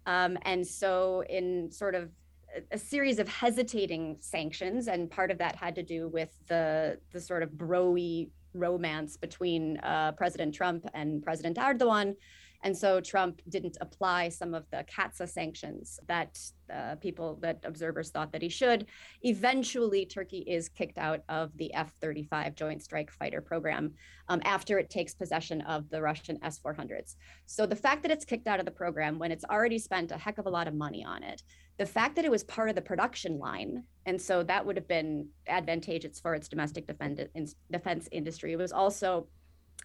Um, 0.06 0.38
and 0.42 0.64
so, 0.64 1.24
in 1.28 1.72
sort 1.72 1.96
of 1.96 2.12
a 2.70 2.78
series 2.78 3.18
of 3.18 3.26
hesitating 3.26 4.18
sanctions, 4.20 4.86
and 4.86 5.10
part 5.10 5.32
of 5.32 5.38
that 5.38 5.56
had 5.56 5.74
to 5.74 5.82
do 5.82 6.06
with 6.06 6.30
the 6.46 7.00
the 7.10 7.20
sort 7.20 7.42
of 7.42 7.50
broy 7.50 8.30
romance 8.54 9.16
between 9.16 9.78
uh, 9.78 10.12
President 10.12 10.54
Trump 10.54 10.86
and 10.94 11.20
President 11.24 11.56
Erdogan, 11.56 12.14
And 12.66 12.76
so 12.76 13.00
Trump 13.00 13.40
didn't 13.48 13.78
apply 13.80 14.28
some 14.28 14.52
of 14.52 14.68
the 14.72 14.84
CAATSA 14.92 15.28
sanctions 15.28 16.00
that 16.08 16.36
uh, 16.68 16.96
people, 16.96 17.38
that 17.40 17.60
observers 17.62 18.10
thought 18.10 18.32
that 18.32 18.42
he 18.42 18.48
should. 18.48 18.86
Eventually, 19.22 20.04
Turkey 20.04 20.38
is 20.38 20.68
kicked 20.68 20.98
out 20.98 21.20
of 21.28 21.56
the 21.58 21.72
F 21.74 21.92
35 22.00 22.56
Joint 22.56 22.82
Strike 22.82 23.12
Fighter 23.12 23.40
program 23.40 23.94
um, 24.28 24.42
after 24.44 24.80
it 24.80 24.90
takes 24.90 25.14
possession 25.14 25.60
of 25.60 25.88
the 25.90 26.02
Russian 26.02 26.40
S 26.42 26.58
400s. 26.58 27.14
So 27.44 27.66
the 27.66 27.76
fact 27.76 28.02
that 28.02 28.10
it's 28.10 28.24
kicked 28.24 28.48
out 28.48 28.58
of 28.58 28.64
the 28.66 28.72
program 28.72 29.20
when 29.20 29.30
it's 29.30 29.44
already 29.44 29.78
spent 29.78 30.10
a 30.10 30.18
heck 30.18 30.38
of 30.38 30.46
a 30.46 30.50
lot 30.50 30.66
of 30.66 30.74
money 30.74 31.04
on 31.04 31.22
it, 31.22 31.44
the 31.78 31.86
fact 31.86 32.16
that 32.16 32.24
it 32.24 32.32
was 32.32 32.42
part 32.42 32.68
of 32.68 32.74
the 32.74 32.82
production 32.82 33.38
line, 33.38 33.84
and 34.06 34.20
so 34.20 34.42
that 34.42 34.66
would 34.66 34.74
have 34.74 34.88
been 34.88 35.28
advantageous 35.46 36.18
for 36.18 36.34
its 36.34 36.48
domestic 36.48 36.88
defend- 36.88 37.28
defense 37.70 38.08
industry, 38.10 38.54
it 38.54 38.58
was 38.58 38.72
also 38.72 39.28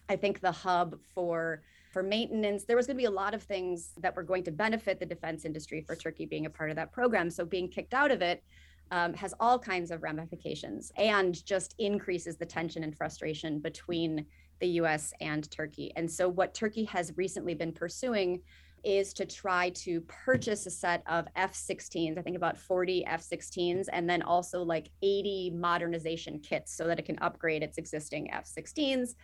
I 0.08 0.16
think 0.16 0.40
the 0.40 0.50
hub 0.50 0.98
for 1.14 1.62
for 1.92 2.02
maintenance. 2.02 2.64
There 2.64 2.76
was 2.76 2.86
going 2.86 2.96
to 2.96 3.00
be 3.00 3.06
a 3.06 3.10
lot 3.10 3.34
of 3.34 3.42
things 3.42 3.90
that 3.98 4.16
were 4.16 4.22
going 4.22 4.44
to 4.44 4.50
benefit 4.50 4.98
the 4.98 5.06
defense 5.06 5.44
industry 5.44 5.82
for 5.82 5.94
Turkey 5.94 6.26
being 6.26 6.46
a 6.46 6.50
part 6.50 6.70
of 6.70 6.76
that 6.76 6.92
program. 6.92 7.30
So 7.30 7.44
being 7.44 7.68
kicked 7.68 7.94
out 7.94 8.10
of 8.10 8.22
it 8.22 8.42
um, 8.90 9.14
has 9.14 9.34
all 9.38 9.58
kinds 9.58 9.90
of 9.90 10.02
ramifications 10.02 10.90
and 10.96 11.44
just 11.44 11.74
increases 11.78 12.36
the 12.36 12.46
tension 12.46 12.82
and 12.82 12.96
frustration 12.96 13.58
between 13.58 14.26
the 14.60 14.68
US 14.68 15.12
and 15.20 15.50
Turkey. 15.50 15.92
And 15.96 16.10
so 16.10 16.28
what 16.28 16.54
Turkey 16.54 16.84
has 16.84 17.12
recently 17.16 17.54
been 17.54 17.72
pursuing 17.72 18.40
is 18.84 19.12
to 19.14 19.24
try 19.24 19.70
to 19.70 20.00
purchase 20.02 20.66
a 20.66 20.70
set 20.70 21.02
of 21.06 21.26
F 21.36 21.54
16s, 21.54 22.18
I 22.18 22.22
think 22.22 22.36
about 22.36 22.58
40 22.58 23.06
F 23.06 23.22
16s, 23.22 23.86
and 23.92 24.08
then 24.08 24.22
also 24.22 24.62
like 24.62 24.90
80 25.02 25.52
modernization 25.54 26.40
kits 26.40 26.76
so 26.76 26.86
that 26.86 26.98
it 26.98 27.04
can 27.04 27.18
upgrade 27.20 27.62
its 27.62 27.78
existing 27.78 28.32
F 28.32 28.46
16s. 28.46 29.14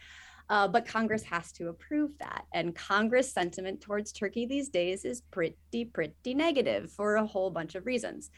Uh, 0.50 0.66
but 0.66 0.86
Congress 0.86 1.22
has 1.24 1.52
to 1.52 1.68
approve 1.68 2.12
that. 2.18 2.46
And 2.54 2.74
Congress 2.74 3.32
sentiment 3.32 3.80
towards 3.80 4.12
Turkey 4.12 4.46
these 4.46 4.70
days 4.70 5.04
is 5.04 5.20
pretty, 5.30 5.84
pretty 5.92 6.34
negative 6.34 6.90
for 6.90 7.16
a 7.16 7.26
whole 7.26 7.50
bunch 7.50 7.74
of 7.74 7.84
reasons. 7.84 8.30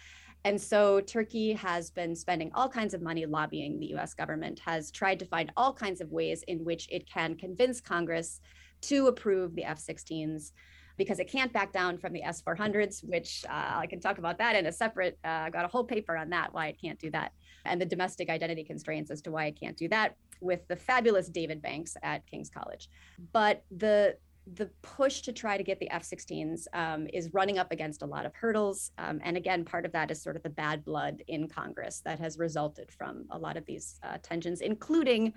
And 0.44 0.61
so 0.61 1.00
Turkey 1.00 1.52
has 1.52 1.90
been 1.90 2.16
spending 2.16 2.50
all 2.54 2.68
kinds 2.68 2.94
of 2.94 3.02
money 3.02 3.26
lobbying 3.26 3.78
the 3.78 3.94
US 3.94 4.14
government, 4.14 4.58
has 4.61 4.90
tried 4.90 5.18
to 5.18 5.26
find 5.26 5.52
all 5.56 5.72
kinds 5.72 6.00
of 6.00 6.11
ways 6.11 6.42
in 6.48 6.64
which 6.64 6.88
it 6.90 7.08
can 7.08 7.36
convince 7.36 7.80
Congress 7.80 8.40
to 8.82 9.08
approve 9.08 9.54
the 9.54 9.64
F 9.64 9.78
16s 9.78 10.52
because 10.96 11.18
it 11.18 11.30
can't 11.30 11.52
back 11.52 11.72
down 11.72 11.96
from 11.96 12.12
the 12.12 12.22
S 12.22 12.42
400s, 12.42 13.02
which 13.04 13.44
uh, 13.48 13.78
I 13.78 13.86
can 13.86 14.00
talk 14.00 14.18
about 14.18 14.38
that 14.38 14.56
in 14.56 14.66
a 14.66 14.72
separate, 14.72 15.18
uh, 15.24 15.28
I 15.28 15.50
got 15.50 15.64
a 15.64 15.68
whole 15.68 15.84
paper 15.84 16.16
on 16.16 16.30
that, 16.30 16.52
why 16.52 16.66
it 16.68 16.78
can't 16.80 16.98
do 16.98 17.11
that, 17.12 17.32
and 17.64 17.80
the 17.80 17.86
domestic 17.86 18.28
identity 18.28 18.64
constraints 18.64 19.11
as 19.11 19.22
to 19.22 19.30
why 19.30 19.46
it 19.46 19.58
can't 19.58 19.76
do 19.76 19.88
that 19.88 20.16
with 20.41 20.66
the 20.68 20.76
fabulous 20.76 21.28
David 21.28 21.62
Banks 21.62 21.97
at 22.03 22.26
King's 22.26 22.51
College. 22.51 22.88
But 23.32 23.64
the 23.70 24.16
the 24.55 24.70
push 24.82 25.20
to 25.20 25.32
try 25.32 25.57
to 25.57 25.62
get 25.62 25.78
the 25.78 25.91
F-16s 25.91 26.66
um, 26.72 27.07
is 27.12 27.32
running 27.32 27.59
up 27.59 27.70
against 27.70 28.03
a 28.03 28.07
lot 28.07 28.26
of 28.26 28.34
hurdles, 28.34 28.91
um, 28.99 29.20
and 29.22 29.36
again, 29.36 29.64
part 29.64 29.84
of 29.84 29.93
that 29.93 30.11
is 30.11 30.20
sort 30.20 30.34
of 30.34 30.43
the 30.43 30.51
bad 30.51 30.84
blood 30.84 31.22
in 31.28 31.47
Congress 31.47 32.01
that 32.05 32.18
has 32.18 32.38
resulted 32.38 32.91
from 32.91 33.26
a 33.30 33.38
lot 33.38 33.57
of 33.57 33.64
these 33.66 34.01
uh, 34.03 34.16
tensions, 34.22 34.61
including 34.61 35.32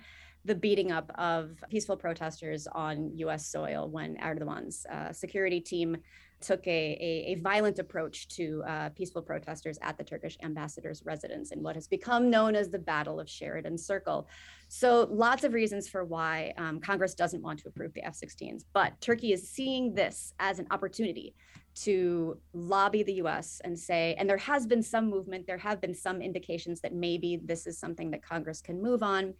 the 0.46 0.56
beating 0.56 0.92
up 0.92 1.12
of 1.16 1.64
peaceful 1.70 1.96
protesters 1.96 2.68
on 2.68 3.12
U.S. 3.18 3.46
soil 3.48 3.90
when 3.90 4.18
Erdogan's 4.18 4.86
uh, 4.92 5.12
security 5.14 5.60
team 5.60 5.98
took 6.44 6.66
a, 6.68 6.98
a, 7.00 7.32
a 7.32 7.36
violent 7.42 7.80
approach 7.80 8.28
to 8.28 8.62
uh, 8.68 8.90
peaceful 8.90 9.22
protesters 9.22 9.80
at 9.82 9.98
the 9.98 10.04
Turkish 10.04 10.38
ambassador's 10.44 11.02
residence 11.06 11.52
in 11.52 11.64
what 11.64 11.76
has 11.76 11.88
become 11.88 12.30
known 12.30 12.56
as 12.56 12.70
the 12.70 12.78
Battle 12.78 13.20
of 13.20 13.30
Sheridan 13.30 13.78
Circle. 13.78 14.28
So, 14.68 15.08
lots 15.10 15.44
of 15.44 15.54
reasons 15.54 15.88
for 15.88 16.04
why 16.04 16.54
um, 16.58 16.80
Congress 16.80 17.16
doesn't 17.16 17.42
want 17.42 17.60
to 17.60 17.70
approve 17.70 17.94
the 17.94 18.06
F 18.06 18.16
16s. 18.20 18.66
But 18.74 19.00
Turkey 19.02 19.34
is 19.34 19.50
seeing 19.50 19.96
this 19.96 20.34
as 20.40 20.60
an 20.60 20.68
opportunity 20.70 21.34
to 21.76 22.38
lobby 22.54 23.02
the 23.04 23.14
US 23.14 23.62
and 23.64 23.78
say, 23.78 24.16
and 24.20 24.30
there 24.30 24.38
has 24.38 24.68
been 24.68 24.84
some 24.84 25.10
movement, 25.10 25.48
there 25.48 25.58
have 25.58 25.82
been 25.82 25.96
some 25.96 26.22
indications 26.22 26.82
that 26.82 26.94
maybe 26.94 27.40
this 27.44 27.66
is 27.66 27.80
something 27.80 28.12
that 28.12 28.22
Congress 28.24 28.62
can 28.62 28.82
move 28.82 29.02
on 29.02 29.34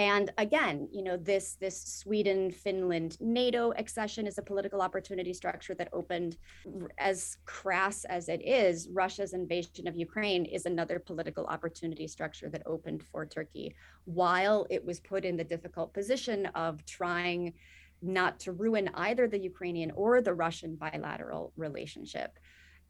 and 0.00 0.32
again, 0.38 0.88
you 0.90 1.02
know, 1.02 1.18
this 1.18 1.56
this 1.60 1.78
Sweden, 1.78 2.50
Finland, 2.50 3.18
NATO 3.20 3.74
accession 3.76 4.26
is 4.26 4.38
a 4.38 4.42
political 4.42 4.80
opportunity 4.80 5.34
structure 5.34 5.74
that 5.74 5.90
opened 5.92 6.38
as 6.96 7.36
crass 7.44 8.06
as 8.06 8.30
it 8.30 8.40
is, 8.42 8.88
Russia's 8.90 9.34
invasion 9.34 9.86
of 9.86 9.98
Ukraine 9.98 10.46
is 10.46 10.64
another 10.64 10.98
political 10.98 11.44
opportunity 11.44 12.08
structure 12.08 12.48
that 12.48 12.62
opened 12.64 13.02
for 13.12 13.26
Turkey. 13.26 13.74
While 14.06 14.66
it 14.70 14.82
was 14.82 15.00
put 15.00 15.26
in 15.26 15.36
the 15.36 15.44
difficult 15.44 15.92
position 15.92 16.46
of 16.54 16.82
trying 16.86 17.52
not 18.00 18.40
to 18.40 18.52
ruin 18.52 18.88
either 18.94 19.28
the 19.28 19.44
Ukrainian 19.52 19.90
or 19.90 20.22
the 20.22 20.32
Russian 20.32 20.76
bilateral 20.76 21.52
relationship 21.58 22.38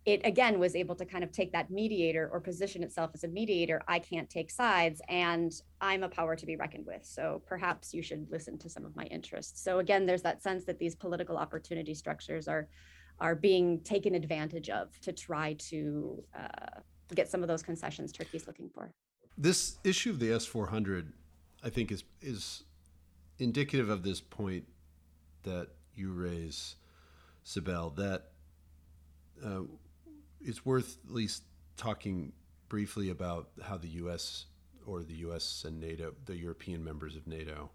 it 0.06 0.20
again 0.24 0.58
was 0.58 0.74
able 0.74 0.94
to 0.94 1.04
kind 1.04 1.22
of 1.22 1.30
take 1.30 1.52
that 1.52 1.70
mediator 1.70 2.28
or 2.32 2.40
position 2.40 2.82
itself 2.82 3.10
as 3.14 3.24
a 3.24 3.28
mediator 3.28 3.82
i 3.86 3.98
can't 3.98 4.30
take 4.30 4.50
sides 4.50 5.02
and 5.08 5.52
i'm 5.80 6.02
a 6.02 6.08
power 6.08 6.34
to 6.36 6.46
be 6.46 6.56
reckoned 6.56 6.86
with. 6.86 7.04
So 7.04 7.42
perhaps 7.46 7.92
you 7.92 8.02
should 8.02 8.26
listen 8.30 8.58
to 8.58 8.68
some 8.68 8.84
of 8.84 8.94
my 8.96 9.04
interests. 9.04 9.62
So 9.62 9.78
again 9.78 10.06
there's 10.06 10.22
that 10.22 10.42
sense 10.42 10.64
that 10.64 10.78
these 10.78 10.94
political 10.94 11.36
opportunity 11.36 11.94
structures 11.94 12.48
are 12.48 12.68
are 13.18 13.34
being 13.34 13.80
taken 13.80 14.14
advantage 14.14 14.70
of 14.70 14.98
to 15.00 15.12
try 15.12 15.52
to 15.58 16.24
uh, 16.34 16.80
get 17.14 17.28
some 17.28 17.42
of 17.42 17.48
those 17.48 17.62
concessions 17.62 18.12
turkey's 18.12 18.46
looking 18.46 18.70
for. 18.74 18.90
This 19.36 19.78
issue 19.84 20.10
of 20.10 20.18
the 20.18 20.30
s400 20.30 21.12
i 21.62 21.70
think 21.70 21.92
is 21.92 22.04
is 22.20 22.64
indicative 23.38 23.88
of 23.88 24.02
this 24.02 24.20
point 24.20 24.64
that 25.42 25.68
you 25.94 26.12
raise 26.12 26.76
Sibel, 27.44 27.94
that 27.96 28.30
uh, 29.44 29.62
it's 30.40 30.64
worth 30.64 30.98
at 31.04 31.12
least 31.12 31.44
talking 31.76 32.32
briefly 32.68 33.10
about 33.10 33.48
how 33.62 33.76
the 33.76 33.88
U.S. 33.88 34.46
or 34.86 35.02
the 35.02 35.16
U.S. 35.16 35.64
and 35.66 35.80
NATO, 35.80 36.14
the 36.26 36.36
European 36.36 36.84
members 36.84 37.16
of 37.16 37.26
NATO, 37.26 37.70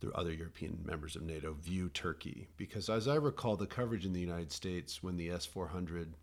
the 0.00 0.10
other 0.12 0.32
European 0.32 0.78
members 0.84 1.16
of 1.16 1.22
NATO 1.22 1.54
view 1.54 1.88
Turkey. 1.88 2.48
Because 2.56 2.88
as 2.88 3.08
I 3.08 3.16
recall, 3.16 3.56
the 3.56 3.66
coverage 3.66 4.06
in 4.06 4.12
the 4.12 4.20
United 4.20 4.52
States 4.52 5.02
when 5.02 5.16
the 5.16 5.30
S 5.30 5.46
400 5.46 6.14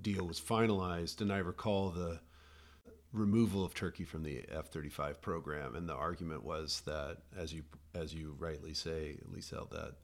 deal 0.00 0.26
was 0.26 0.40
finalized, 0.40 1.20
and 1.20 1.32
I 1.32 1.38
recall 1.38 1.90
the 1.90 2.20
removal 3.12 3.64
of 3.64 3.74
Turkey 3.74 4.04
from 4.04 4.22
the 4.22 4.44
F 4.50 4.68
35 4.68 5.20
program, 5.20 5.74
and 5.74 5.88
the 5.88 5.94
argument 5.94 6.44
was 6.44 6.82
that, 6.86 7.18
as 7.36 7.52
you 7.52 7.62
as 7.94 8.14
you 8.14 8.36
rightly 8.38 8.74
say, 8.74 9.18
Lisel, 9.32 9.70
that 9.70 9.94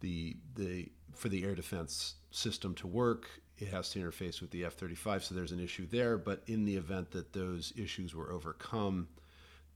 the 0.00 0.36
the 0.54 0.88
for 1.14 1.28
the 1.28 1.44
air 1.44 1.54
defense 1.54 2.16
system 2.30 2.74
to 2.74 2.86
work, 2.86 3.28
it 3.58 3.68
has 3.68 3.90
to 3.90 4.00
interface 4.00 4.40
with 4.40 4.50
the 4.50 4.64
F 4.64 4.74
35, 4.74 5.24
so 5.24 5.34
there's 5.34 5.52
an 5.52 5.60
issue 5.60 5.86
there. 5.86 6.18
But 6.18 6.42
in 6.46 6.64
the 6.64 6.76
event 6.76 7.12
that 7.12 7.32
those 7.32 7.72
issues 7.76 8.14
were 8.14 8.30
overcome, 8.32 9.08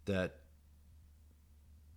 that 0.05 0.37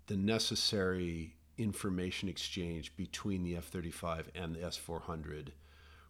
the 0.07 0.15
necessary 0.15 1.35
information 1.57 2.29
exchange 2.29 2.95
between 2.95 3.43
the 3.43 3.55
F 3.55 3.65
35 3.65 4.29
and 4.35 4.55
the 4.55 4.63
S 4.63 4.77
400 4.77 5.53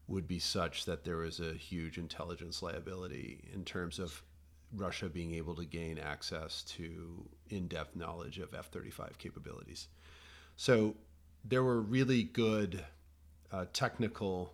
would 0.08 0.28
be 0.28 0.40
such 0.40 0.86
that 0.86 1.04
there 1.04 1.18
was 1.18 1.40
a 1.40 1.54
huge 1.54 1.98
intelligence 1.98 2.62
liability 2.62 3.50
in 3.54 3.64
terms 3.64 3.98
of 4.00 4.24
Russia 4.74 5.10
being 5.10 5.34
able 5.34 5.56
to 5.56 5.66
gain 5.66 5.98
access 5.98 6.64
to 6.64 7.26
in 7.50 7.68
depth 7.68 7.96
knowledge 7.96 8.40
of 8.40 8.54
F 8.54 8.70
35 8.70 9.18
capabilities. 9.18 9.88
So 10.56 10.96
there 11.46 11.64
were 11.64 11.82
really 11.82 12.24
good 12.24 12.84
uh, 13.52 13.66
technical 13.74 14.54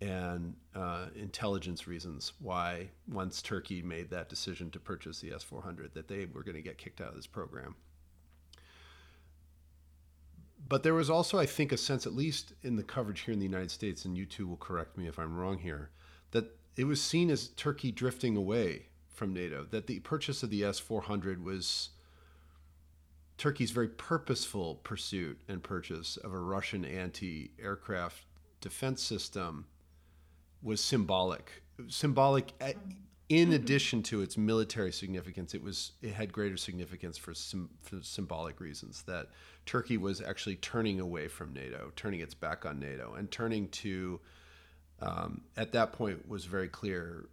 and 0.00 0.54
uh, 0.74 1.06
intelligence 1.16 1.88
reasons 1.88 2.32
why 2.40 2.88
once 3.08 3.42
Turkey 3.42 3.82
made 3.82 4.10
that 4.10 4.28
decision 4.28 4.70
to 4.70 4.78
purchase 4.78 5.20
the 5.20 5.32
S-400 5.32 5.92
that 5.94 6.06
they 6.06 6.26
were 6.26 6.42
going 6.42 6.54
to 6.54 6.62
get 6.62 6.78
kicked 6.78 7.00
out 7.00 7.08
of 7.08 7.16
this 7.16 7.26
program. 7.26 7.74
But 10.68 10.82
there 10.82 10.94
was 10.94 11.10
also, 11.10 11.38
I 11.38 11.46
think, 11.46 11.72
a 11.72 11.76
sense, 11.76 12.06
at 12.06 12.14
least 12.14 12.52
in 12.62 12.76
the 12.76 12.82
coverage 12.82 13.20
here 13.20 13.32
in 13.32 13.38
the 13.38 13.46
United 13.46 13.70
States, 13.70 14.04
and 14.04 14.16
you 14.16 14.26
two 14.26 14.46
will 14.46 14.56
correct 14.56 14.96
me 14.96 15.08
if 15.08 15.18
I'm 15.18 15.36
wrong 15.36 15.58
here, 15.58 15.90
that 16.30 16.56
it 16.76 16.84
was 16.84 17.02
seen 17.02 17.30
as 17.30 17.48
Turkey 17.48 17.90
drifting 17.90 18.36
away 18.36 18.86
from 19.08 19.32
NATO. 19.32 19.64
That 19.64 19.86
the 19.86 20.00
purchase 20.00 20.42
of 20.42 20.50
the 20.50 20.64
S-400 20.64 21.42
was 21.42 21.90
Turkey's 23.38 23.70
very 23.70 23.88
purposeful 23.88 24.76
pursuit 24.76 25.40
and 25.48 25.62
purchase 25.62 26.18
of 26.18 26.32
a 26.32 26.38
Russian 26.38 26.84
anti-aircraft 26.84 28.24
defense 28.60 29.02
system 29.02 29.66
was 30.62 30.80
symbolic. 30.80 31.62
Symbolic 31.88 32.52
in 33.28 33.48
mm-hmm. 33.48 33.54
addition 33.54 34.02
to 34.04 34.22
its 34.22 34.38
military 34.38 34.92
significance, 34.92 35.54
it 35.54 35.62
was 35.62 35.92
it 36.00 36.14
had 36.14 36.32
greater 36.32 36.56
significance 36.56 37.18
for, 37.18 37.34
sim, 37.34 37.68
for 37.82 38.02
symbolic 38.02 38.60
reasons 38.60 39.02
that 39.02 39.28
Turkey 39.66 39.98
was 39.98 40.22
actually 40.22 40.56
turning 40.56 40.98
away 40.98 41.28
from 41.28 41.52
NATO, 41.52 41.92
turning 41.94 42.20
its 42.20 42.34
back 42.34 42.64
on 42.64 42.78
NATO, 42.78 43.14
and 43.14 43.30
turning 43.30 43.68
to 43.68 44.20
um, 45.00 45.42
at 45.56 45.72
that 45.72 45.92
point 45.92 46.26
was 46.26 46.46
very 46.46 46.68
clear. 46.68 47.28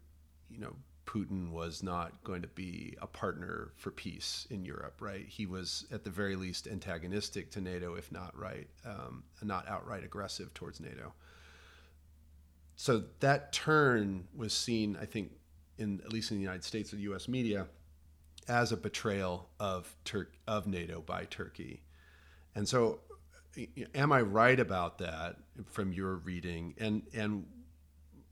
You 0.49 0.59
know, 0.59 0.75
Putin 1.05 1.51
was 1.51 1.81
not 1.81 2.23
going 2.23 2.41
to 2.41 2.47
be 2.49 2.97
a 3.01 3.07
partner 3.07 3.71
for 3.77 3.91
peace 3.91 4.47
in 4.49 4.65
Europe, 4.65 4.95
right? 4.99 5.25
He 5.27 5.45
was 5.45 5.85
at 5.91 6.03
the 6.03 6.09
very 6.09 6.35
least 6.35 6.67
antagonistic 6.67 7.51
to 7.51 7.61
NATO, 7.61 7.95
if 7.95 8.11
not 8.11 8.37
right, 8.37 8.67
um, 8.85 9.23
not 9.41 9.67
outright 9.67 10.03
aggressive 10.03 10.53
towards 10.53 10.79
NATO. 10.79 11.13
So 12.75 13.03
that 13.21 13.53
turn 13.53 14.27
was 14.35 14.53
seen, 14.53 14.97
I 15.01 15.05
think, 15.05 15.31
in 15.77 16.01
at 16.05 16.11
least 16.11 16.31
in 16.31 16.37
the 16.37 16.41
United 16.41 16.63
States 16.63 16.91
or 16.91 16.97
the 16.97 17.03
U.S. 17.03 17.27
media, 17.27 17.67
as 18.47 18.71
a 18.71 18.77
betrayal 18.77 19.49
of 19.59 19.95
Tur- 20.03 20.29
of 20.47 20.67
NATO 20.67 21.01
by 21.01 21.25
Turkey. 21.25 21.83
And 22.53 22.67
so, 22.67 22.99
am 23.93 24.11
I 24.11 24.21
right 24.21 24.59
about 24.59 24.97
that 24.99 25.37
from 25.71 25.93
your 25.93 26.15
reading? 26.15 26.75
And 26.77 27.03
and 27.13 27.45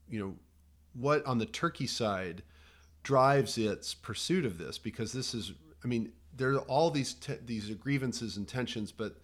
you 0.08 0.20
know, 0.20 0.34
what 0.92 1.24
on 1.26 1.38
the 1.38 1.46
Turkey 1.46 1.86
side 1.86 2.42
drives 3.02 3.56
its 3.58 3.94
pursuit 3.94 4.44
of 4.44 4.58
this? 4.58 4.78
Because 4.78 5.12
this 5.12 5.34
is, 5.34 5.52
I 5.82 5.86
mean, 5.86 6.12
there 6.36 6.52
are 6.52 6.60
all 6.60 6.90
these 6.90 7.14
te- 7.14 7.38
these 7.44 7.70
grievances 7.70 8.36
and 8.36 8.46
tensions, 8.46 8.92
but 8.92 9.16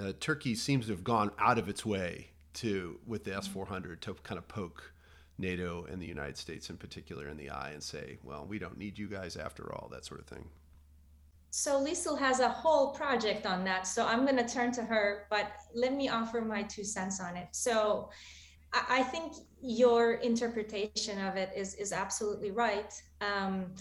uh, 0.00 0.12
Turkey 0.20 0.54
seems 0.54 0.86
to 0.86 0.92
have 0.92 1.02
gone 1.02 1.32
out 1.38 1.58
of 1.58 1.68
its 1.68 1.84
way 1.84 2.30
to 2.62 2.98
with 3.06 3.22
the 3.24 3.34
S 3.36 3.46
four 3.46 3.66
hundred 3.66 4.00
to 4.02 4.14
kind 4.22 4.38
of 4.38 4.46
poke 4.48 4.92
NATO 5.38 5.86
and 5.90 6.02
the 6.02 6.06
United 6.06 6.36
States 6.36 6.70
in 6.70 6.76
particular 6.76 7.28
in 7.28 7.36
the 7.36 7.50
eye 7.50 7.70
and 7.72 7.82
say, 7.82 8.18
well, 8.24 8.44
we 8.48 8.58
don't 8.58 8.76
need 8.76 8.98
you 8.98 9.08
guys 9.08 9.36
after 9.36 9.72
all, 9.72 9.88
that 9.92 10.04
sort 10.04 10.20
of 10.20 10.26
thing. 10.26 10.44
So 11.50 11.82
Lisel 11.82 12.18
has 12.18 12.40
a 12.40 12.48
whole 12.48 12.92
project 12.92 13.46
on 13.46 13.64
that. 13.64 13.86
So 13.86 14.06
I'm 14.06 14.24
going 14.26 14.36
to 14.36 14.48
turn 14.48 14.70
to 14.72 14.82
her, 14.82 15.26
but 15.30 15.52
let 15.74 15.94
me 15.94 16.08
offer 16.08 16.40
my 16.40 16.62
two 16.64 16.84
cents 16.84 17.20
on 17.20 17.36
it. 17.36 17.48
So 17.52 18.10
I 18.72 19.02
think 19.02 19.32
your 19.62 20.14
interpretation 20.14 21.24
of 21.24 21.36
it 21.36 21.50
is, 21.56 21.74
is 21.76 21.92
absolutely 21.92 22.50
right. 22.50 22.92
Um, 23.20 23.74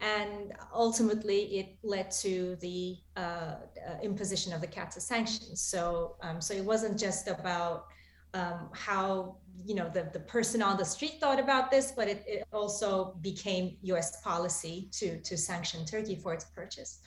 and 0.00 0.54
ultimately, 0.72 1.58
it 1.58 1.76
led 1.82 2.10
to 2.22 2.56
the 2.60 2.96
uh, 3.16 3.20
uh, 3.20 3.56
imposition 4.02 4.54
of 4.54 4.62
the 4.62 4.66
CAATSA 4.66 5.02
sanctions. 5.02 5.60
So, 5.60 6.16
um, 6.22 6.40
so 6.40 6.54
it 6.54 6.64
wasn't 6.64 6.98
just 6.98 7.28
about 7.28 7.88
um, 8.34 8.68
how 8.72 9.36
you 9.64 9.74
know 9.74 9.90
the, 9.92 10.08
the 10.12 10.20
person 10.20 10.62
on 10.62 10.76
the 10.76 10.84
street 10.84 11.18
thought 11.20 11.38
about 11.38 11.70
this, 11.70 11.92
but 11.92 12.08
it, 12.08 12.24
it 12.26 12.44
also 12.52 13.16
became 13.20 13.76
U.S. 13.82 14.20
policy 14.22 14.88
to 14.92 15.20
to 15.20 15.36
sanction 15.36 15.84
Turkey 15.84 16.16
for 16.16 16.32
its 16.34 16.44
purchase. 16.44 17.00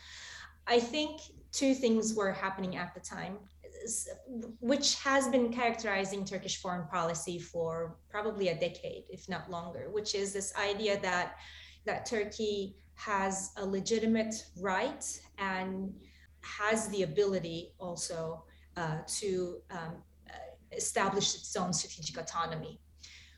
I 0.68 0.80
think 0.80 1.22
two 1.52 1.74
things 1.74 2.14
were 2.14 2.32
happening 2.32 2.78
at 2.78 2.94
the 2.94 3.00
time, 3.00 3.38
which 4.60 4.96
has 4.96 5.28
been 5.28 5.52
characterizing 5.52 6.24
Turkish 6.26 6.62
foreign 6.62 6.88
policy 6.88 7.38
for 7.40 7.98
probably 8.10 8.50
a 8.50 8.56
decade, 8.56 9.04
if 9.10 9.28
not 9.28 9.50
longer, 9.50 9.90
which 9.92 10.16
is 10.16 10.34
this 10.34 10.54
idea 10.56 11.00
that 11.02 11.36
that 11.86 12.06
Turkey 12.06 12.78
has 12.96 13.52
a 13.58 13.66
legitimate 13.66 14.36
right 14.60 15.04
and 15.38 15.94
has 16.42 16.88
the 16.90 17.04
ability 17.04 17.74
also 17.80 18.44
uh, 18.78 18.98
to 19.08 19.58
um, 19.72 19.96
established 20.76 21.36
its 21.36 21.56
own 21.56 21.74
strategic 21.74 22.18
autonomy, 22.18 22.80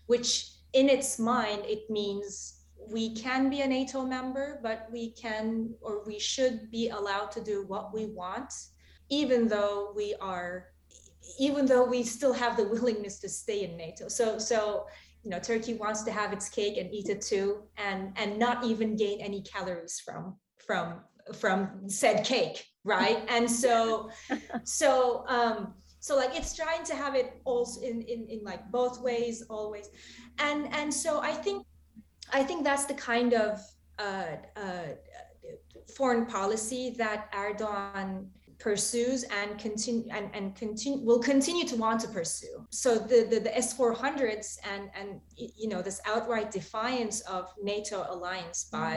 which 0.08 0.52
in 0.74 0.90
its 0.90 1.18
mind, 1.18 1.64
it 1.66 1.90
means 1.90 2.62
we 2.92 3.16
can 3.16 3.50
be 3.50 3.62
a 3.62 3.68
NATO 3.68 4.04
member, 4.04 4.60
but 4.62 4.88
we 4.92 5.12
can 5.12 5.74
or 5.82 6.04
we 6.06 6.20
should 6.20 6.70
be 6.70 6.90
allowed 6.90 7.32
to 7.32 7.42
do 7.42 7.66
what 7.66 7.94
we 7.94 8.08
want, 8.08 8.54
even 9.10 9.48
though 9.48 9.94
we 9.96 10.16
are, 10.20 10.68
even 11.40 11.66
though 11.66 11.86
we 11.86 12.04
still 12.04 12.34
have 12.34 12.58
the 12.58 12.68
willingness 12.68 13.20
to 13.20 13.30
stay 13.30 13.64
in 13.64 13.78
NATO. 13.78 14.08
So, 14.08 14.38
so 14.38 14.86
you 15.24 15.32
know, 15.32 15.40
Turkey 15.40 15.74
wants 15.74 16.04
to 16.04 16.12
have 16.12 16.34
its 16.34 16.50
cake 16.50 16.78
and 16.78 16.94
eat 16.94 17.10
it 17.10 17.22
too, 17.22 17.64
and 17.78 18.12
and 18.16 18.38
not 18.38 18.64
even 18.64 18.96
gain 18.96 19.22
any 19.22 19.42
calories 19.42 20.00
from 20.00 20.36
from 20.68 21.02
from 21.34 21.90
said 21.90 22.24
cake, 22.24 22.64
right? 22.84 23.26
And 23.28 23.50
so, 23.50 24.12
so 24.64 25.26
um, 25.28 25.74
so 26.06 26.16
like 26.16 26.36
it's 26.40 26.54
trying 26.56 26.84
to 26.84 26.94
have 26.94 27.16
it 27.16 27.42
also 27.46 27.82
in, 27.82 28.04
in 28.04 28.28
in 28.30 28.40
like 28.44 28.64
both 28.70 29.02
ways 29.02 29.44
always. 29.50 29.88
And 30.38 30.62
and 30.80 30.94
so 30.94 31.12
i 31.32 31.34
think 31.44 31.66
i 32.40 32.42
think 32.48 32.60
that's 32.64 32.86
the 32.86 32.98
kind 33.12 33.34
of 33.34 33.52
uh, 33.98 34.36
uh, 34.66 34.90
foreign 35.98 36.26
policy 36.38 36.84
that 37.04 37.20
erdogan 37.44 38.28
pursues 38.60 39.24
and 39.40 39.50
continue 39.58 40.06
and, 40.12 40.30
and 40.38 40.56
continue 40.56 41.00
will 41.08 41.24
continue 41.34 41.66
to 41.72 41.76
want 41.86 42.00
to 42.02 42.10
pursue. 42.20 42.56
So 42.70 42.90
the, 43.12 43.20
the 43.32 43.40
the 43.48 43.54
s400s 43.68 44.48
and 44.74 44.84
and 45.00 45.10
you 45.36 45.68
know 45.72 45.82
this 45.82 46.00
outright 46.12 46.50
defiance 46.52 47.18
of 47.22 47.44
nato 47.68 48.00
alliance 48.14 48.60
by 48.80 48.96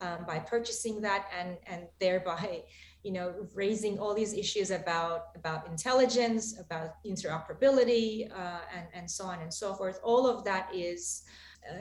um, 0.00 0.20
by 0.26 0.38
purchasing 0.40 1.00
that 1.06 1.22
and 1.38 1.50
and 1.72 1.80
thereby 2.00 2.64
you 3.02 3.12
know, 3.12 3.34
raising 3.54 3.98
all 3.98 4.14
these 4.14 4.34
issues 4.34 4.70
about 4.70 5.28
about 5.34 5.66
intelligence, 5.66 6.58
about 6.58 7.02
interoperability, 7.04 8.30
uh, 8.30 8.60
and 8.76 8.86
and 8.94 9.10
so 9.10 9.24
on 9.24 9.40
and 9.40 9.52
so 9.52 9.74
forth. 9.74 10.00
All 10.02 10.26
of 10.26 10.44
that 10.44 10.74
is. 10.74 11.22
Uh, 11.70 11.80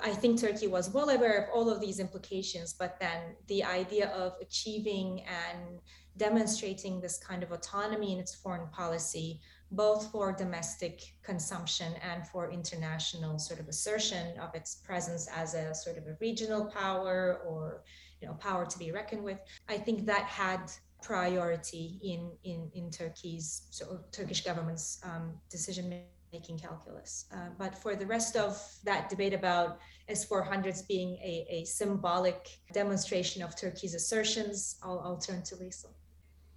I 0.00 0.10
think 0.10 0.40
Turkey 0.40 0.68
was 0.68 0.88
well 0.90 1.10
aware 1.10 1.36
of 1.42 1.48
all 1.52 1.68
of 1.68 1.80
these 1.80 1.98
implications, 1.98 2.72
but 2.72 2.96
then 3.00 3.34
the 3.48 3.64
idea 3.64 4.06
of 4.10 4.34
achieving 4.40 5.24
and 5.26 5.80
demonstrating 6.16 7.00
this 7.00 7.18
kind 7.18 7.42
of 7.42 7.52
autonomy 7.52 8.12
in 8.12 8.18
its 8.18 8.34
foreign 8.34 8.68
policy, 8.68 9.40
both 9.70 10.10
for 10.10 10.32
domestic 10.32 11.02
consumption 11.22 11.92
and 12.02 12.26
for 12.28 12.50
international 12.50 13.38
sort 13.38 13.60
of 13.60 13.68
assertion 13.68 14.38
of 14.38 14.54
its 14.54 14.76
presence 14.76 15.28
as 15.34 15.54
a 15.54 15.74
sort 15.74 15.98
of 15.98 16.06
a 16.06 16.16
regional 16.20 16.66
power 16.66 17.40
or 17.46 17.82
know 18.26 18.34
power 18.34 18.66
to 18.66 18.78
be 18.78 18.92
reckoned 18.92 19.22
with. 19.22 19.40
I 19.68 19.78
think 19.78 20.06
that 20.06 20.24
had 20.24 20.70
priority 21.02 21.98
in 22.02 22.32
in 22.44 22.70
in 22.74 22.90
Turkey's 22.90 23.66
so 23.70 24.00
Turkish 24.12 24.42
government's 24.44 25.00
um, 25.04 25.34
decision 25.50 26.02
making 26.32 26.58
calculus. 26.58 27.26
Uh, 27.32 27.48
but 27.58 27.74
for 27.74 27.94
the 27.94 28.06
rest 28.06 28.36
of 28.36 28.60
that 28.84 29.08
debate 29.08 29.32
about 29.32 29.78
S400s 30.10 30.86
being 30.86 31.10
a, 31.22 31.46
a 31.48 31.64
symbolic 31.64 32.58
demonstration 32.72 33.42
of 33.42 33.56
Turkey's 33.56 33.94
assertions, 33.94 34.76
I'll, 34.82 35.00
I'll 35.04 35.18
turn 35.18 35.42
to 35.44 35.54
Lisel. 35.56 35.92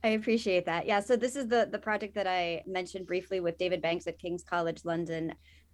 I 0.03 0.09
appreciate 0.09 0.65
that. 0.65 0.85
Yeah, 0.85 1.01
so 1.01 1.15
this 1.15 1.35
is 1.35 1.47
the 1.47 1.67
the 1.71 1.79
project 1.79 2.15
that 2.15 2.27
I 2.27 2.63
mentioned 2.65 3.05
briefly 3.05 3.39
with 3.41 3.57
David 3.57 3.81
Banks 3.81 4.07
at 4.07 4.17
King's 4.17 4.43
College 4.43 4.85
London. 4.85 5.33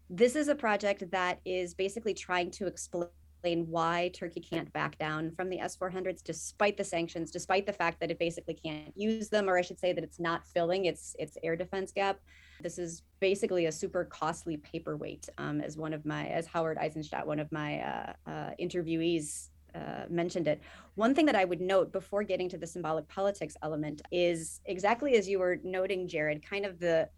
This 0.09 0.35
is 0.35 0.47
a 0.47 0.55
project 0.55 1.09
that 1.11 1.39
is 1.45 1.73
basically 1.73 2.13
trying 2.13 2.51
to 2.51 2.67
explain 2.67 3.09
explain 3.45 3.67
why 3.69 4.09
Turkey 4.13 4.39
can't 4.39 4.71
back 4.73 4.97
down 4.97 5.31
from 5.35 5.49
the 5.49 5.59
S 5.59 5.77
400s 5.77 6.23
despite 6.23 6.77
the 6.77 6.83
sanctions, 6.83 7.29
despite 7.29 7.67
the 7.67 7.73
fact 7.73 7.99
that 7.99 8.09
it 8.09 8.17
basically 8.17 8.55
can't 8.55 8.91
use 8.97 9.29
them, 9.29 9.47
or 9.47 9.55
I 9.55 9.61
should 9.61 9.79
say 9.79 9.93
that 9.93 10.03
it's 10.03 10.19
not 10.19 10.47
filling 10.47 10.85
its, 10.85 11.15
its 11.19 11.37
air 11.43 11.55
defense 11.55 11.91
gap. 11.91 12.19
This 12.61 12.79
is 12.79 13.03
basically 13.19 13.67
a 13.67 13.71
super 13.71 14.03
costly 14.05 14.57
paperweight, 14.57 15.29
um, 15.37 15.61
as 15.61 15.77
one 15.77 15.93
of 15.93 16.05
my, 16.05 16.25
as 16.27 16.47
Howard 16.47 16.79
Eissenstat, 16.79 17.23
one 17.23 17.39
of 17.39 17.51
my 17.51 17.81
uh, 17.81 18.13
uh, 18.25 18.51
interviewees 18.59 19.49
uh, 19.75 20.05
mentioned 20.09 20.47
it. 20.47 20.59
One 20.95 21.13
thing 21.13 21.27
that 21.27 21.35
I 21.35 21.45
would 21.45 21.61
note 21.61 21.91
before 21.91 22.23
getting 22.23 22.49
to 22.49 22.57
the 22.57 22.65
symbolic 22.65 23.07
politics 23.07 23.55
element 23.61 24.01
is 24.11 24.59
exactly 24.65 25.17
as 25.17 25.29
you 25.29 25.37
were 25.37 25.59
noting, 25.63 26.07
Jared, 26.07 26.43
kind 26.43 26.65
of 26.65 26.79
the 26.79 27.09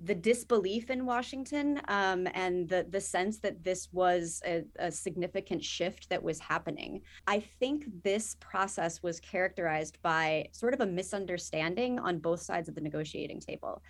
the 0.00 0.14
disbelief 0.14 0.90
in 0.90 1.04
Washington 1.04 1.80
um, 1.88 2.28
and 2.34 2.68
the 2.68 2.86
the 2.88 3.00
sense 3.00 3.38
that 3.38 3.64
this 3.64 3.88
was 3.92 4.40
a, 4.46 4.64
a, 4.78 4.92
significant 4.92 5.64
shift 5.64 6.08
that 6.08 6.22
was 6.22 6.38
happening. 6.38 7.02
I 7.26 7.40
think 7.40 7.84
this 8.04 8.36
process 8.38 9.02
was 9.02 9.18
characterized 9.18 9.98
by 10.02 10.48
sort 10.52 10.74
of 10.74 10.80
a 10.80 10.86
misunderstanding 10.86 11.98
on 11.98 12.18
both 12.18 12.40
sides 12.42 12.68
of 12.68 12.76
the 12.76 12.80
negotiating 12.80 13.40
table. 13.40 13.82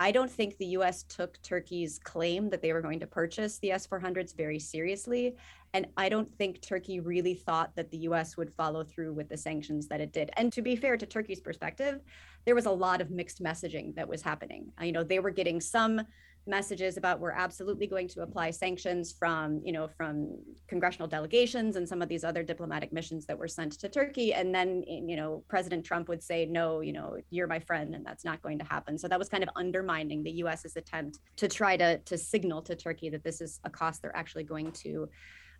I 0.00 0.10
don't 0.10 0.30
think 0.30 0.56
the 0.56 0.66
US 0.78 1.04
took 1.04 1.40
Turkey's 1.42 2.00
claim 2.00 2.50
that 2.50 2.60
they 2.60 2.72
were 2.72 2.80
going 2.80 2.98
to 3.00 3.06
purchase 3.06 3.58
the 3.58 3.70
S 3.70 3.86
400s 3.86 4.36
very 4.36 4.58
seriously. 4.58 5.36
And 5.74 5.86
I 5.96 6.08
don't 6.08 6.30
think 6.36 6.60
Turkey 6.60 6.98
really 7.00 7.34
thought 7.34 7.74
that 7.76 7.90
the 7.90 7.98
US 7.98 8.36
would 8.36 8.52
follow 8.52 8.82
through 8.82 9.14
with 9.14 9.28
the 9.28 9.36
sanctions 9.36 9.86
that 9.88 10.00
it 10.00 10.12
did. 10.12 10.30
And 10.36 10.52
to 10.52 10.62
be 10.62 10.76
fair 10.76 10.96
to 10.96 11.06
Turkey's 11.06 11.40
perspective, 11.40 12.00
there 12.44 12.54
was 12.54 12.66
a 12.66 12.70
lot 12.70 13.00
of 13.00 13.10
mixed 13.10 13.42
messaging 13.42 13.94
that 13.94 14.08
was 14.08 14.22
happening. 14.22 14.72
Uh, 14.80 14.84
you 14.84 14.92
know, 14.92 15.04
they 15.04 15.18
were 15.18 15.30
getting 15.30 15.60
some 15.60 16.00
messages 16.44 16.96
about 16.96 17.20
we're 17.20 17.30
absolutely 17.30 17.86
going 17.86 18.08
to 18.08 18.20
apply 18.20 18.50
sanctions 18.50 19.14
from 19.16 19.60
you 19.64 19.70
know 19.70 19.86
from 19.86 20.36
congressional 20.66 21.06
delegations 21.06 21.76
and 21.76 21.88
some 21.88 22.02
of 22.02 22.08
these 22.08 22.24
other 22.24 22.42
diplomatic 22.42 22.92
missions 22.92 23.24
that 23.26 23.38
were 23.38 23.46
sent 23.46 23.78
to 23.78 23.88
turkey 23.88 24.34
and 24.34 24.52
then 24.52 24.82
you 24.82 25.14
know 25.14 25.44
president 25.46 25.86
trump 25.86 26.08
would 26.08 26.20
say 26.20 26.44
no 26.44 26.80
you 26.80 26.92
know 26.92 27.16
you're 27.30 27.46
my 27.46 27.60
friend 27.60 27.94
and 27.94 28.04
that's 28.04 28.24
not 28.24 28.42
going 28.42 28.58
to 28.58 28.64
happen 28.64 28.98
so 28.98 29.06
that 29.06 29.20
was 29.20 29.28
kind 29.28 29.44
of 29.44 29.50
undermining 29.54 30.20
the 30.24 30.32
us's 30.42 30.74
attempt 30.74 31.20
to 31.36 31.46
try 31.46 31.76
to 31.76 31.96
to 31.98 32.18
signal 32.18 32.60
to 32.60 32.74
turkey 32.74 33.08
that 33.08 33.22
this 33.22 33.40
is 33.40 33.60
a 33.62 33.70
cost 33.70 34.02
they're 34.02 34.16
actually 34.16 34.42
going 34.42 34.72
to 34.72 35.08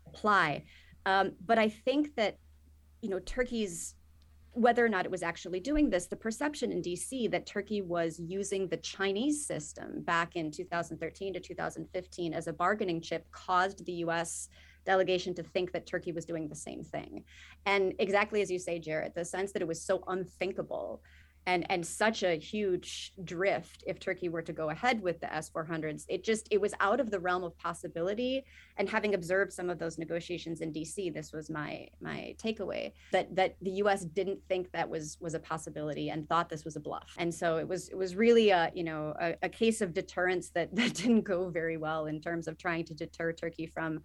apply. 0.06 0.64
Um, 1.06 1.32
but 1.44 1.58
I 1.58 1.68
think 1.68 2.14
that, 2.16 2.36
you 3.00 3.10
know, 3.10 3.18
Turkey's 3.20 3.94
whether 4.54 4.84
or 4.84 4.88
not 4.88 5.06
it 5.06 5.10
was 5.10 5.22
actually 5.22 5.60
doing 5.60 5.88
this, 5.88 6.06
the 6.06 6.16
perception 6.16 6.72
in 6.72 6.82
DC 6.82 7.30
that 7.30 7.46
Turkey 7.46 7.80
was 7.80 8.18
using 8.18 8.68
the 8.68 8.76
Chinese 8.78 9.46
system 9.46 10.02
back 10.02 10.36
in 10.36 10.50
2013 10.50 11.32
to 11.32 11.40
2015 11.40 12.34
as 12.34 12.46
a 12.46 12.52
bargaining 12.52 13.00
chip 13.00 13.26
caused 13.30 13.84
the 13.86 13.92
US 14.04 14.48
delegation 14.84 15.32
to 15.34 15.42
think 15.42 15.72
that 15.72 15.86
Turkey 15.86 16.12
was 16.12 16.24
doing 16.24 16.48
the 16.48 16.54
same 16.54 16.82
thing. 16.82 17.24
And 17.66 17.94
exactly 17.98 18.42
as 18.42 18.50
you 18.50 18.58
say, 18.58 18.78
Jared, 18.78 19.14
the 19.14 19.24
sense 19.24 19.52
that 19.52 19.62
it 19.62 19.68
was 19.68 19.80
so 19.80 20.02
unthinkable 20.08 21.02
and 21.46 21.68
and 21.70 21.84
such 21.84 22.22
a 22.22 22.34
huge 22.36 23.12
drift 23.24 23.82
if 23.86 23.98
turkey 23.98 24.28
were 24.28 24.42
to 24.42 24.52
go 24.52 24.70
ahead 24.70 25.02
with 25.02 25.20
the 25.20 25.32
s-400s 25.32 26.04
it 26.08 26.22
just 26.24 26.46
it 26.50 26.60
was 26.60 26.74
out 26.80 27.00
of 27.00 27.10
the 27.10 27.18
realm 27.18 27.44
of 27.44 27.56
possibility. 27.58 28.44
And 28.76 28.88
having 28.88 29.14
observed 29.14 29.52
some 29.52 29.68
of 29.68 29.78
those 29.78 29.98
negotiations 29.98 30.60
in 30.60 30.72
dc 30.72 31.12
this 31.14 31.32
was 31.32 31.50
my 31.50 31.88
my 32.00 32.34
takeaway 32.42 32.92
that 33.10 33.34
that 33.34 33.56
the 33.62 33.70
us 33.72 34.04
didn't 34.04 34.40
think 34.48 34.70
that 34.72 34.88
was 34.88 35.16
was 35.20 35.34
a 35.34 35.38
possibility 35.38 36.10
and 36.10 36.28
thought 36.28 36.48
this 36.48 36.64
was 36.64 36.76
a 36.76 36.80
bluff. 36.80 37.14
And 37.18 37.32
so 37.32 37.56
it 37.56 37.66
was 37.66 37.88
it 37.88 37.96
was 37.96 38.16
really 38.16 38.50
a 38.50 38.70
you 38.74 38.84
know 38.84 39.14
a, 39.20 39.34
a 39.42 39.48
case 39.48 39.80
of 39.80 39.92
deterrence 39.92 40.50
that 40.50 40.74
that 40.76 40.94
didn't 40.94 41.22
go 41.22 41.48
very 41.48 41.76
well 41.76 42.06
in 42.06 42.20
terms 42.20 42.48
of 42.48 42.58
trying 42.58 42.84
to 42.84 42.94
deter 42.94 43.32
turkey 43.32 43.66
from 43.66 44.00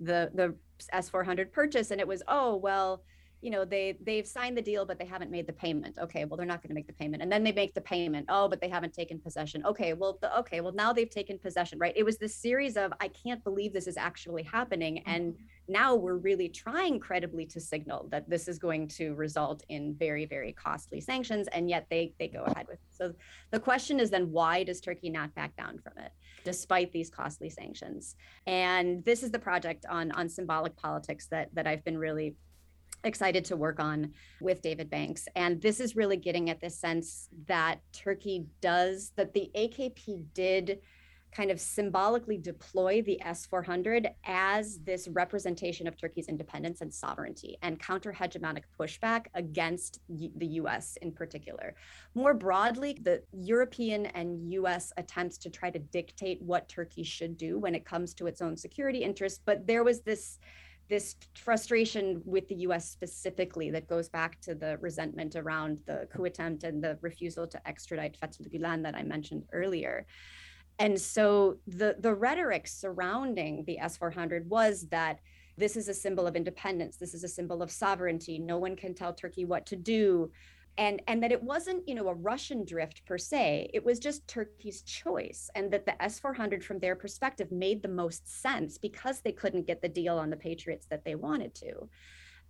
the 0.00 0.30
the 0.34 0.54
s-400 0.92 1.52
purchase. 1.52 1.90
And 1.90 2.00
it 2.00 2.08
was 2.08 2.22
oh 2.28 2.56
well 2.56 3.02
you 3.40 3.50
know 3.50 3.64
they 3.64 3.96
they've 4.04 4.26
signed 4.26 4.56
the 4.56 4.62
deal 4.62 4.84
but 4.84 4.98
they 4.98 5.04
haven't 5.04 5.30
made 5.30 5.46
the 5.46 5.52
payment. 5.52 5.96
Okay 5.98 6.24
well 6.24 6.36
they're 6.36 6.46
not 6.46 6.62
going 6.62 6.68
to 6.68 6.74
make 6.74 6.86
the 6.86 6.92
payment. 6.92 7.22
And 7.22 7.30
then 7.30 7.42
they 7.42 7.52
make 7.52 7.74
the 7.74 7.80
payment. 7.80 8.26
Oh 8.28 8.48
but 8.48 8.60
they 8.60 8.68
haven't 8.68 8.92
taken 8.92 9.18
possession. 9.18 9.64
Okay 9.64 9.92
well 9.94 10.18
the, 10.20 10.38
okay 10.38 10.60
well 10.60 10.72
now 10.72 10.92
they've 10.92 11.10
taken 11.10 11.38
possession 11.38 11.78
right? 11.78 11.92
It 11.96 12.04
was 12.04 12.18
this 12.18 12.34
series 12.34 12.76
of 12.76 12.92
i 13.00 13.08
can't 13.08 13.42
believe 13.44 13.72
this 13.72 13.86
is 13.86 13.96
actually 13.96 14.42
happening. 14.42 15.02
And 15.06 15.32
mm-hmm. 15.32 15.72
now 15.72 15.94
we're 15.94 16.18
really 16.18 16.48
trying 16.48 17.00
credibly 17.00 17.46
to 17.46 17.60
signal 17.60 18.08
that 18.10 18.28
this 18.28 18.48
is 18.48 18.58
going 18.58 18.88
to 18.88 19.14
result 19.14 19.64
in 19.68 19.94
very 19.94 20.26
very 20.26 20.52
costly 20.52 21.00
sanctions 21.00 21.48
and 21.48 21.68
yet 21.70 21.86
they 21.90 22.12
they 22.18 22.28
go 22.28 22.42
ahead 22.44 22.66
with 22.68 22.78
it. 22.78 22.90
so 22.90 23.12
the 23.50 23.60
question 23.60 24.00
is 24.00 24.10
then 24.10 24.30
why 24.30 24.62
does 24.62 24.80
turkey 24.80 25.10
not 25.10 25.34
back 25.34 25.56
down 25.56 25.78
from 25.78 25.92
it 25.98 26.12
despite 26.44 26.90
these 26.92 27.10
costly 27.10 27.50
sanctions? 27.50 28.16
And 28.46 29.04
this 29.04 29.22
is 29.22 29.30
the 29.30 29.38
project 29.38 29.86
on 29.88 30.10
on 30.12 30.28
symbolic 30.28 30.76
politics 30.76 31.26
that 31.28 31.54
that 31.54 31.66
i've 31.66 31.84
been 31.84 31.98
really 31.98 32.34
excited 33.04 33.44
to 33.46 33.56
work 33.56 33.80
on 33.80 34.12
with 34.40 34.62
David 34.62 34.90
Banks. 34.90 35.26
And 35.36 35.60
this 35.60 35.80
is 35.80 35.96
really 35.96 36.16
getting 36.16 36.50
at 36.50 36.60
this 36.60 36.78
sense 36.78 37.28
that 37.46 37.80
Turkey 37.92 38.46
does, 38.60 39.12
that 39.16 39.32
the 39.32 39.50
AKP 39.54 40.26
did 40.34 40.80
kind 41.32 41.50
of 41.50 41.60
symbolically 41.60 42.36
deploy 42.36 43.02
the 43.02 43.20
S 43.22 43.46
400 43.46 44.10
as 44.24 44.80
this 44.80 45.08
representation 45.08 45.86
of 45.86 45.96
Turkey's 45.96 46.28
independence 46.28 46.80
and 46.80 46.92
sovereignty 46.92 47.56
and 47.62 47.78
counter 47.78 48.12
hegemonic 48.12 48.64
pushback 48.78 49.26
against 49.34 50.00
the 50.08 50.46
US 50.46 50.96
in 51.02 51.12
particular. 51.12 51.74
More 52.14 52.34
broadly, 52.34 52.98
the 53.00 53.22
European 53.32 54.06
and 54.06 54.52
US 54.52 54.92
attempts 54.96 55.38
to 55.38 55.50
try 55.50 55.70
to 55.70 55.78
dictate 55.78 56.42
what 56.42 56.68
Turkey 56.68 57.04
should 57.04 57.36
do 57.36 57.58
when 57.58 57.74
it 57.74 57.84
comes 57.84 58.12
to 58.14 58.26
its 58.26 58.42
own 58.42 58.56
security 58.56 59.04
interests. 59.04 59.40
But 59.44 59.66
there 59.66 59.84
was 59.84 60.00
this 60.00 60.38
this 60.90 61.14
frustration 61.34 62.20
with 62.24 62.48
the 62.48 62.56
US 62.66 62.90
specifically 62.90 63.70
that 63.70 63.88
goes 63.88 64.08
back 64.08 64.40
to 64.42 64.54
the 64.54 64.76
resentment 64.78 65.36
around 65.36 65.80
the 65.86 66.08
coup 66.12 66.24
attempt 66.24 66.64
and 66.64 66.82
the 66.82 66.98
refusal 67.00 67.46
to 67.46 67.68
extradite 67.68 68.18
Fethullah 68.20 68.52
Gulen 68.52 68.82
that 68.82 68.96
I 68.96 69.04
mentioned 69.04 69.44
earlier. 69.52 70.04
And 70.80 71.00
so 71.00 71.56
the, 71.66 71.96
the 72.00 72.12
rhetoric 72.12 72.66
surrounding 72.66 73.64
the 73.66 73.78
S 73.78 73.96
400 73.96 74.50
was 74.50 74.88
that 74.90 75.20
this 75.56 75.76
is 75.76 75.88
a 75.88 75.94
symbol 75.94 76.26
of 76.26 76.34
independence, 76.36 76.96
this 76.96 77.14
is 77.14 77.22
a 77.22 77.28
symbol 77.28 77.62
of 77.62 77.70
sovereignty. 77.70 78.38
No 78.38 78.58
one 78.58 78.74
can 78.74 78.94
tell 78.94 79.14
Turkey 79.14 79.44
what 79.44 79.66
to 79.66 79.76
do 79.76 80.30
and 80.78 81.02
and 81.06 81.22
that 81.22 81.32
it 81.32 81.42
wasn't 81.42 81.86
you 81.88 81.94
know 81.94 82.08
a 82.08 82.14
russian 82.14 82.64
drift 82.64 83.04
per 83.06 83.18
se. 83.18 83.70
It 83.74 83.84
was 83.84 83.98
just 83.98 84.26
turkey's 84.26 84.82
choice 84.82 85.50
and 85.54 85.70
that 85.72 85.86
the 85.86 86.00
s-400 86.02 86.62
from 86.62 86.78
their 86.78 86.96
perspective 86.96 87.50
made 87.50 87.82
the 87.82 87.88
most 87.88 88.42
sense 88.42 88.78
because 88.78 89.20
they 89.20 89.32
couldn't 89.32 89.66
get 89.66 89.82
the 89.82 89.88
deal 89.88 90.18
on 90.18 90.30
the 90.30 90.36
patriots 90.36 90.86
that 90.90 91.04
they 91.04 91.14
wanted 91.14 91.54
to. 91.56 91.88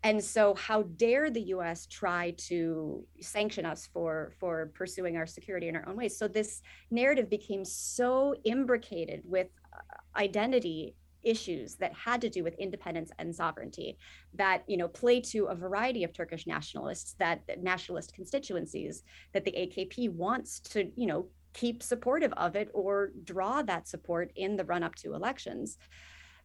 And 0.03 0.23
so 0.25 0.55
how 0.55 0.83
dare 0.83 1.31
the 1.31 1.43
us 1.43 1.87
try 1.87 2.31
to 2.49 3.05
sanction 3.21 3.66
us 3.66 3.89
for 3.93 4.33
for 4.39 4.73
pursuing 4.75 5.16
our 5.16 5.27
security 5.27 5.68
in 5.68 5.77
our 5.77 5.87
own 5.89 5.97
ways? 5.97 6.18
So 6.18 6.27
this 6.27 6.62
narrative 6.91 7.29
became 7.29 7.64
so 7.64 8.35
imbricated 8.45 9.23
with 9.25 9.49
uh, 9.75 10.18
identity 10.18 10.97
issues 11.23 11.77
that 11.77 11.93
had 11.93 12.21
to 12.21 12.31
do 12.31 12.43
with 12.43 12.55
independence 12.55 13.11
and 13.18 13.35
sovereignty 13.35 13.99
that 14.35 14.62
you 14.66 14.77
know 14.77 14.89
play 14.89 15.21
to 15.21 15.47
a 15.47 15.55
variety 15.55 16.05
of 16.05 16.12
Turkish 16.12 16.47
nationalists 16.47 17.14
that 17.18 17.43
nationalist 17.62 18.14
constituencies 18.14 19.03
that 19.33 19.45
the 19.45 19.53
AKP 19.53 20.11
wants 20.12 20.61
to 20.61 20.91
you 20.97 21.07
know 21.07 21.27
keep 21.53 21.83
supportive 21.83 22.33
of 22.35 22.55
it 22.57 22.71
or 22.73 23.11
draw 23.25 23.62
that 23.62 23.89
support 23.89 24.33
in 24.37 24.57
the 24.57 24.64
run 24.64 24.83
up 24.83 24.95
to 24.95 25.14
elections 25.14 25.79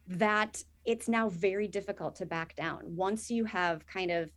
that 0.08 0.62
it's 0.84 1.08
now 1.08 1.28
very 1.28 1.66
difficult 1.66 2.14
to 2.16 2.26
back 2.26 2.54
down. 2.54 2.80
Once 2.84 3.30
you 3.30 3.44
have 3.44 3.86
kind 3.86 4.10
of 4.10 4.30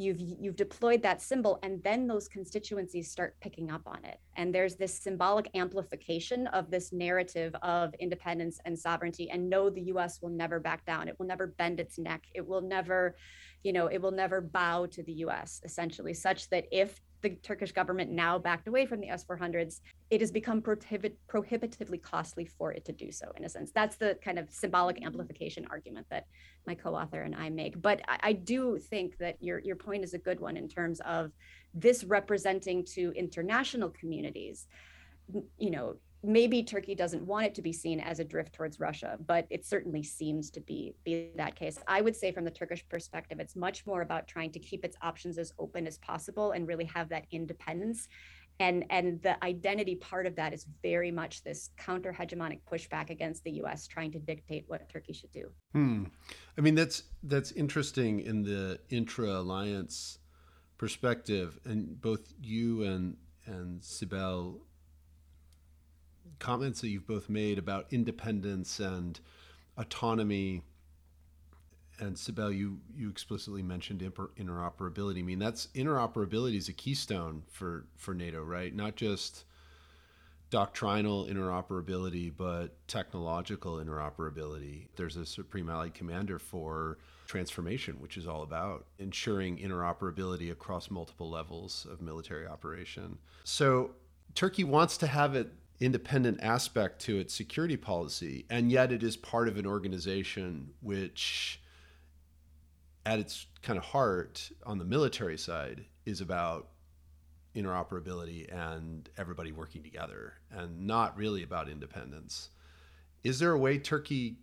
you've 0.00 0.20
you've 0.20 0.56
deployed 0.56 1.02
that 1.02 1.20
symbol 1.20 1.58
and 1.62 1.82
then 1.82 2.06
those 2.06 2.28
constituencies 2.28 3.10
start 3.10 3.36
picking 3.40 3.70
up 3.70 3.82
on 3.86 4.04
it. 4.04 4.18
And 4.36 4.54
there's 4.54 4.76
this 4.76 4.98
symbolic 4.98 5.50
amplification 5.54 6.46
of 6.48 6.70
this 6.70 6.92
narrative 6.92 7.54
of 7.62 7.92
independence 7.94 8.58
and 8.64 8.78
sovereignty 8.78 9.30
and 9.30 9.48
no 9.48 9.68
the 9.68 9.82
US 9.92 10.20
will 10.22 10.30
never 10.30 10.58
back 10.58 10.86
down. 10.86 11.08
It 11.08 11.16
will 11.18 11.26
never 11.26 11.48
bend 11.48 11.80
its 11.80 11.98
neck. 11.98 12.24
It 12.34 12.46
will 12.46 12.62
never 12.62 13.16
you 13.62 13.72
know 13.72 13.86
it 13.88 14.00
will 14.00 14.10
never 14.10 14.40
bow 14.40 14.86
to 14.86 15.02
the 15.02 15.12
US 15.24 15.60
essentially 15.64 16.14
such 16.14 16.48
that 16.48 16.64
if 16.72 17.00
the 17.22 17.30
Turkish 17.30 17.72
government 17.72 18.10
now 18.10 18.38
backed 18.38 18.68
away 18.68 18.86
from 18.86 19.00
the 19.00 19.08
S 19.08 19.24
400s, 19.24 19.80
it 20.10 20.20
has 20.20 20.30
become 20.30 20.60
prohibit, 20.60 21.16
prohibitively 21.28 21.98
costly 21.98 22.44
for 22.44 22.72
it 22.72 22.84
to 22.86 22.92
do 22.92 23.12
so, 23.12 23.30
in 23.36 23.44
a 23.44 23.48
sense. 23.48 23.70
That's 23.72 23.96
the 23.96 24.18
kind 24.24 24.38
of 24.38 24.50
symbolic 24.50 25.04
amplification 25.04 25.66
argument 25.70 26.06
that 26.10 26.26
my 26.66 26.74
co 26.74 26.94
author 26.94 27.22
and 27.22 27.34
I 27.34 27.50
make. 27.50 27.80
But 27.80 28.00
I, 28.08 28.18
I 28.22 28.32
do 28.32 28.78
think 28.78 29.18
that 29.18 29.36
your, 29.40 29.58
your 29.60 29.76
point 29.76 30.04
is 30.04 30.14
a 30.14 30.18
good 30.18 30.40
one 30.40 30.56
in 30.56 30.68
terms 30.68 31.00
of 31.00 31.32
this 31.74 32.04
representing 32.04 32.84
to 32.94 33.12
international 33.16 33.90
communities, 33.90 34.66
you 35.58 35.70
know, 35.70 35.96
maybe 36.22 36.62
Turkey 36.62 36.94
doesn't 36.94 37.24
want 37.24 37.46
it 37.46 37.54
to 37.54 37.62
be 37.62 37.72
seen 37.72 38.00
as 38.00 38.20
a 38.20 38.24
drift 38.24 38.52
towards 38.52 38.78
Russia, 38.78 39.18
but 39.26 39.46
it 39.50 39.64
certainly 39.64 40.02
seems 40.02 40.50
to 40.50 40.60
be 40.60 40.94
be 41.04 41.30
that 41.36 41.56
case. 41.56 41.78
I 41.86 42.00
would 42.00 42.16
say 42.16 42.32
from 42.32 42.44
the 42.44 42.50
Turkish 42.50 42.86
perspective, 42.88 43.40
it's 43.40 43.56
much 43.56 43.86
more 43.86 44.02
about 44.02 44.28
trying 44.28 44.52
to 44.52 44.58
keep 44.58 44.84
its 44.84 44.96
options 45.02 45.38
as 45.38 45.52
open 45.58 45.86
as 45.86 45.98
possible 45.98 46.52
and 46.52 46.68
really 46.68 46.84
have 46.86 47.08
that 47.08 47.26
independence. 47.30 48.08
And, 48.58 48.84
and 48.90 49.22
the 49.22 49.42
identity 49.42 49.96
part 49.96 50.26
of 50.26 50.36
that 50.36 50.52
is 50.52 50.66
very 50.82 51.10
much 51.10 51.42
this 51.42 51.70
counter 51.78 52.12
hegemonic 52.12 52.60
pushback 52.70 53.08
against 53.08 53.42
the 53.42 53.52
U.S. 53.52 53.86
trying 53.86 54.12
to 54.12 54.18
dictate 54.18 54.64
what 54.66 54.86
Turkey 54.90 55.14
should 55.14 55.32
do. 55.32 55.50
Hmm. 55.72 56.04
I 56.58 56.60
mean, 56.60 56.74
that's 56.74 57.04
that's 57.22 57.52
interesting 57.52 58.20
in 58.20 58.42
the 58.42 58.78
intra 58.90 59.28
alliance 59.28 60.18
perspective, 60.76 61.58
and 61.64 61.98
both 61.98 62.34
you 62.38 62.82
and 62.82 63.16
and 63.46 63.80
Sibel 63.80 64.60
comments 66.40 66.80
that 66.80 66.88
you've 66.88 67.06
both 67.06 67.28
made 67.28 67.58
about 67.58 67.86
independence 67.92 68.80
and 68.80 69.20
autonomy 69.78 70.62
and 72.00 72.16
Sibel, 72.16 72.56
you 72.56 72.78
you 72.96 73.10
explicitly 73.10 73.62
mentioned 73.62 74.00
interoperability. 74.00 75.18
I 75.18 75.22
mean, 75.22 75.38
that's 75.38 75.68
interoperability 75.74 76.56
is 76.56 76.68
a 76.68 76.72
keystone 76.72 77.42
for 77.50 77.84
for 77.96 78.14
NATO, 78.14 78.42
right? 78.42 78.74
Not 78.74 78.96
just 78.96 79.44
doctrinal 80.48 81.26
interoperability, 81.26 82.32
but 82.36 82.74
technological 82.88 83.76
interoperability. 83.76 84.88
There's 84.96 85.16
a 85.16 85.24
Supreme 85.24 85.70
Allied 85.70 85.94
Commander 85.94 86.38
for 86.38 86.98
transformation, 87.26 88.00
which 88.00 88.16
is 88.16 88.26
all 88.26 88.42
about 88.42 88.86
ensuring 88.98 89.58
interoperability 89.58 90.50
across 90.50 90.90
multiple 90.90 91.30
levels 91.30 91.86
of 91.88 92.00
military 92.00 92.46
operation. 92.46 93.18
So 93.44 93.92
Turkey 94.34 94.64
wants 94.64 94.96
to 94.98 95.06
have 95.06 95.36
it 95.36 95.52
independent 95.80 96.38
aspect 96.42 97.00
to 97.00 97.18
its 97.18 97.34
security 97.34 97.76
policy, 97.76 98.44
and 98.50 98.70
yet 98.70 98.92
it 98.92 99.02
is 99.02 99.16
part 99.16 99.48
of 99.48 99.56
an 99.56 99.66
organization 99.66 100.74
which, 100.82 101.60
at 103.06 103.18
its 103.18 103.46
kind 103.62 103.78
of 103.78 103.84
heart, 103.84 104.50
on 104.66 104.78
the 104.78 104.84
military 104.84 105.38
side, 105.38 105.86
is 106.04 106.20
about 106.20 106.68
interoperability 107.56 108.52
and 108.54 109.08
everybody 109.16 109.52
working 109.52 109.82
together, 109.82 110.34
and 110.50 110.86
not 110.86 111.16
really 111.16 111.42
about 111.42 111.68
independence. 111.68 112.50
Is 113.24 113.38
there 113.38 113.52
a 113.52 113.58
way 113.58 113.78
Turkey 113.78 114.36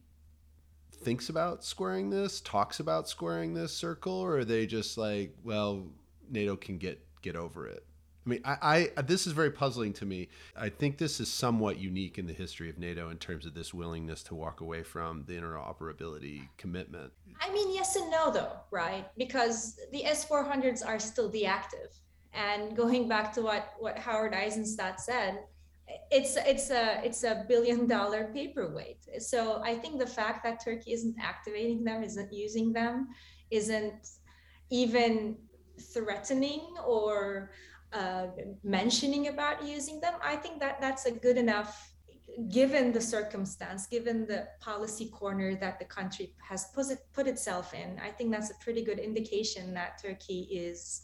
thinks 0.92 1.30
about 1.30 1.64
squaring 1.64 2.10
this, 2.10 2.42
talks 2.42 2.80
about 2.80 3.08
squaring 3.08 3.54
this 3.54 3.72
circle, 3.72 4.14
or 4.14 4.40
are 4.40 4.46
they 4.46 4.66
just 4.66 4.98
like, 4.98 5.36
well, 5.44 5.88
NATO 6.30 6.56
can 6.56 6.78
get 6.78 7.00
get 7.22 7.36
over 7.36 7.68
it? 7.68 7.87
I 8.28 8.30
mean, 8.30 8.42
I, 8.44 8.90
I, 8.98 9.02
this 9.04 9.26
is 9.26 9.32
very 9.32 9.52
puzzling 9.52 9.94
to 9.94 10.06
me. 10.06 10.28
I 10.54 10.68
think 10.68 10.98
this 10.98 11.22
is 11.22 11.32
somewhat 11.32 11.80
unique 11.80 12.18
in 12.18 12.28
the 12.28 12.34
history 12.34 12.70
of 12.70 12.78
NATO 12.78 13.10
in 13.10 13.18
terms 13.18 13.46
of 13.46 13.54
this 13.54 13.74
willingness 13.74 14.22
to 14.24 14.36
walk 14.36 14.60
away 14.60 14.84
from 14.84 15.24
the 15.28 15.34
interoperability 15.34 16.42
commitment. 16.58 17.14
I 17.40 17.50
mean, 17.54 17.74
yes 17.74 17.96
and 17.96 18.12
no, 18.12 18.30
though, 18.30 18.60
right? 18.70 19.06
Because 19.18 19.80
the 19.94 20.04
S 20.04 20.26
400s 20.26 20.86
are 20.86 21.00
still 21.00 21.30
deactive. 21.30 21.88
And 22.34 22.76
going 22.76 23.08
back 23.08 23.32
to 23.36 23.42
what, 23.42 23.74
what 23.80 23.98
Howard 23.98 24.34
Eissenstat 24.34 25.00
said, 25.00 25.40
it's 26.12 26.36
it's 26.36 26.70
a 26.70 27.02
it's 27.02 27.24
a 27.24 27.46
billion 27.48 27.88
dollar 27.88 28.30
paperweight. 28.34 29.06
So 29.20 29.62
I 29.64 29.76
think 29.76 30.00
the 30.00 30.06
fact 30.06 30.44
that 30.44 30.62
Turkey 30.62 30.92
isn't 30.92 31.16
activating 31.18 31.86
them, 31.86 32.04
isn't 32.04 32.34
using 32.34 32.74
them, 32.74 33.08
isn't 33.52 33.94
even 34.70 35.38
threatening 35.80 36.76
or 36.86 37.52
uh, 37.94 38.28
mentioning 38.64 39.28
about 39.28 39.64
using 39.64 40.00
them, 40.00 40.16
I 40.24 40.36
think 40.36 40.60
that 40.60 40.82
that's 40.82 41.06
a 41.06 41.12
good 41.12 41.38
enough 41.38 41.94
given 42.50 42.92
the 42.92 43.02
circumstance, 43.02 43.88
given 43.88 44.28
the 44.28 44.48
policy 44.60 45.10
corner 45.10 45.56
that 45.56 45.80
the 45.80 45.86
country 45.86 46.34
has 46.48 46.66
put, 46.76 46.86
put 47.14 47.26
itself 47.26 47.74
in, 47.74 48.00
I 48.00 48.12
think 48.12 48.32
that's 48.32 48.52
a 48.52 48.56
pretty 48.56 48.84
good 48.84 49.00
indication 49.00 49.74
that 49.74 50.00
Turkey 50.02 50.42
is 50.52 51.02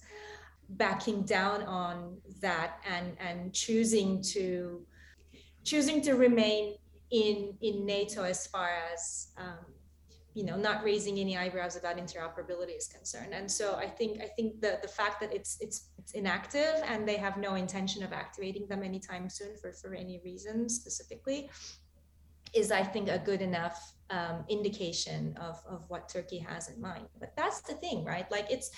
backing 0.70 1.24
down 1.24 1.64
on 1.64 2.18
that 2.42 2.80
and 2.90 3.18
and 3.20 3.54
choosing 3.54 4.22
to 4.22 4.86
choosing 5.64 6.02
to 6.02 6.14
remain 6.14 6.76
in 7.12 7.54
in 7.62 7.86
NATO 7.86 8.24
as 8.24 8.48
far 8.48 8.70
as 8.94 9.28
um, 9.38 9.66
you 10.34 10.44
know 10.44 10.56
not 10.56 10.84
raising 10.84 11.20
any 11.20 11.38
eyebrows 11.38 11.76
about 11.76 11.98
interoperability 11.98 12.78
is 12.78 12.88
concerned. 12.88 13.34
And 13.34 13.52
so 13.52 13.76
i 13.76 13.88
think 13.88 14.22
i 14.22 14.28
think 14.36 14.62
the 14.62 14.80
the 14.82 14.88
fact 14.88 15.20
that 15.22 15.34
it's 15.34 15.58
it's 15.60 15.90
inactive 16.12 16.76
and 16.86 17.08
they 17.08 17.18
have 17.18 17.38
no 17.38 17.56
intention 17.56 18.04
of 18.04 18.12
activating 18.14 18.68
them 18.68 18.84
anytime 18.84 19.30
soon 19.30 19.56
for 19.58 19.72
for 19.72 19.94
any 19.94 20.20
reason 20.24 20.70
specifically 20.70 21.50
is 22.54 22.72
i 22.72 22.84
think 22.84 23.10
a 23.10 23.20
good 23.20 23.42
enough 23.42 23.94
um, 24.10 24.44
indication 24.50 25.36
of 25.38 25.62
of 25.68 25.90
what 25.90 26.10
turkey 26.10 26.38
has 26.40 26.70
in 26.70 26.80
mind 26.80 27.08
but 27.20 27.34
that's 27.36 27.62
the 27.62 27.74
thing 27.76 28.04
right 28.04 28.30
like 28.32 28.46
it's 28.50 28.70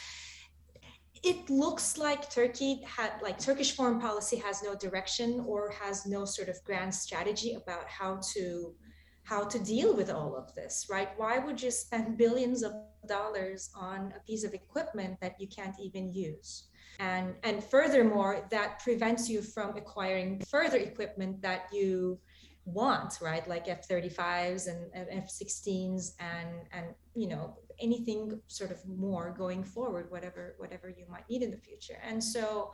it 1.23 1.49
looks 1.49 1.97
like 1.97 2.29
Turkey 2.29 2.81
had 2.85 3.13
like 3.21 3.39
Turkish 3.39 3.75
foreign 3.75 3.99
policy 3.99 4.35
has 4.37 4.61
no 4.61 4.75
direction 4.75 5.43
or 5.47 5.71
has 5.71 6.05
no 6.05 6.23
sort 6.23 6.49
of 6.49 6.63
grand 6.63 6.93
strategy 6.93 7.53
about 7.53 7.89
how 7.89 8.19
to 8.33 8.75
how 9.23 9.43
to 9.43 9.57
deal 9.57 9.95
with 9.95 10.11
all 10.11 10.35
of 10.35 10.53
this, 10.53 10.85
right? 10.87 11.09
Why 11.17 11.39
would 11.39 11.59
you 11.61 11.71
spend 11.71 12.15
billions 12.15 12.61
of 12.61 12.73
dollars 13.07 13.71
on 13.75 14.13
a 14.15 14.19
piece 14.19 14.43
of 14.43 14.53
equipment 14.53 15.19
that 15.19 15.41
you 15.41 15.47
can't 15.47 15.75
even 15.79 16.13
use? 16.13 16.65
And, 16.99 17.35
and 17.43 17.63
furthermore, 17.63 18.45
that 18.51 18.79
prevents 18.79 19.29
you 19.29 19.41
from 19.41 19.75
acquiring 19.77 20.41
further 20.47 20.77
equipment 20.77 21.41
that 21.41 21.67
you 21.71 22.19
want, 22.65 23.19
right? 23.21 23.47
Like 23.47 23.67
F-35s 23.67 24.67
and, 24.67 24.91
and 24.93 25.07
F-16s 25.23 26.13
and, 26.19 26.49
and, 26.71 26.87
you 27.13 27.27
know, 27.27 27.57
anything 27.79 28.39
sort 28.47 28.71
of 28.71 28.77
more 28.87 29.35
going 29.37 29.63
forward, 29.63 30.09
whatever, 30.09 30.55
whatever 30.57 30.89
you 30.89 31.05
might 31.09 31.29
need 31.29 31.43
in 31.43 31.51
the 31.51 31.57
future. 31.57 31.99
And 32.03 32.23
so 32.23 32.71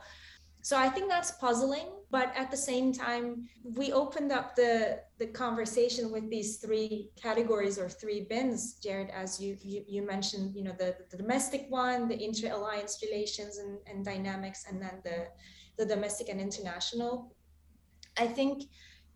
so 0.62 0.76
i 0.76 0.88
think 0.88 1.08
that's 1.08 1.32
puzzling 1.32 1.88
but 2.10 2.32
at 2.36 2.50
the 2.50 2.56
same 2.56 2.92
time 2.92 3.46
we 3.76 3.92
opened 3.92 4.32
up 4.32 4.56
the 4.56 5.00
the 5.18 5.26
conversation 5.26 6.10
with 6.10 6.28
these 6.30 6.56
three 6.56 7.10
categories 7.20 7.78
or 7.78 7.88
three 7.88 8.22
bins 8.30 8.74
jared 8.74 9.10
as 9.10 9.40
you 9.40 9.56
you, 9.60 9.84
you 9.86 10.02
mentioned 10.06 10.54
you 10.56 10.64
know 10.64 10.74
the, 10.78 10.96
the 11.10 11.16
domestic 11.16 11.66
one 11.68 12.08
the 12.08 12.24
inter-alliance 12.24 13.02
relations 13.02 13.58
and, 13.58 13.78
and 13.86 14.04
dynamics 14.04 14.64
and 14.68 14.80
then 14.80 15.00
the 15.04 15.26
the 15.78 15.86
domestic 15.86 16.28
and 16.28 16.40
international. 16.40 17.34
I 18.18 18.26
think 18.26 18.64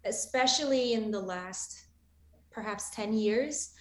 especially 0.04 0.94
in 0.94 1.10
the 1.10 1.20
last 1.20 1.86
perhaps 2.50 2.90
10 2.90 3.12
years 3.12 3.72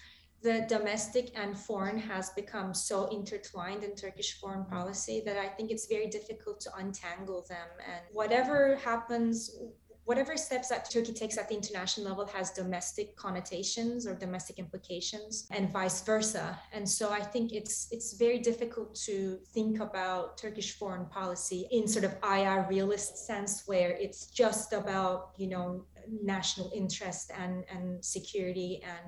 the 0.45 0.63
domestic 0.69 1.31
and 1.35 1.57
foreign 1.57 1.97
has 1.97 2.29
become 2.29 2.71
so 2.71 3.05
intertwined 3.07 3.83
in 3.83 3.95
Turkish 3.95 4.39
foreign 4.39 4.63
policy 4.65 5.23
that 5.25 5.37
I 5.37 5.47
think 5.47 5.71
it's 5.71 5.87
very 5.87 6.05
difficult 6.05 6.59
to 6.61 6.69
untangle 6.77 7.43
them. 7.49 7.67
And 7.83 8.01
whatever 8.13 8.75
happens, 8.75 9.57
whatever 10.03 10.37
steps 10.37 10.69
that 10.69 10.87
Turkey 10.91 11.13
takes 11.13 11.35
at 11.39 11.49
the 11.49 11.55
international 11.55 12.05
level 12.07 12.27
has 12.27 12.51
domestic 12.51 13.15
connotations 13.15 14.05
or 14.05 14.13
domestic 14.13 14.59
implications 14.59 15.47
and 15.49 15.73
vice 15.73 16.03
versa. 16.03 16.59
And 16.71 16.87
so 16.87 17.09
I 17.09 17.21
think 17.21 17.51
it's 17.51 17.87
it's 17.89 18.13
very 18.13 18.37
difficult 18.37 18.93
to 19.07 19.39
think 19.55 19.79
about 19.79 20.37
Turkish 20.37 20.77
foreign 20.77 21.07
policy 21.07 21.67
in 21.71 21.87
sort 21.87 22.05
of 22.05 22.13
IR 22.23 22.67
realist 22.69 23.25
sense 23.25 23.63
where 23.65 23.93
it's 24.05 24.27
just 24.27 24.73
about, 24.73 25.31
you 25.37 25.47
know, 25.47 25.85
national 26.21 26.71
interest 26.75 27.31
and 27.35 27.65
and 27.73 28.05
security 28.05 28.83
and 28.83 29.05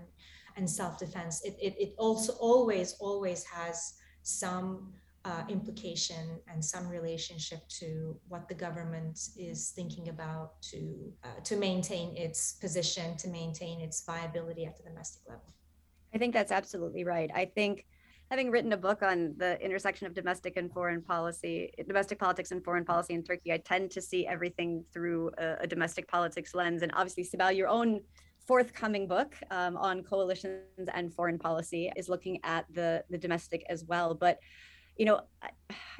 and 0.57 0.69
self-defense 0.69 1.43
it, 1.43 1.55
it, 1.61 1.75
it 1.79 1.93
also 1.97 2.33
always 2.33 2.95
always 2.99 3.43
has 3.43 3.93
some 4.23 4.91
uh, 5.25 5.43
implication 5.49 6.39
and 6.51 6.63
some 6.63 6.87
relationship 6.87 7.67
to 7.67 8.17
what 8.27 8.47
the 8.47 8.53
government 8.53 9.19
is 9.37 9.71
thinking 9.75 10.09
about 10.09 10.61
to 10.61 11.11
uh, 11.23 11.39
to 11.43 11.55
maintain 11.55 12.15
its 12.15 12.53
position 12.53 13.15
to 13.17 13.27
maintain 13.27 13.79
its 13.81 14.03
viability 14.05 14.65
at 14.65 14.77
the 14.77 14.83
domestic 14.83 15.21
level 15.27 15.53
i 16.13 16.17
think 16.17 16.33
that's 16.33 16.51
absolutely 16.51 17.03
right 17.03 17.29
i 17.35 17.45
think 17.45 17.85
having 18.29 18.51
written 18.51 18.73
a 18.73 18.77
book 18.77 19.01
on 19.03 19.33
the 19.37 19.59
intersection 19.63 20.05
of 20.05 20.13
domestic 20.13 20.57
and 20.57 20.71
foreign 20.73 21.01
policy, 21.01 21.71
domestic 21.87 22.19
politics 22.19 22.51
and 22.51 22.63
foreign 22.63 22.83
policy 22.83 23.13
in 23.13 23.23
Turkey, 23.23 23.53
I 23.53 23.57
tend 23.57 23.89
to 23.91 24.01
see 24.01 24.27
everything 24.27 24.83
through 24.91 25.31
a, 25.37 25.55
a 25.61 25.67
domestic 25.67 26.09
politics 26.09 26.53
lens. 26.53 26.81
And 26.81 26.91
obviously, 26.93 27.23
Sibel, 27.23 27.55
your 27.55 27.69
own 27.69 28.01
forthcoming 28.47 29.07
book 29.07 29.35
um, 29.51 29.75
on 29.77 30.03
coalitions 30.03 30.89
and 30.93 31.13
foreign 31.13 31.37
policy 31.37 31.91
is 31.95 32.07
looking 32.09 32.39
at 32.43 32.65
the 32.73 33.03
the 33.09 33.17
domestic 33.17 33.65
as 33.69 33.83
well. 33.85 34.13
But 34.13 34.39
you 34.97 35.05
know, 35.05 35.21
I, 35.43 35.49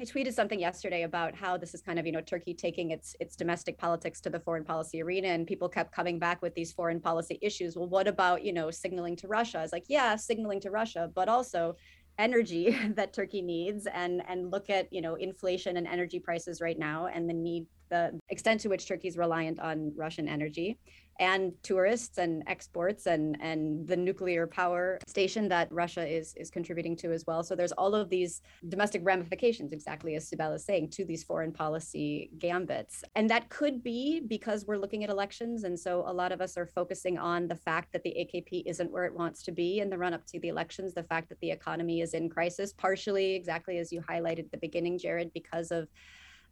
I, 0.00 0.04
tweeted 0.04 0.32
something 0.32 0.58
yesterday 0.58 1.04
about 1.04 1.34
how 1.34 1.56
this 1.56 1.72
is 1.72 1.80
kind 1.80 1.98
of 2.00 2.06
you 2.06 2.12
know 2.12 2.20
Turkey 2.20 2.54
taking 2.54 2.90
its 2.90 3.14
its 3.20 3.36
domestic 3.36 3.78
politics 3.78 4.20
to 4.22 4.30
the 4.30 4.40
foreign 4.40 4.64
policy 4.64 5.02
arena, 5.02 5.28
and 5.28 5.46
people 5.46 5.68
kept 5.68 5.94
coming 5.94 6.18
back 6.18 6.42
with 6.42 6.54
these 6.54 6.72
foreign 6.72 7.00
policy 7.00 7.38
issues. 7.40 7.76
Well, 7.76 7.88
what 7.88 8.08
about 8.08 8.44
you 8.44 8.52
know 8.52 8.70
signaling 8.70 9.14
to 9.16 9.28
Russia? 9.28 9.62
It's 9.62 9.72
like 9.72 9.84
yeah, 9.88 10.16
signaling 10.16 10.60
to 10.62 10.70
Russia, 10.70 11.10
but 11.14 11.28
also 11.28 11.76
energy 12.18 12.76
that 12.96 13.12
Turkey 13.12 13.42
needs 13.42 13.86
and 13.86 14.22
and 14.28 14.50
look 14.50 14.70
at 14.70 14.92
you 14.92 15.00
know 15.00 15.14
inflation 15.14 15.76
and 15.76 15.86
energy 15.86 16.18
prices 16.18 16.60
right 16.60 16.78
now 16.78 17.06
and 17.06 17.28
the 17.28 17.34
need 17.34 17.66
the 17.88 18.18
extent 18.28 18.60
to 18.62 18.68
which 18.68 18.86
Turkey 18.86 19.08
is 19.08 19.16
reliant 19.16 19.60
on 19.60 19.92
Russian 19.96 20.28
energy 20.28 20.78
and 21.20 21.52
tourists 21.62 22.18
and 22.18 22.44
exports 22.46 23.06
and 23.06 23.36
and 23.40 23.86
the 23.88 23.96
nuclear 23.96 24.46
power 24.46 24.98
station 25.08 25.48
that 25.48 25.70
Russia 25.72 26.06
is 26.06 26.32
is 26.36 26.50
contributing 26.50 26.96
to 26.96 27.12
as 27.12 27.24
well. 27.26 27.42
So 27.42 27.56
there's 27.56 27.72
all 27.72 27.94
of 27.94 28.08
these 28.08 28.40
domestic 28.68 29.02
ramifications, 29.04 29.72
exactly 29.72 30.14
as 30.14 30.30
Sibel 30.30 30.54
is 30.54 30.64
saying, 30.64 30.90
to 30.90 31.04
these 31.04 31.24
foreign 31.24 31.52
policy 31.52 32.30
gambits. 32.38 33.02
And 33.16 33.28
that 33.30 33.48
could 33.48 33.82
be 33.82 34.20
because 34.20 34.66
we're 34.66 34.78
looking 34.78 35.04
at 35.04 35.10
elections. 35.10 35.64
And 35.64 35.78
so 35.78 36.04
a 36.06 36.12
lot 36.12 36.32
of 36.32 36.40
us 36.40 36.56
are 36.56 36.66
focusing 36.66 37.18
on 37.18 37.48
the 37.48 37.56
fact 37.56 37.92
that 37.92 38.02
the 38.04 38.10
AKP 38.10 38.62
isn't 38.66 38.90
where 38.90 39.04
it 39.04 39.14
wants 39.14 39.42
to 39.44 39.52
be 39.52 39.80
in 39.80 39.90
the 39.90 39.98
run 39.98 40.14
up 40.14 40.24
to 40.26 40.40
the 40.40 40.48
elections, 40.48 40.94
the 40.94 41.02
fact 41.02 41.28
that 41.30 41.40
the 41.40 41.50
economy 41.50 42.00
is 42.00 42.14
in 42.14 42.28
crisis, 42.28 42.72
partially 42.72 43.34
exactly 43.34 43.78
as 43.78 43.92
you 43.92 44.00
highlighted 44.00 44.40
at 44.40 44.52
the 44.52 44.58
beginning, 44.58 44.98
Jared, 44.98 45.32
because 45.32 45.70
of 45.70 45.88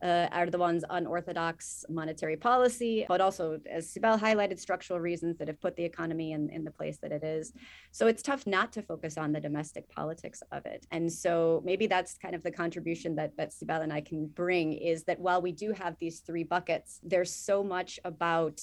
uh, 0.03 0.28
Erdogan's 0.32 0.84
unorthodox 0.90 1.84
monetary 1.88 2.36
policy, 2.36 3.07
but 3.09 3.20
also, 3.20 3.59
as 3.70 3.92
Sibel 3.92 4.18
highlighted, 4.18 4.59
structural 4.59 5.01
reasons 5.01 5.38
that 5.38 5.49
have 5.49 5.61
put 5.61 5.76
the 5.76 5.84
economy 5.84 6.32
in, 6.32 6.51
in 6.51 6.64
the 6.64 6.70
place 6.70 6.99
that 6.99 7.12
it 7.12 7.24
is. 7.24 7.53
So 7.92 8.07
it's 8.07 8.22
tough 8.22 8.47
not 8.47 8.72
to 8.72 8.82
focus 8.82 9.16
on 9.16 9.32
the 9.32 9.40
domestic 9.40 9.88
politics 9.88 10.42
of 10.53 10.66
it. 10.66 10.86
And 10.90 11.11
so 11.12 11.62
maybe 11.64 11.86
that's 11.86 12.18
kind 12.18 12.34
of 12.34 12.42
the 12.42 12.51
contribution 12.51 13.16
that, 13.16 13.36
that 13.36 13.53
Sibel 13.53 13.82
and 13.82 13.92
I 13.92 14.01
can 14.01 14.26
bring 14.26 14.74
is 14.74 15.05
that 15.05 15.18
while 15.18 15.40
we 15.40 15.53
do 15.53 15.72
have 15.72 15.97
these 15.99 16.20
three 16.20 16.44
buckets, 16.44 17.01
there's 17.03 17.32
so 17.32 17.62
much 17.62 17.99
about 18.05 18.61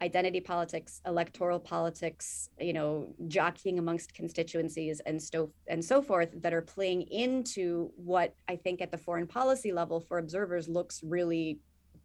identity 0.00 0.40
politics, 0.40 1.00
electoral 1.06 1.58
politics, 1.58 2.50
you 2.60 2.72
know, 2.72 3.14
jockeying 3.26 3.78
amongst 3.78 4.14
constituencies 4.14 5.00
and 5.06 5.20
so 5.20 5.50
and 5.66 5.84
so 5.84 6.00
forth 6.00 6.30
that 6.42 6.52
are 6.52 6.62
playing 6.62 7.02
into 7.02 7.90
what 7.96 8.34
I 8.48 8.56
think 8.56 8.80
at 8.80 8.90
the 8.90 8.98
foreign 8.98 9.26
policy 9.26 9.72
level 9.72 10.00
for 10.00 10.18
observers 10.18 10.68
looks 10.68 11.02
really 11.02 11.60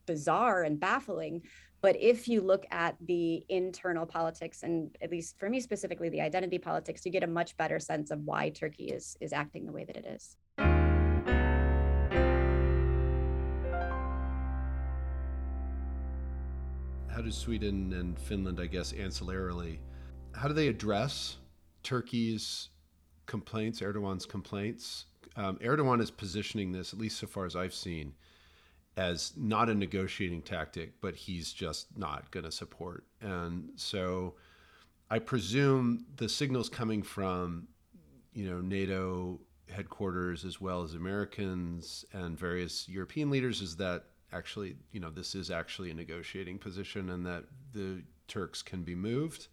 bizarre 0.05 0.63
and 0.63 0.79
baffling. 0.79 1.41
But 1.81 1.97
if 1.99 2.27
you 2.27 2.41
look 2.41 2.65
at 2.71 2.95
the 3.05 3.43
internal 3.49 4.05
politics 4.05 4.63
and 4.63 4.95
at 5.01 5.11
least 5.11 5.37
for 5.37 5.49
me 5.49 5.59
specifically 5.59 6.09
the 6.09 6.21
identity 6.21 6.57
politics, 6.57 7.05
you 7.05 7.11
get 7.11 7.23
a 7.23 7.27
much 7.27 7.57
better 7.57 7.79
sense 7.79 8.09
of 8.09 8.21
why 8.21 8.49
Turkey 8.49 8.85
is 8.85 9.17
is 9.21 9.33
acting 9.33 9.65
the 9.65 9.73
way 9.73 9.83
that 9.85 9.97
it 9.97 10.05
is. 10.05 10.37
Sweden 17.33 17.93
and 17.93 18.17
Finland, 18.17 18.59
I 18.59 18.67
guess, 18.67 18.93
ancillarily, 18.93 19.79
how 20.33 20.47
do 20.47 20.53
they 20.53 20.67
address 20.67 21.37
Turkey's 21.83 22.69
complaints, 23.25 23.81
Erdogan's 23.81 24.25
complaints? 24.25 25.05
Um, 25.35 25.57
Erdogan 25.57 26.01
is 26.01 26.11
positioning 26.11 26.71
this, 26.71 26.93
at 26.93 26.99
least 26.99 27.17
so 27.17 27.27
far 27.27 27.45
as 27.45 27.55
I've 27.55 27.73
seen, 27.73 28.13
as 28.97 29.33
not 29.35 29.69
a 29.69 29.73
negotiating 29.73 30.43
tactic, 30.43 31.01
but 31.01 31.15
he's 31.15 31.51
just 31.51 31.97
not 31.97 32.29
going 32.31 32.45
to 32.45 32.51
support. 32.51 33.05
And 33.21 33.71
so 33.75 34.35
I 35.09 35.19
presume 35.19 36.05
the 36.17 36.29
signals 36.29 36.69
coming 36.69 37.01
from, 37.01 37.67
you 38.33 38.49
know, 38.49 38.61
NATO 38.61 39.39
headquarters 39.69 40.45
as 40.45 40.61
well 40.61 40.83
as 40.83 40.93
Americans 40.93 42.05
and 42.13 42.37
various 42.37 42.87
European 42.87 43.29
leaders 43.29 43.61
is 43.61 43.75
that 43.77 44.05
actually, 44.33 44.75
you 44.91 44.99
know, 44.99 45.09
this 45.09 45.35
is 45.35 45.51
actually 45.51 45.91
a 45.91 45.93
negotiating 45.93 46.57
position 46.57 47.09
and 47.09 47.25
that 47.25 47.43
the 47.73 48.03
Turks 48.27 48.61
can 48.61 48.83
be 48.83 48.95
moved. 48.95 49.47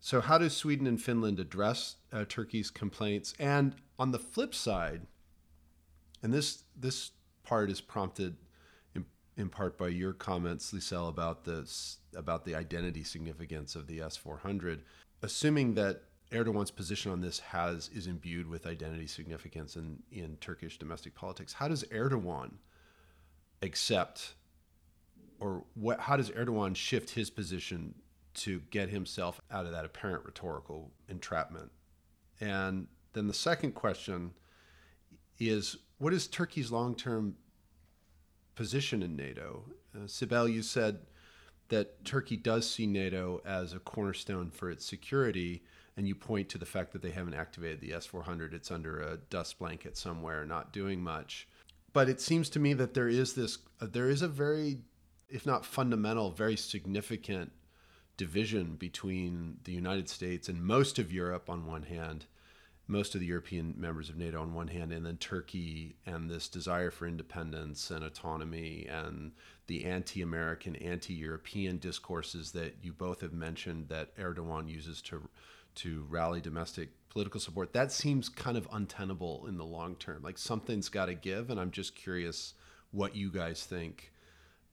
So, 0.00 0.20
how 0.20 0.38
do 0.38 0.48
Sweden 0.48 0.86
and 0.86 1.00
Finland 1.00 1.40
address 1.40 1.96
uh, 2.12 2.24
Turkey's 2.24 2.70
complaints? 2.70 3.34
And 3.38 3.74
on 3.98 4.12
the 4.12 4.18
flip 4.18 4.54
side, 4.54 5.02
and 6.22 6.32
this 6.32 6.64
this 6.76 7.12
part 7.42 7.70
is 7.70 7.80
prompted 7.80 8.36
in, 8.94 9.04
in 9.36 9.48
part 9.48 9.78
by 9.78 9.88
your 9.88 10.12
comments, 10.12 10.72
Lisel, 10.72 11.08
about 11.08 11.44
this 11.44 11.98
about 12.14 12.44
the 12.44 12.54
identity 12.54 13.04
significance 13.04 13.76
of 13.76 13.86
the 13.86 14.00
S 14.00 14.16
four 14.16 14.38
hundred. 14.38 14.82
Assuming 15.22 15.74
that 15.74 16.02
Erdogan's 16.32 16.70
position 16.70 17.12
on 17.12 17.20
this 17.20 17.38
has 17.38 17.88
is 17.88 18.06
imbued 18.06 18.48
with 18.48 18.66
identity 18.66 19.06
significance 19.06 19.76
in, 19.76 20.02
in 20.10 20.36
Turkish 20.40 20.78
domestic 20.78 21.14
politics. 21.14 21.54
How 21.54 21.68
does 21.68 21.84
Erdogan 21.84 22.54
accept, 23.66 24.34
or 25.38 25.64
what, 25.74 26.00
how 26.00 26.16
does 26.16 26.30
Erdogan 26.30 26.74
shift 26.74 27.10
his 27.10 27.28
position 27.28 27.94
to 28.34 28.60
get 28.70 28.88
himself 28.88 29.40
out 29.50 29.66
of 29.66 29.72
that 29.72 29.84
apparent 29.84 30.24
rhetorical 30.24 30.90
entrapment? 31.08 31.70
And 32.40 32.86
then 33.12 33.26
the 33.26 33.34
second 33.34 33.72
question 33.72 34.32
is 35.38 35.76
what 35.98 36.12
is 36.12 36.26
Turkey's 36.26 36.70
long 36.70 36.94
term 36.94 37.36
position 38.54 39.02
in 39.02 39.16
NATO? 39.16 39.64
Uh, 39.94 40.06
Sibel, 40.06 40.52
you 40.52 40.62
said 40.62 41.00
that 41.68 42.04
Turkey 42.04 42.36
does 42.36 42.68
see 42.68 42.86
NATO 42.86 43.42
as 43.44 43.72
a 43.72 43.78
cornerstone 43.78 44.50
for 44.50 44.70
its 44.70 44.84
security 44.86 45.62
and 45.96 46.06
you 46.06 46.14
point 46.14 46.48
to 46.50 46.58
the 46.58 46.66
fact 46.66 46.92
that 46.92 47.02
they 47.02 47.10
haven't 47.10 47.34
activated 47.34 47.80
the 47.80 47.90
S400, 47.90 48.52
it's 48.52 48.70
under 48.70 49.00
a 49.00 49.16
dust 49.16 49.58
blanket 49.58 49.96
somewhere, 49.96 50.44
not 50.44 50.72
doing 50.72 51.00
much. 51.00 51.48
But 51.96 52.10
it 52.10 52.20
seems 52.20 52.50
to 52.50 52.60
me 52.60 52.74
that 52.74 52.92
there 52.92 53.08
is 53.08 53.32
this, 53.32 53.56
uh, 53.80 53.86
there 53.90 54.10
is 54.10 54.20
a 54.20 54.28
very, 54.28 54.80
if 55.30 55.46
not 55.46 55.64
fundamental, 55.64 56.30
very 56.30 56.54
significant 56.54 57.52
division 58.18 58.76
between 58.76 59.56
the 59.64 59.72
United 59.72 60.10
States 60.10 60.50
and 60.50 60.62
most 60.62 60.98
of 60.98 61.10
Europe 61.10 61.48
on 61.48 61.64
one 61.64 61.84
hand, 61.84 62.26
most 62.86 63.14
of 63.14 63.22
the 63.22 63.26
European 63.26 63.72
members 63.78 64.10
of 64.10 64.18
NATO 64.18 64.42
on 64.42 64.52
one 64.52 64.68
hand, 64.68 64.92
and 64.92 65.06
then 65.06 65.16
Turkey 65.16 65.96
and 66.04 66.28
this 66.28 66.50
desire 66.50 66.90
for 66.90 67.06
independence 67.06 67.90
and 67.90 68.04
autonomy 68.04 68.86
and 68.90 69.32
the 69.66 69.86
anti 69.86 70.20
American, 70.20 70.76
anti 70.76 71.14
European 71.14 71.78
discourses 71.78 72.52
that 72.52 72.74
you 72.82 72.92
both 72.92 73.22
have 73.22 73.32
mentioned 73.32 73.88
that 73.88 74.14
Erdogan 74.18 74.68
uses 74.68 75.00
to 75.00 75.30
to 75.76 76.06
rally 76.08 76.40
domestic 76.40 76.90
political 77.08 77.40
support, 77.40 77.72
that 77.72 77.92
seems 77.92 78.28
kind 78.28 78.56
of 78.56 78.68
untenable 78.72 79.46
in 79.46 79.56
the 79.56 79.64
long 79.64 79.94
term. 79.96 80.22
Like 80.22 80.38
something's 80.38 80.88
got 80.88 81.06
to 81.06 81.14
give, 81.14 81.50
and 81.50 81.58
I'm 81.58 81.70
just 81.70 81.94
curious 81.94 82.54
what 82.90 83.16
you 83.16 83.30
guys 83.30 83.64
think 83.64 84.12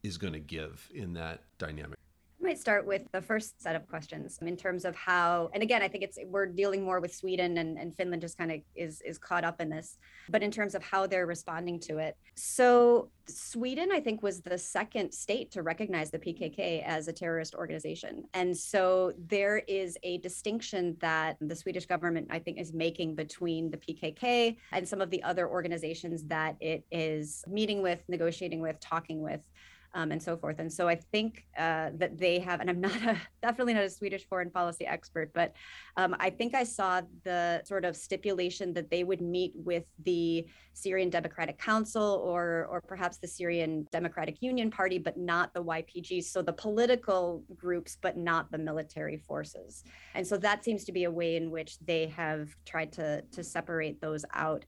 is 0.04 0.18
going 0.18 0.34
to 0.34 0.40
give 0.40 0.90
in 0.94 1.14
that 1.14 1.44
dynamic. 1.58 1.98
Might 2.44 2.60
start 2.60 2.86
with 2.86 3.10
the 3.14 3.22
first 3.22 3.62
set 3.62 3.74
of 3.74 3.88
questions 3.88 4.38
in 4.42 4.58
terms 4.58 4.84
of 4.84 4.98
how, 4.98 5.50
and 5.54 5.64
again, 5.64 5.82
I 5.82 5.88
think 5.88 6.04
it's 6.04 6.20
we're 6.26 6.46
dealing 6.46 6.84
more 6.84 7.00
with 7.00 7.16
Sweden 7.16 7.58
and, 7.58 7.78
and 7.78 7.96
Finland 7.96 8.22
just 8.22 8.38
kind 8.38 8.52
of 8.52 8.60
is 8.76 9.02
is 9.06 9.18
caught 9.18 9.46
up 9.46 9.62
in 9.62 9.70
this, 9.70 9.98
but 10.28 10.44
in 10.44 10.52
terms 10.52 10.76
of 10.76 10.84
how 10.84 11.08
they're 11.08 11.26
responding 11.26 11.80
to 11.88 12.00
it. 12.00 12.18
So 12.36 13.10
Sweden, 13.28 13.90
I 13.94 14.02
think, 14.02 14.22
was 14.22 14.42
the 14.42 14.58
second 14.58 15.14
state 15.14 15.52
to 15.52 15.62
recognize 15.62 16.12
the 16.12 16.20
PKK 16.20 16.84
as 16.84 17.08
a 17.08 17.14
terrorist 17.14 17.56
organization. 17.56 18.26
And 18.34 18.56
so 18.56 19.14
there 19.30 19.60
is 19.60 19.98
a 20.04 20.18
distinction 20.18 20.98
that 21.00 21.38
the 21.40 21.56
Swedish 21.56 21.86
government, 21.86 22.28
I 22.30 22.40
think, 22.40 22.60
is 22.60 22.74
making 22.74 23.16
between 23.16 23.72
the 23.72 23.78
PKK 23.78 24.58
and 24.74 24.86
some 24.86 25.00
of 25.00 25.10
the 25.10 25.24
other 25.24 25.48
organizations 25.48 26.24
that 26.26 26.58
it 26.60 26.84
is 26.92 27.44
meeting 27.48 27.82
with, 27.82 28.04
negotiating 28.10 28.60
with, 28.60 28.80
talking 28.82 29.22
with 29.22 29.42
um, 29.94 30.12
and 30.12 30.22
so 30.22 30.36
forth. 30.36 30.60
And 30.60 30.72
so 30.72 30.88
I 30.88 30.96
think 30.96 31.46
uh, 31.58 31.92
that 31.96 32.18
they 32.18 32.40
have, 32.40 32.62
and 32.62 32.70
I'm 32.70 32.82
not 32.82 32.96
a, 32.96 33.18
definitely 33.42 33.74
not 33.74 33.84
a 33.84 33.90
Swedish 33.90 34.28
foreign 34.28 34.50
policy 34.50 34.86
expert, 34.86 35.32
but 35.34 35.54
um, 35.98 36.16
I 36.20 36.30
think 36.30 36.56
I 36.56 36.64
saw 36.64 37.02
the 37.24 37.62
sort 37.66 37.86
of 37.86 37.96
stipulation 37.96 38.74
that 38.74 38.90
they 38.90 39.04
would 39.04 39.22
meet 39.22 39.54
with 39.56 39.84
the 40.04 40.46
Syrian 40.74 41.10
Democratic 41.10 41.60
Council 41.60 42.22
or, 42.26 42.68
or 42.70 42.82
perhaps 42.82 43.18
the 43.18 43.28
Syrian 43.28 43.88
Democratic 43.92 44.42
Union 44.42 44.72
Party, 44.72 44.98
but 44.98 45.18
not 45.18 45.54
the 45.54 45.64
YPG. 45.64 46.24
So 46.24 46.42
the 46.42 46.54
political 46.54 47.44
groups, 47.56 47.98
but 48.02 48.18
not 48.18 48.52
the 48.52 48.58
military 48.58 49.18
forces. 49.18 49.84
And 50.16 50.26
so 50.26 50.38
that 50.38 50.64
seems 50.64 50.84
to 50.86 50.92
be 50.92 51.04
a 51.04 51.12
way 51.12 51.36
in 51.36 51.52
which 51.52 51.78
they 51.80 52.08
have 52.08 52.50
tried 52.66 52.92
to, 52.94 53.22
to 53.32 53.44
separate 53.44 54.02
those 54.02 54.26
out. 54.34 54.66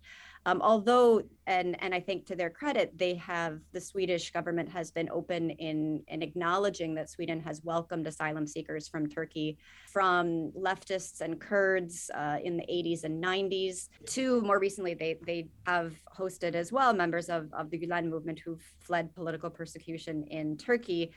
Um, 0.47 0.61
although, 0.61 1.23
and 1.47 1.75
and 1.81 1.93
I 1.93 1.99
think 1.99 2.25
to 2.27 2.35
their 2.35 2.51
credit, 2.51 2.95
they 2.97 3.15
have 3.15 3.59
the 3.71 3.81
Swedish 3.81 4.31
government 4.31 4.69
has 4.69 4.91
been 4.91 5.09
open 5.11 5.49
in 5.49 6.03
in 6.07 6.21
acknowledging 6.21 6.93
that 6.95 7.09
Sweden 7.09 7.39
has 7.41 7.61
welcomed 7.63 8.05
asylum 8.05 8.45
seekers 8.45 8.87
from 8.87 9.07
Turkey, 9.07 9.57
from 9.91 10.51
leftists 10.51 11.21
and 11.21 11.41
Kurds 11.41 12.11
uh, 12.13 12.37
in 12.43 12.57
the 12.57 12.63
80s 12.63 13.03
and 13.03 13.23
90s 13.23 13.89
to 14.07 14.41
more 14.41 14.59
recently, 14.59 14.93
they 14.93 15.17
they 15.25 15.47
have 15.65 15.93
hosted 16.15 16.53
as 16.53 16.71
well 16.71 16.93
members 16.93 17.27
of 17.29 17.51
of 17.53 17.71
the 17.71 17.79
Gulen 17.79 18.07
movement 18.09 18.39
who've 18.39 18.63
fled 18.79 19.13
political 19.15 19.49
persecution 19.49 20.23
in 20.25 20.57
Turkey. 20.57 21.11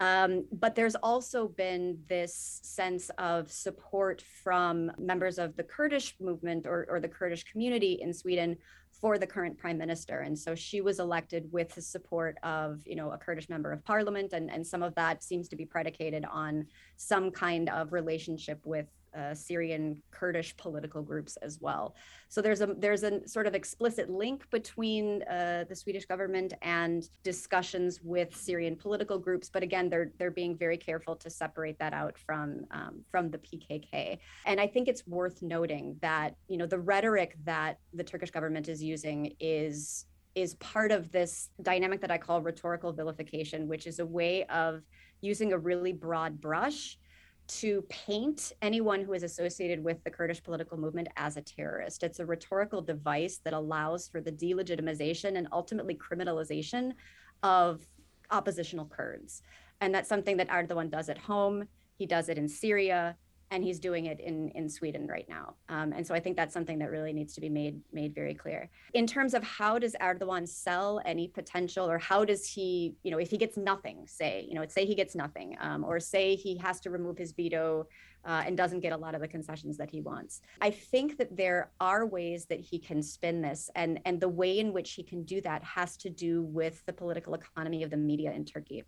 Um, 0.00 0.46
but 0.50 0.74
there's 0.74 0.94
also 0.96 1.48
been 1.48 1.98
this 2.08 2.60
sense 2.62 3.10
of 3.18 3.52
support 3.52 4.24
from 4.42 4.90
members 4.98 5.38
of 5.38 5.56
the 5.56 5.62
Kurdish 5.62 6.16
movement 6.18 6.66
or, 6.66 6.86
or 6.88 7.00
the 7.00 7.08
Kurdish 7.08 7.44
community 7.44 7.98
in 8.00 8.14
Sweden 8.14 8.56
for 8.90 9.18
the 9.18 9.26
current 9.26 9.58
prime 9.58 9.76
minister. 9.76 10.20
And 10.20 10.38
so 10.38 10.54
she 10.54 10.80
was 10.80 11.00
elected 11.00 11.50
with 11.52 11.74
the 11.74 11.82
support 11.82 12.38
of, 12.42 12.80
you 12.86 12.96
know, 12.96 13.12
a 13.12 13.18
Kurdish 13.18 13.48
member 13.50 13.72
of 13.72 13.84
parliament. 13.84 14.32
And, 14.32 14.50
and 14.50 14.66
some 14.66 14.82
of 14.82 14.94
that 14.94 15.22
seems 15.22 15.48
to 15.48 15.56
be 15.56 15.66
predicated 15.66 16.24
on 16.24 16.66
some 16.96 17.30
kind 17.30 17.68
of 17.68 17.92
relationship 17.92 18.60
with 18.64 18.86
uh, 19.16 19.34
Syrian 19.34 20.02
Kurdish 20.10 20.56
political 20.56 21.02
groups 21.02 21.36
as 21.38 21.60
well. 21.60 21.94
So 22.28 22.40
there's 22.40 22.60
a 22.60 22.74
there's 22.78 23.02
a 23.02 23.26
sort 23.26 23.46
of 23.46 23.54
explicit 23.54 24.10
link 24.10 24.48
between 24.50 25.22
uh, 25.24 25.64
the 25.68 25.74
Swedish 25.74 26.06
government 26.06 26.54
and 26.62 27.08
discussions 27.22 28.00
with 28.02 28.34
Syrian 28.36 28.76
political 28.76 29.18
groups. 29.18 29.50
But 29.50 29.62
again, 29.62 29.88
they're 29.88 30.12
they're 30.18 30.30
being 30.30 30.56
very 30.56 30.76
careful 30.76 31.16
to 31.16 31.30
separate 31.30 31.78
that 31.78 31.92
out 31.92 32.18
from 32.18 32.66
um, 32.70 33.00
from 33.10 33.30
the 33.30 33.38
PKK. 33.38 34.18
And 34.46 34.60
I 34.60 34.66
think 34.66 34.88
it's 34.88 35.06
worth 35.06 35.42
noting 35.42 35.96
that 36.02 36.36
you 36.48 36.56
know 36.56 36.66
the 36.66 36.78
rhetoric 36.78 37.36
that 37.44 37.78
the 37.94 38.04
Turkish 38.04 38.30
government 38.30 38.68
is 38.68 38.82
using 38.82 39.34
is 39.40 40.06
is 40.34 40.54
part 40.56 40.92
of 40.92 41.10
this 41.10 41.48
dynamic 41.62 42.00
that 42.00 42.10
I 42.10 42.18
call 42.18 42.40
rhetorical 42.40 42.92
vilification, 42.92 43.66
which 43.66 43.86
is 43.86 43.98
a 43.98 44.06
way 44.06 44.44
of 44.44 44.82
using 45.20 45.52
a 45.52 45.58
really 45.58 45.92
broad 45.92 46.40
brush 46.40 46.98
to 47.50 47.82
paint 47.88 48.52
anyone 48.62 49.02
who 49.02 49.12
is 49.12 49.24
associated 49.24 49.82
with 49.82 50.02
the 50.04 50.10
Kurdish 50.10 50.42
political 50.42 50.78
movement 50.78 51.08
as 51.16 51.36
a 51.36 51.42
terrorist. 51.42 52.04
It's 52.04 52.20
a 52.20 52.26
rhetorical 52.26 52.80
device 52.80 53.40
that 53.44 53.52
allows 53.52 54.06
for 54.06 54.20
the 54.20 54.30
delegitimization 54.30 55.36
and 55.36 55.48
ultimately 55.50 55.96
criminalization 55.96 56.92
of 57.42 57.80
oppositional 58.30 58.86
Kurds. 58.86 59.42
And 59.80 59.92
that's 59.92 60.08
something 60.08 60.36
that 60.36 60.48
Erdogan 60.48 60.90
does 60.90 61.08
at 61.08 61.18
home. 61.18 61.64
He 61.96 62.06
does 62.06 62.28
it 62.28 62.38
in 62.38 62.48
Syria 62.48 63.16
and 63.50 63.64
he's 63.64 63.78
doing 63.78 64.06
it 64.06 64.20
in 64.20 64.48
in 64.50 64.68
Sweden 64.68 65.06
right 65.06 65.28
now. 65.28 65.54
Um, 65.68 65.92
and 65.92 66.06
so 66.06 66.14
I 66.14 66.20
think 66.20 66.36
that's 66.36 66.54
something 66.54 66.78
that 66.78 66.90
really 66.90 67.12
needs 67.12 67.34
to 67.34 67.40
be 67.40 67.48
made 67.48 67.80
made 67.92 68.14
very 68.14 68.34
clear. 68.34 68.70
In 68.94 69.06
terms 69.06 69.34
of 69.34 69.42
how 69.42 69.78
does 69.78 69.94
Erdogan 70.00 70.48
sell 70.48 71.00
any 71.04 71.28
potential, 71.28 71.90
or 71.90 71.98
how 71.98 72.24
does 72.24 72.46
he, 72.46 72.94
you 73.02 73.10
know, 73.10 73.18
if 73.18 73.30
he 73.30 73.36
gets 73.36 73.56
nothing, 73.56 74.06
say, 74.06 74.46
you 74.48 74.54
know, 74.54 74.64
say 74.68 74.86
he 74.86 74.94
gets 74.94 75.14
nothing, 75.14 75.56
um, 75.60 75.84
or 75.84 75.98
say 76.00 76.36
he 76.36 76.56
has 76.58 76.80
to 76.80 76.90
remove 76.90 77.18
his 77.18 77.32
veto. 77.32 77.86
Uh, 78.22 78.42
and 78.44 78.54
doesn't 78.54 78.80
get 78.80 78.92
a 78.92 78.96
lot 78.98 79.14
of 79.14 79.22
the 79.22 79.26
concessions 79.26 79.78
that 79.78 79.88
he 79.88 80.02
wants. 80.02 80.42
I 80.60 80.70
think 80.70 81.16
that 81.16 81.34
there 81.38 81.70
are 81.80 82.04
ways 82.04 82.44
that 82.50 82.60
he 82.60 82.78
can 82.78 83.02
spin 83.02 83.40
this, 83.40 83.70
and 83.74 83.98
and 84.04 84.20
the 84.20 84.28
way 84.28 84.58
in 84.58 84.74
which 84.74 84.92
he 84.92 85.02
can 85.02 85.22
do 85.24 85.40
that 85.40 85.64
has 85.64 85.96
to 85.96 86.10
do 86.10 86.42
with 86.42 86.84
the 86.84 86.92
political 86.92 87.32
economy 87.32 87.82
of 87.82 87.88
the 87.88 87.96
media 87.96 88.30
in 88.32 88.44
Turkey, 88.44 88.84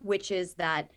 which 0.00 0.32
is 0.32 0.54
that 0.54 0.90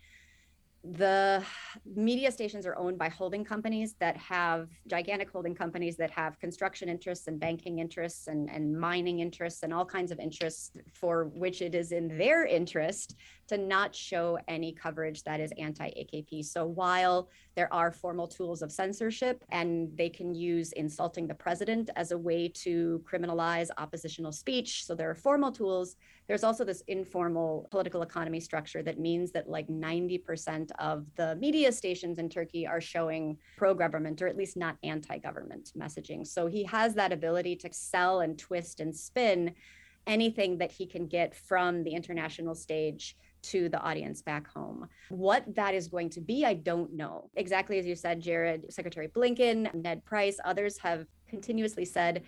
the 0.82 1.44
media 1.84 2.32
stations 2.32 2.64
are 2.64 2.76
owned 2.76 2.96
by 2.96 3.08
holding 3.08 3.44
companies 3.44 3.94
that 4.00 4.16
have 4.16 4.70
gigantic 4.86 5.30
holding 5.30 5.54
companies 5.54 5.96
that 5.96 6.10
have 6.10 6.38
construction 6.38 6.88
interests 6.88 7.26
and 7.26 7.38
banking 7.38 7.80
interests 7.80 8.28
and, 8.28 8.48
and 8.48 8.78
mining 8.78 9.20
interests 9.20 9.62
and 9.62 9.74
all 9.74 9.84
kinds 9.84 10.10
of 10.10 10.18
interests 10.18 10.70
for 10.94 11.26
which 11.34 11.60
it 11.60 11.74
is 11.74 11.92
in 11.92 12.16
their 12.16 12.46
interest 12.46 13.16
to 13.48 13.58
not 13.58 13.94
show 13.94 14.38
any 14.48 14.72
coverage 14.72 15.22
that 15.24 15.38
is 15.38 15.52
anti 15.58 15.88
AKP. 15.88 16.44
So 16.46 16.64
while 16.64 17.28
there 17.60 17.72
are 17.74 17.92
formal 17.92 18.26
tools 18.26 18.62
of 18.62 18.72
censorship 18.72 19.44
and 19.50 19.94
they 19.94 20.08
can 20.08 20.34
use 20.34 20.72
insulting 20.72 21.26
the 21.26 21.34
president 21.34 21.90
as 21.94 22.10
a 22.10 22.16
way 22.16 22.48
to 22.48 23.04
criminalize 23.06 23.68
oppositional 23.76 24.32
speech, 24.32 24.86
so 24.86 24.94
there 24.94 25.10
are 25.10 25.14
formal 25.14 25.52
tools 25.52 25.96
there's 26.26 26.44
also 26.44 26.64
this 26.64 26.82
informal 26.86 27.66
political 27.72 28.02
economy 28.02 28.38
structure 28.38 28.84
that 28.84 29.00
means 29.00 29.32
that 29.32 29.48
like 29.48 29.66
90% 29.66 30.70
of 30.78 31.04
the 31.16 31.34
media 31.34 31.72
stations 31.72 32.20
in 32.20 32.28
Turkey 32.28 32.64
are 32.66 32.80
showing 32.80 33.36
pro 33.58 33.74
government 33.74 34.22
or 34.22 34.28
at 34.28 34.36
least 34.36 34.56
not 34.56 34.76
anti 34.84 35.18
government 35.18 35.72
messaging. 35.76 36.24
So 36.24 36.46
he 36.46 36.62
has 36.64 36.94
that 36.94 37.12
ability 37.12 37.56
to 37.56 37.68
sell 37.72 38.20
and 38.20 38.38
twist 38.38 38.78
and 38.78 38.94
spin 38.96 39.54
anything 40.06 40.56
that 40.58 40.70
he 40.70 40.86
can 40.86 41.08
get 41.08 41.34
from 41.34 41.82
the 41.82 41.90
international 41.90 42.54
stage 42.54 43.16
to 43.42 43.68
the 43.68 43.80
audience 43.80 44.22
back 44.22 44.46
home. 44.48 44.88
What 45.08 45.44
that 45.54 45.74
is 45.74 45.88
going 45.88 46.10
to 46.10 46.20
be, 46.20 46.44
I 46.44 46.54
don't 46.54 46.92
know. 46.92 47.30
Exactly 47.36 47.78
as 47.78 47.86
you 47.86 47.94
said, 47.94 48.20
Jared, 48.20 48.72
Secretary 48.72 49.08
Blinken, 49.08 49.72
Ned 49.74 50.04
Price, 50.04 50.38
others 50.44 50.78
have 50.78 51.06
continuously 51.28 51.84
said 51.84 52.22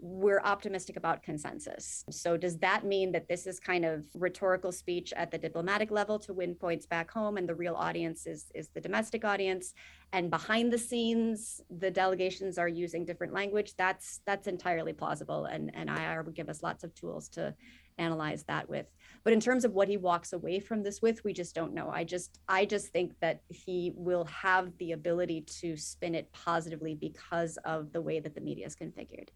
we're 0.00 0.40
optimistic 0.40 0.96
about 0.96 1.22
consensus. 1.22 2.04
So, 2.10 2.36
does 2.36 2.58
that 2.58 2.84
mean 2.84 3.12
that 3.12 3.28
this 3.28 3.46
is 3.46 3.58
kind 3.58 3.84
of 3.84 4.06
rhetorical 4.14 4.70
speech 4.70 5.12
at 5.16 5.30
the 5.30 5.38
diplomatic 5.38 5.90
level 5.90 6.18
to 6.20 6.32
win 6.32 6.54
points 6.54 6.86
back 6.86 7.10
home, 7.10 7.36
and 7.36 7.48
the 7.48 7.54
real 7.54 7.74
audience 7.74 8.26
is, 8.26 8.46
is 8.54 8.68
the 8.68 8.80
domestic 8.80 9.24
audience? 9.24 9.74
And 10.12 10.30
behind 10.30 10.72
the 10.72 10.78
scenes, 10.78 11.60
the 11.78 11.90
delegations 11.90 12.58
are 12.58 12.68
using 12.68 13.04
different 13.04 13.32
language. 13.32 13.74
That's 13.76 14.20
that's 14.24 14.46
entirely 14.46 14.92
plausible, 14.92 15.46
and 15.46 15.70
and 15.74 15.90
IR 15.90 16.22
would 16.22 16.34
give 16.34 16.48
us 16.48 16.62
lots 16.62 16.84
of 16.84 16.94
tools 16.94 17.28
to 17.30 17.54
analyze 17.98 18.44
that 18.44 18.68
with. 18.68 18.86
But 19.24 19.32
in 19.32 19.40
terms 19.40 19.64
of 19.64 19.72
what 19.72 19.88
he 19.88 19.96
walks 19.96 20.32
away 20.32 20.60
from 20.60 20.82
this 20.82 21.02
with, 21.02 21.22
we 21.24 21.32
just 21.32 21.54
don't 21.54 21.74
know. 21.74 21.90
I 21.90 22.04
just 22.04 22.40
I 22.48 22.64
just 22.64 22.88
think 22.88 23.12
that 23.20 23.42
he 23.48 23.92
will 23.96 24.24
have 24.24 24.76
the 24.78 24.92
ability 24.92 25.42
to 25.60 25.76
spin 25.76 26.14
it 26.14 26.32
positively 26.32 26.94
because 26.94 27.58
of 27.64 27.92
the 27.92 28.00
way 28.00 28.20
that 28.20 28.34
the 28.34 28.40
media 28.40 28.66
is 28.66 28.76
configured. 28.76 29.28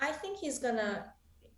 I 0.00 0.12
think 0.12 0.38
he's 0.38 0.58
gonna 0.58 1.06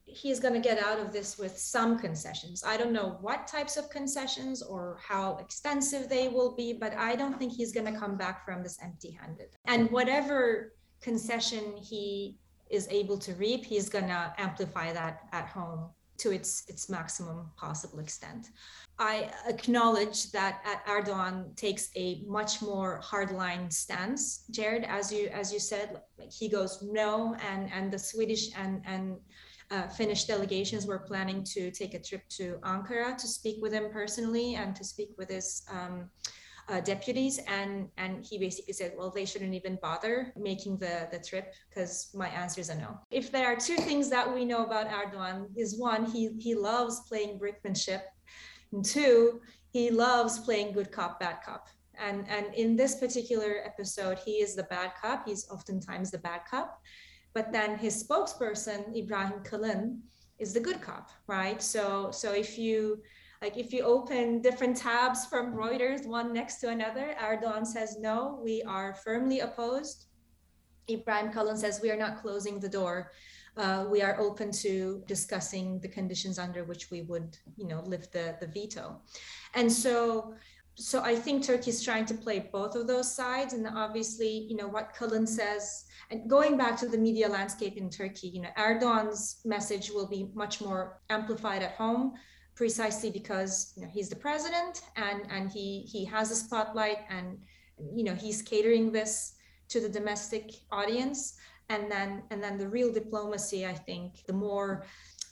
he's 0.04 0.40
to 0.54 0.60
get 0.60 0.82
out 0.82 0.98
of 0.98 1.12
this 1.12 1.38
with 1.38 1.58
some 1.58 1.98
concessions. 1.98 2.64
I 2.66 2.76
don't 2.76 2.92
know 2.92 3.18
what 3.20 3.46
types 3.46 3.76
of 3.76 3.90
concessions 3.90 4.62
or 4.62 4.98
how 5.06 5.36
extensive 5.36 6.08
they 6.08 6.28
will 6.28 6.54
be, 6.54 6.72
but 6.72 6.94
I 6.94 7.14
don't 7.14 7.38
think 7.38 7.52
he's 7.52 7.72
to 7.92 7.98
come 7.98 8.16
back 8.16 8.44
from 8.44 8.62
this 8.62 8.78
empty 8.82 9.10
handed. 9.10 9.48
And 9.66 9.90
whatever 9.90 10.72
concession 11.02 11.76
he 11.76 12.38
is 12.70 12.88
able 12.90 13.18
to 13.18 13.34
reap, 13.34 13.64
he's 13.64 13.88
to 14.08 14.34
amplify 14.38 14.92
that 14.92 15.28
at 15.32 15.46
home 15.46 15.90
to 16.18 16.32
its 16.32 16.64
its 16.68 16.88
maximum 16.88 17.50
possible 17.56 18.00
extent. 18.00 18.48
I 18.98 19.30
acknowledge 19.46 20.32
that 20.32 20.62
Erdogan 20.88 21.54
takes 21.56 21.90
a 21.94 22.24
much 22.26 22.60
more 22.60 23.00
hardline 23.02 23.72
stance. 23.72 24.44
Jared, 24.50 24.84
as 24.84 25.12
you 25.12 25.28
as 25.28 25.52
you 25.52 25.60
said, 25.60 26.02
like 26.18 26.32
he 26.32 26.48
goes 26.48 26.82
no, 26.82 27.36
and 27.48 27.70
and 27.72 27.92
the 27.92 27.98
Swedish 27.98 28.50
and 28.56 28.82
and 28.84 29.16
uh, 29.70 29.86
Finnish 29.88 30.24
delegations 30.24 30.86
were 30.86 30.98
planning 30.98 31.44
to 31.44 31.70
take 31.70 31.94
a 31.94 31.98
trip 32.00 32.22
to 32.30 32.58
Ankara 32.62 33.16
to 33.16 33.26
speak 33.26 33.62
with 33.62 33.72
him 33.72 33.90
personally 33.92 34.54
and 34.54 34.74
to 34.74 34.84
speak 34.84 35.10
with 35.18 35.28
his 35.28 35.62
um, 35.70 36.10
uh, 36.68 36.80
deputies 36.80 37.40
and 37.48 37.88
and 37.96 38.24
he 38.24 38.38
basically 38.38 38.72
said 38.74 38.92
well 38.96 39.10
they 39.10 39.24
shouldn't 39.24 39.54
even 39.54 39.78
bother 39.80 40.32
making 40.36 40.76
the 40.76 41.08
the 41.10 41.18
trip 41.18 41.54
because 41.68 42.10
my 42.14 42.28
answer 42.28 42.60
is 42.60 42.68
a 42.68 42.74
no. 42.74 42.98
If 43.10 43.32
there 43.32 43.46
are 43.46 43.56
two 43.56 43.76
things 43.76 44.10
that 44.10 44.32
we 44.32 44.44
know 44.44 44.64
about 44.64 44.88
erdogan 44.88 45.46
is 45.56 45.78
one 45.78 46.04
he 46.04 46.30
he 46.38 46.54
loves 46.54 47.00
playing 47.08 47.38
brinkmanship 47.38 48.02
and 48.72 48.84
two 48.84 49.40
he 49.70 49.90
loves 49.90 50.38
playing 50.38 50.72
good 50.72 50.92
cop 50.92 51.20
bad 51.20 51.38
cop. 51.44 51.68
And 51.98 52.28
and 52.28 52.54
in 52.54 52.76
this 52.76 52.96
particular 52.96 53.62
episode 53.64 54.18
he 54.18 54.42
is 54.44 54.54
the 54.54 54.64
bad 54.64 54.92
cop. 55.00 55.26
He's 55.26 55.48
oftentimes 55.50 56.10
the 56.10 56.18
bad 56.18 56.42
cop. 56.50 56.80
But 57.32 57.52
then 57.52 57.78
his 57.78 58.04
spokesperson 58.04 58.94
ibrahim 58.96 59.40
kalin 59.42 60.00
is 60.38 60.52
the 60.52 60.60
good 60.60 60.82
cop 60.82 61.10
right? 61.26 61.62
So 61.62 62.10
so 62.10 62.32
if 62.32 62.58
you 62.58 63.00
like 63.40 63.56
if 63.56 63.72
you 63.72 63.82
open 63.82 64.40
different 64.40 64.76
tabs 64.76 65.26
from 65.26 65.54
Reuters, 65.54 66.06
one 66.06 66.32
next 66.32 66.56
to 66.60 66.70
another, 66.70 67.14
Erdogan 67.22 67.66
says, 67.66 67.96
no, 67.98 68.40
we 68.42 68.62
are 68.62 68.94
firmly 68.94 69.40
opposed. 69.40 70.06
Ibrahim 70.90 71.32
Kalin 71.32 71.56
says, 71.56 71.80
we 71.82 71.90
are 71.90 71.96
not 71.96 72.20
closing 72.20 72.58
the 72.58 72.68
door. 72.68 73.12
Uh, 73.56 73.86
we 73.88 74.02
are 74.02 74.18
open 74.20 74.50
to 74.50 75.02
discussing 75.06 75.78
the 75.80 75.88
conditions 75.88 76.38
under 76.38 76.64
which 76.64 76.90
we 76.90 77.02
would, 77.02 77.36
you 77.56 77.66
know, 77.66 77.80
lift 77.80 78.12
the, 78.12 78.36
the 78.40 78.46
veto. 78.46 79.00
And 79.54 79.70
so, 79.70 80.34
so 80.74 81.02
I 81.02 81.14
think 81.14 81.44
Turkey 81.44 81.70
is 81.70 81.82
trying 81.82 82.06
to 82.06 82.14
play 82.14 82.48
both 82.52 82.74
of 82.74 82.86
those 82.86 83.12
sides. 83.12 83.52
And 83.52 83.66
obviously, 83.66 84.46
you 84.48 84.56
know, 84.56 84.68
what 84.68 84.94
Kalin 84.96 85.28
says, 85.28 85.84
and 86.10 86.28
going 86.28 86.56
back 86.56 86.76
to 86.78 86.88
the 86.88 86.98
media 86.98 87.28
landscape 87.28 87.76
in 87.76 87.90
Turkey, 87.90 88.28
you 88.28 88.42
know, 88.42 88.50
Erdogan's 88.56 89.40
message 89.44 89.90
will 89.90 90.08
be 90.08 90.30
much 90.34 90.60
more 90.60 91.00
amplified 91.10 91.62
at 91.62 91.72
home 91.72 92.14
precisely 92.58 93.10
because 93.20 93.72
you 93.76 93.82
know, 93.82 93.88
he's 93.96 94.08
the 94.08 94.20
president 94.26 94.74
and 94.96 95.20
and 95.30 95.44
he 95.56 95.66
he 95.92 96.04
has 96.04 96.26
a 96.32 96.38
spotlight 96.44 97.00
and 97.08 97.38
you 97.98 98.04
know 98.06 98.16
he's 98.24 98.42
catering 98.42 98.90
this 98.90 99.12
to 99.68 99.80
the 99.80 99.88
domestic 99.98 100.44
audience. 100.72 101.20
And 101.70 101.92
then 101.94 102.10
and 102.30 102.42
then 102.42 102.56
the 102.56 102.68
real 102.76 102.90
diplomacy 103.00 103.60
i 103.74 103.76
think 103.88 104.08
the 104.26 104.32
more 104.32 104.70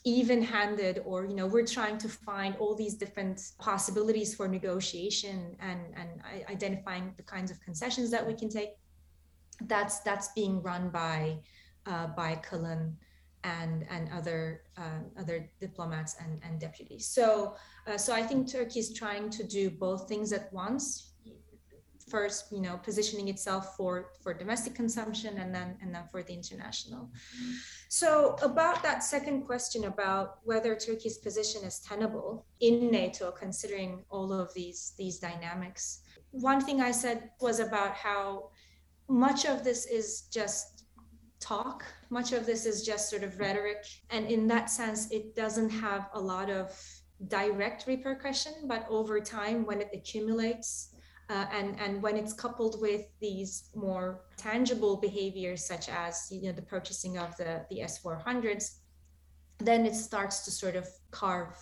even-handed 0.05 1.03
or 1.05 1.25
you 1.31 1.35
know 1.39 1.47
we're 1.55 1.71
trying 1.79 1.99
to 2.05 2.09
find 2.09 2.55
all 2.61 2.75
these 2.83 2.95
different 3.03 3.37
possibilities 3.59 4.35
for 4.37 4.47
negotiation 4.47 5.57
and 5.69 5.81
and 6.01 6.11
identifying 6.55 7.05
the 7.17 7.27
kinds 7.35 7.51
of 7.51 7.57
concessions 7.61 8.09
that 8.15 8.25
we 8.29 8.35
can 8.41 8.49
take. 8.59 8.73
That's 9.73 9.97
that's 10.09 10.29
being 10.41 10.63
run 10.63 10.91
by 10.91 11.39
uh, 11.91 12.09
by 12.21 12.31
Kalin 12.47 12.83
and 13.47 13.87
and 13.95 14.05
other 14.19 14.63
uh, 14.77 15.01
other 15.21 15.49
diplomats 15.61 16.17
and, 16.23 16.41
and 16.45 16.61
deputies. 16.61 17.07
So 17.07 17.27
uh, 17.87 17.99
so 18.05 18.13
I 18.13 18.23
think 18.23 18.51
Turkey 18.51 18.81
is 18.81 18.93
trying 18.93 19.31
to 19.31 19.43
do 19.45 19.71
both 19.71 20.09
things 20.09 20.33
at 20.33 20.53
once. 20.53 21.13
First, 22.09 22.53
you 22.53 22.61
know, 22.61 22.77
positioning 22.89 23.29
itself 23.35 23.77
for 23.77 23.93
for 24.23 24.33
domestic 24.33 24.75
consumption, 24.83 25.39
and 25.39 25.51
then 25.57 25.69
and 25.83 25.93
then 25.95 26.05
for 26.13 26.23
the 26.23 26.35
international. 26.41 27.11
So 27.89 28.09
about 28.43 28.83
that 28.83 29.03
second 29.03 29.39
question 29.51 29.85
about 29.85 30.27
whether 30.45 30.73
Turkey's 30.77 31.19
position 31.19 31.61
is 31.65 31.81
tenable 31.81 32.47
in 32.61 32.91
NATO, 32.91 33.33
considering 33.33 34.05
all 34.09 34.33
of 34.33 34.55
these 34.55 34.81
these 35.01 35.19
dynamics. 35.19 36.03
One 36.31 36.61
thing 36.61 36.81
I 36.81 36.93
said 36.93 37.19
was 37.41 37.59
about 37.59 37.93
how 38.07 38.51
much 39.09 39.45
of 39.53 39.63
this 39.63 39.87
is 39.87 40.07
just 40.39 40.76
talk. 41.47 41.85
Much 42.11 42.33
of 42.33 42.47
this 42.47 42.67
is 42.67 42.85
just 42.85 43.09
sort 43.09 43.23
of 43.23 43.39
rhetoric. 43.39 43.85
And 44.11 44.27
in 44.27 44.47
that 44.49 44.71
sense, 44.71 45.11
it 45.11 45.35
doesn't 45.35 45.71
have 45.71 46.09
a 46.15 46.21
lot 46.21 46.51
of 46.51 46.79
direct 47.29 47.87
repercussion, 47.87 48.53
but 48.65 48.87
over 48.89 49.21
time, 49.21 49.65
when 49.65 49.81
it 49.81 49.91
accumulates, 49.93 50.95
uh, 51.29 51.47
and 51.53 51.79
and 51.81 52.03
when 52.03 52.17
it's 52.17 52.33
coupled 52.33 52.81
with 52.81 53.03
these 53.21 53.71
more 53.75 54.21
tangible 54.37 54.97
behaviors 54.97 55.65
such 55.67 55.89
as 55.89 56.29
you 56.31 56.43
know 56.43 56.53
the 56.53 56.63
purchasing 56.63 57.19
of 57.19 57.37
the 57.37 57.65
the 57.71 57.81
S400s, 57.81 58.79
then 59.59 59.87
it 59.87 59.95
starts 59.95 60.45
to 60.45 60.51
sort 60.51 60.77
of 60.77 60.87
carve 61.11 61.57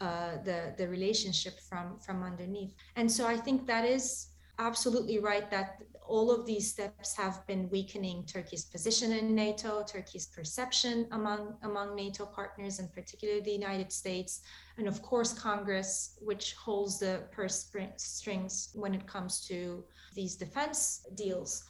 uh, 0.00 0.38
the 0.44 0.74
the 0.76 0.88
relationship 0.88 1.60
from 1.68 2.00
from 2.00 2.22
underneath. 2.22 2.74
And 2.96 3.10
so 3.10 3.26
I 3.26 3.36
think 3.36 3.66
that 3.66 3.84
is 3.84 4.28
absolutely 4.58 5.18
right 5.18 5.50
that 5.50 5.82
all 6.06 6.30
of 6.30 6.46
these 6.46 6.70
steps 6.70 7.16
have 7.16 7.46
been 7.46 7.68
weakening 7.70 8.24
Turkey's 8.24 8.64
position 8.64 9.12
in 9.12 9.34
NATO, 9.34 9.82
Turkey's 9.82 10.26
perception 10.26 11.06
among, 11.10 11.56
among 11.62 11.96
NATO 11.96 12.24
partners, 12.26 12.78
and 12.78 12.92
particularly 12.92 13.40
the 13.40 13.50
United 13.50 13.92
States, 13.92 14.42
and 14.78 14.86
of 14.86 15.02
course, 15.02 15.32
Congress, 15.32 16.18
which 16.20 16.54
holds 16.54 16.98
the 16.98 17.24
purse 17.32 17.70
strings 17.96 18.70
when 18.74 18.94
it 18.94 19.06
comes 19.06 19.46
to 19.48 19.84
these 20.14 20.36
defense 20.36 21.06
deals. 21.14 21.64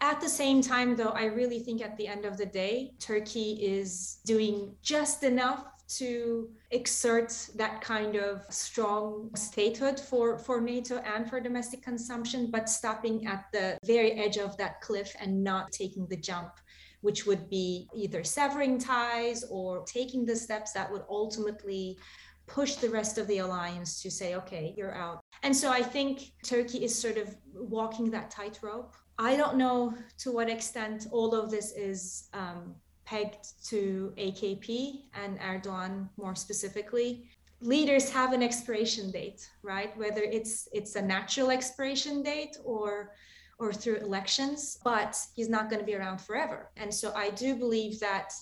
At 0.00 0.20
the 0.20 0.28
same 0.28 0.62
time, 0.62 0.94
though, 0.94 1.08
I 1.08 1.24
really 1.24 1.58
think 1.58 1.82
at 1.82 1.96
the 1.96 2.06
end 2.06 2.24
of 2.24 2.36
the 2.36 2.46
day, 2.46 2.94
Turkey 3.00 3.58
is 3.60 4.18
doing 4.24 4.76
just 4.80 5.24
enough 5.24 5.64
to 5.88 6.50
exert 6.70 7.48
that 7.56 7.80
kind 7.80 8.16
of 8.16 8.44
strong 8.50 9.30
statehood 9.34 9.98
for, 9.98 10.38
for 10.38 10.60
NATO 10.60 10.98
and 10.98 11.28
for 11.28 11.40
domestic 11.40 11.82
consumption, 11.82 12.50
but 12.50 12.68
stopping 12.68 13.26
at 13.26 13.46
the 13.52 13.78
very 13.84 14.12
edge 14.12 14.36
of 14.36 14.56
that 14.58 14.80
cliff 14.80 15.14
and 15.20 15.42
not 15.42 15.72
taking 15.72 16.06
the 16.06 16.16
jump, 16.16 16.52
which 17.00 17.26
would 17.26 17.48
be 17.48 17.88
either 17.94 18.22
severing 18.22 18.78
ties 18.78 19.44
or 19.50 19.84
taking 19.84 20.26
the 20.26 20.36
steps 20.36 20.72
that 20.72 20.90
would 20.92 21.02
ultimately 21.08 21.98
push 22.46 22.74
the 22.76 22.88
rest 22.90 23.18
of 23.18 23.26
the 23.26 23.38
alliance 23.38 24.02
to 24.02 24.10
say, 24.10 24.34
okay, 24.34 24.74
you're 24.76 24.94
out. 24.94 25.20
And 25.42 25.56
so 25.56 25.70
I 25.70 25.82
think 25.82 26.32
Turkey 26.44 26.84
is 26.84 26.98
sort 26.98 27.16
of 27.16 27.36
walking 27.54 28.10
that 28.10 28.30
tightrope. 28.30 28.94
I 29.18 29.36
don't 29.36 29.56
know 29.56 29.94
to 30.18 30.32
what 30.32 30.48
extent 30.48 31.06
all 31.10 31.34
of 31.34 31.50
this 31.50 31.72
is 31.72 32.28
um, 32.32 32.74
pegged 33.08 33.46
to 33.70 34.12
AKP 34.18 35.04
and 35.14 35.38
Erdogan 35.40 36.08
more 36.18 36.34
specifically. 36.34 37.30
Leaders 37.60 38.10
have 38.10 38.32
an 38.34 38.42
expiration 38.42 39.10
date, 39.10 39.48
right? 39.62 39.96
Whether 39.96 40.22
it's 40.22 40.68
it's 40.72 40.94
a 40.94 41.02
natural 41.02 41.50
expiration 41.50 42.22
date 42.22 42.56
or 42.64 43.12
or 43.58 43.72
through 43.72 43.96
elections, 43.96 44.78
but 44.84 45.16
he's 45.34 45.48
not 45.48 45.68
going 45.68 45.80
to 45.80 45.86
be 45.86 45.96
around 45.96 46.20
forever. 46.20 46.70
And 46.76 46.92
so 46.94 47.12
I 47.14 47.30
do 47.30 47.56
believe 47.56 47.98
that 48.00 48.32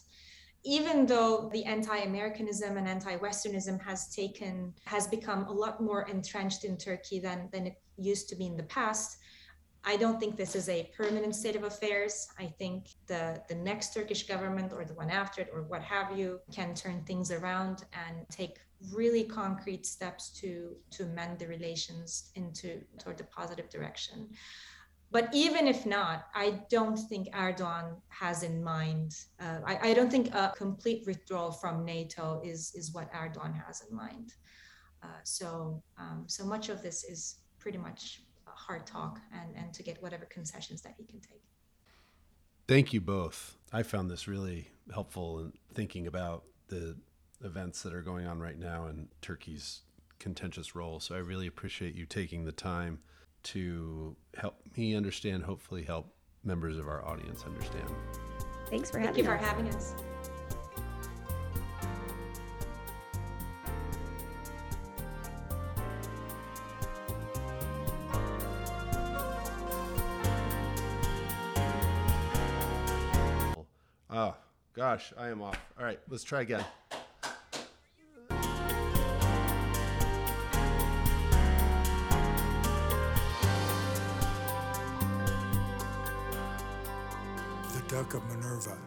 even 0.64 1.06
though 1.06 1.48
the 1.54 1.64
anti-Americanism 1.64 2.76
and 2.76 2.88
anti-Westernism 2.88 3.80
has 3.88 4.00
taken 4.14 4.74
has 4.84 5.06
become 5.06 5.44
a 5.44 5.52
lot 5.52 5.80
more 5.80 6.02
entrenched 6.14 6.64
in 6.64 6.76
Turkey 6.76 7.18
than 7.20 7.48
than 7.52 7.68
it 7.68 7.76
used 8.12 8.28
to 8.30 8.36
be 8.36 8.46
in 8.46 8.56
the 8.56 8.70
past, 8.78 9.18
I 9.88 9.96
don't 9.96 10.18
think 10.18 10.36
this 10.36 10.56
is 10.56 10.68
a 10.68 10.90
permanent 10.96 11.36
state 11.36 11.54
of 11.54 11.62
affairs. 11.62 12.26
I 12.40 12.46
think 12.46 12.88
the, 13.06 13.40
the 13.48 13.54
next 13.54 13.94
Turkish 13.94 14.26
government 14.26 14.72
or 14.72 14.84
the 14.84 14.94
one 14.94 15.10
after 15.10 15.42
it 15.42 15.50
or 15.52 15.62
what 15.62 15.80
have 15.80 16.18
you 16.18 16.40
can 16.52 16.74
turn 16.74 17.04
things 17.04 17.30
around 17.30 17.84
and 17.92 18.28
take 18.28 18.58
really 18.92 19.22
concrete 19.22 19.86
steps 19.86 20.30
to 20.40 20.76
to 20.90 21.06
mend 21.06 21.38
the 21.38 21.46
relations 21.46 22.30
into 22.34 22.82
toward 22.98 23.16
the 23.16 23.24
positive 23.24 23.70
direction. 23.70 24.28
But 25.12 25.28
even 25.32 25.68
if 25.68 25.86
not, 25.86 26.26
I 26.34 26.62
don't 26.68 26.98
think 26.98 27.32
Erdogan 27.32 27.94
has 28.08 28.42
in 28.42 28.62
mind. 28.62 29.14
Uh, 29.40 29.60
I, 29.64 29.90
I 29.90 29.94
don't 29.94 30.10
think 30.10 30.34
a 30.34 30.52
complete 30.56 31.06
withdrawal 31.06 31.52
from 31.52 31.84
NATO 31.84 32.42
is 32.44 32.72
is 32.74 32.92
what 32.92 33.10
Erdogan 33.12 33.54
has 33.64 33.82
in 33.88 33.96
mind. 33.96 34.34
Uh, 35.02 35.20
so 35.22 35.80
um, 35.96 36.24
so 36.26 36.44
much 36.44 36.68
of 36.70 36.82
this 36.82 37.04
is 37.04 37.36
pretty 37.60 37.78
much 37.78 38.25
hard 38.56 38.86
talk 38.86 39.20
and, 39.32 39.54
and 39.56 39.72
to 39.74 39.82
get 39.82 40.02
whatever 40.02 40.24
concessions 40.24 40.82
that 40.82 40.94
he 40.96 41.04
can 41.04 41.20
take. 41.20 41.42
Thank 42.66 42.92
you 42.92 43.00
both. 43.00 43.56
I 43.72 43.82
found 43.82 44.10
this 44.10 44.26
really 44.26 44.68
helpful 44.92 45.40
in 45.40 45.52
thinking 45.74 46.06
about 46.06 46.44
the 46.68 46.96
events 47.44 47.82
that 47.82 47.94
are 47.94 48.02
going 48.02 48.26
on 48.26 48.40
right 48.40 48.58
now 48.58 48.86
and 48.86 49.08
Turkey's 49.22 49.82
contentious 50.18 50.74
role. 50.74 50.98
So 50.98 51.14
I 51.14 51.18
really 51.18 51.46
appreciate 51.46 51.94
you 51.94 52.06
taking 52.06 52.44
the 52.44 52.52
time 52.52 53.00
to 53.44 54.16
help 54.36 54.60
me 54.76 54.96
understand, 54.96 55.44
hopefully 55.44 55.84
help 55.84 56.12
members 56.42 56.78
of 56.78 56.88
our 56.88 57.04
audience 57.04 57.44
understand. 57.44 57.88
Thanks 58.68 58.90
for 58.90 58.94
Thank 58.94 59.08
having 59.08 59.24
you 59.24 59.30
us. 59.30 59.40
for 59.40 59.46
having 59.46 59.68
us. 59.68 59.94
Gosh, 74.96 75.12
I 75.18 75.28
am 75.28 75.42
off. 75.42 75.60
All 75.78 75.84
right, 75.84 76.00
let's 76.08 76.24
try 76.24 76.40
again. 76.40 76.64
The 87.74 87.82
Duck 87.88 88.14
of 88.14 88.26
Minerva. 88.30 88.78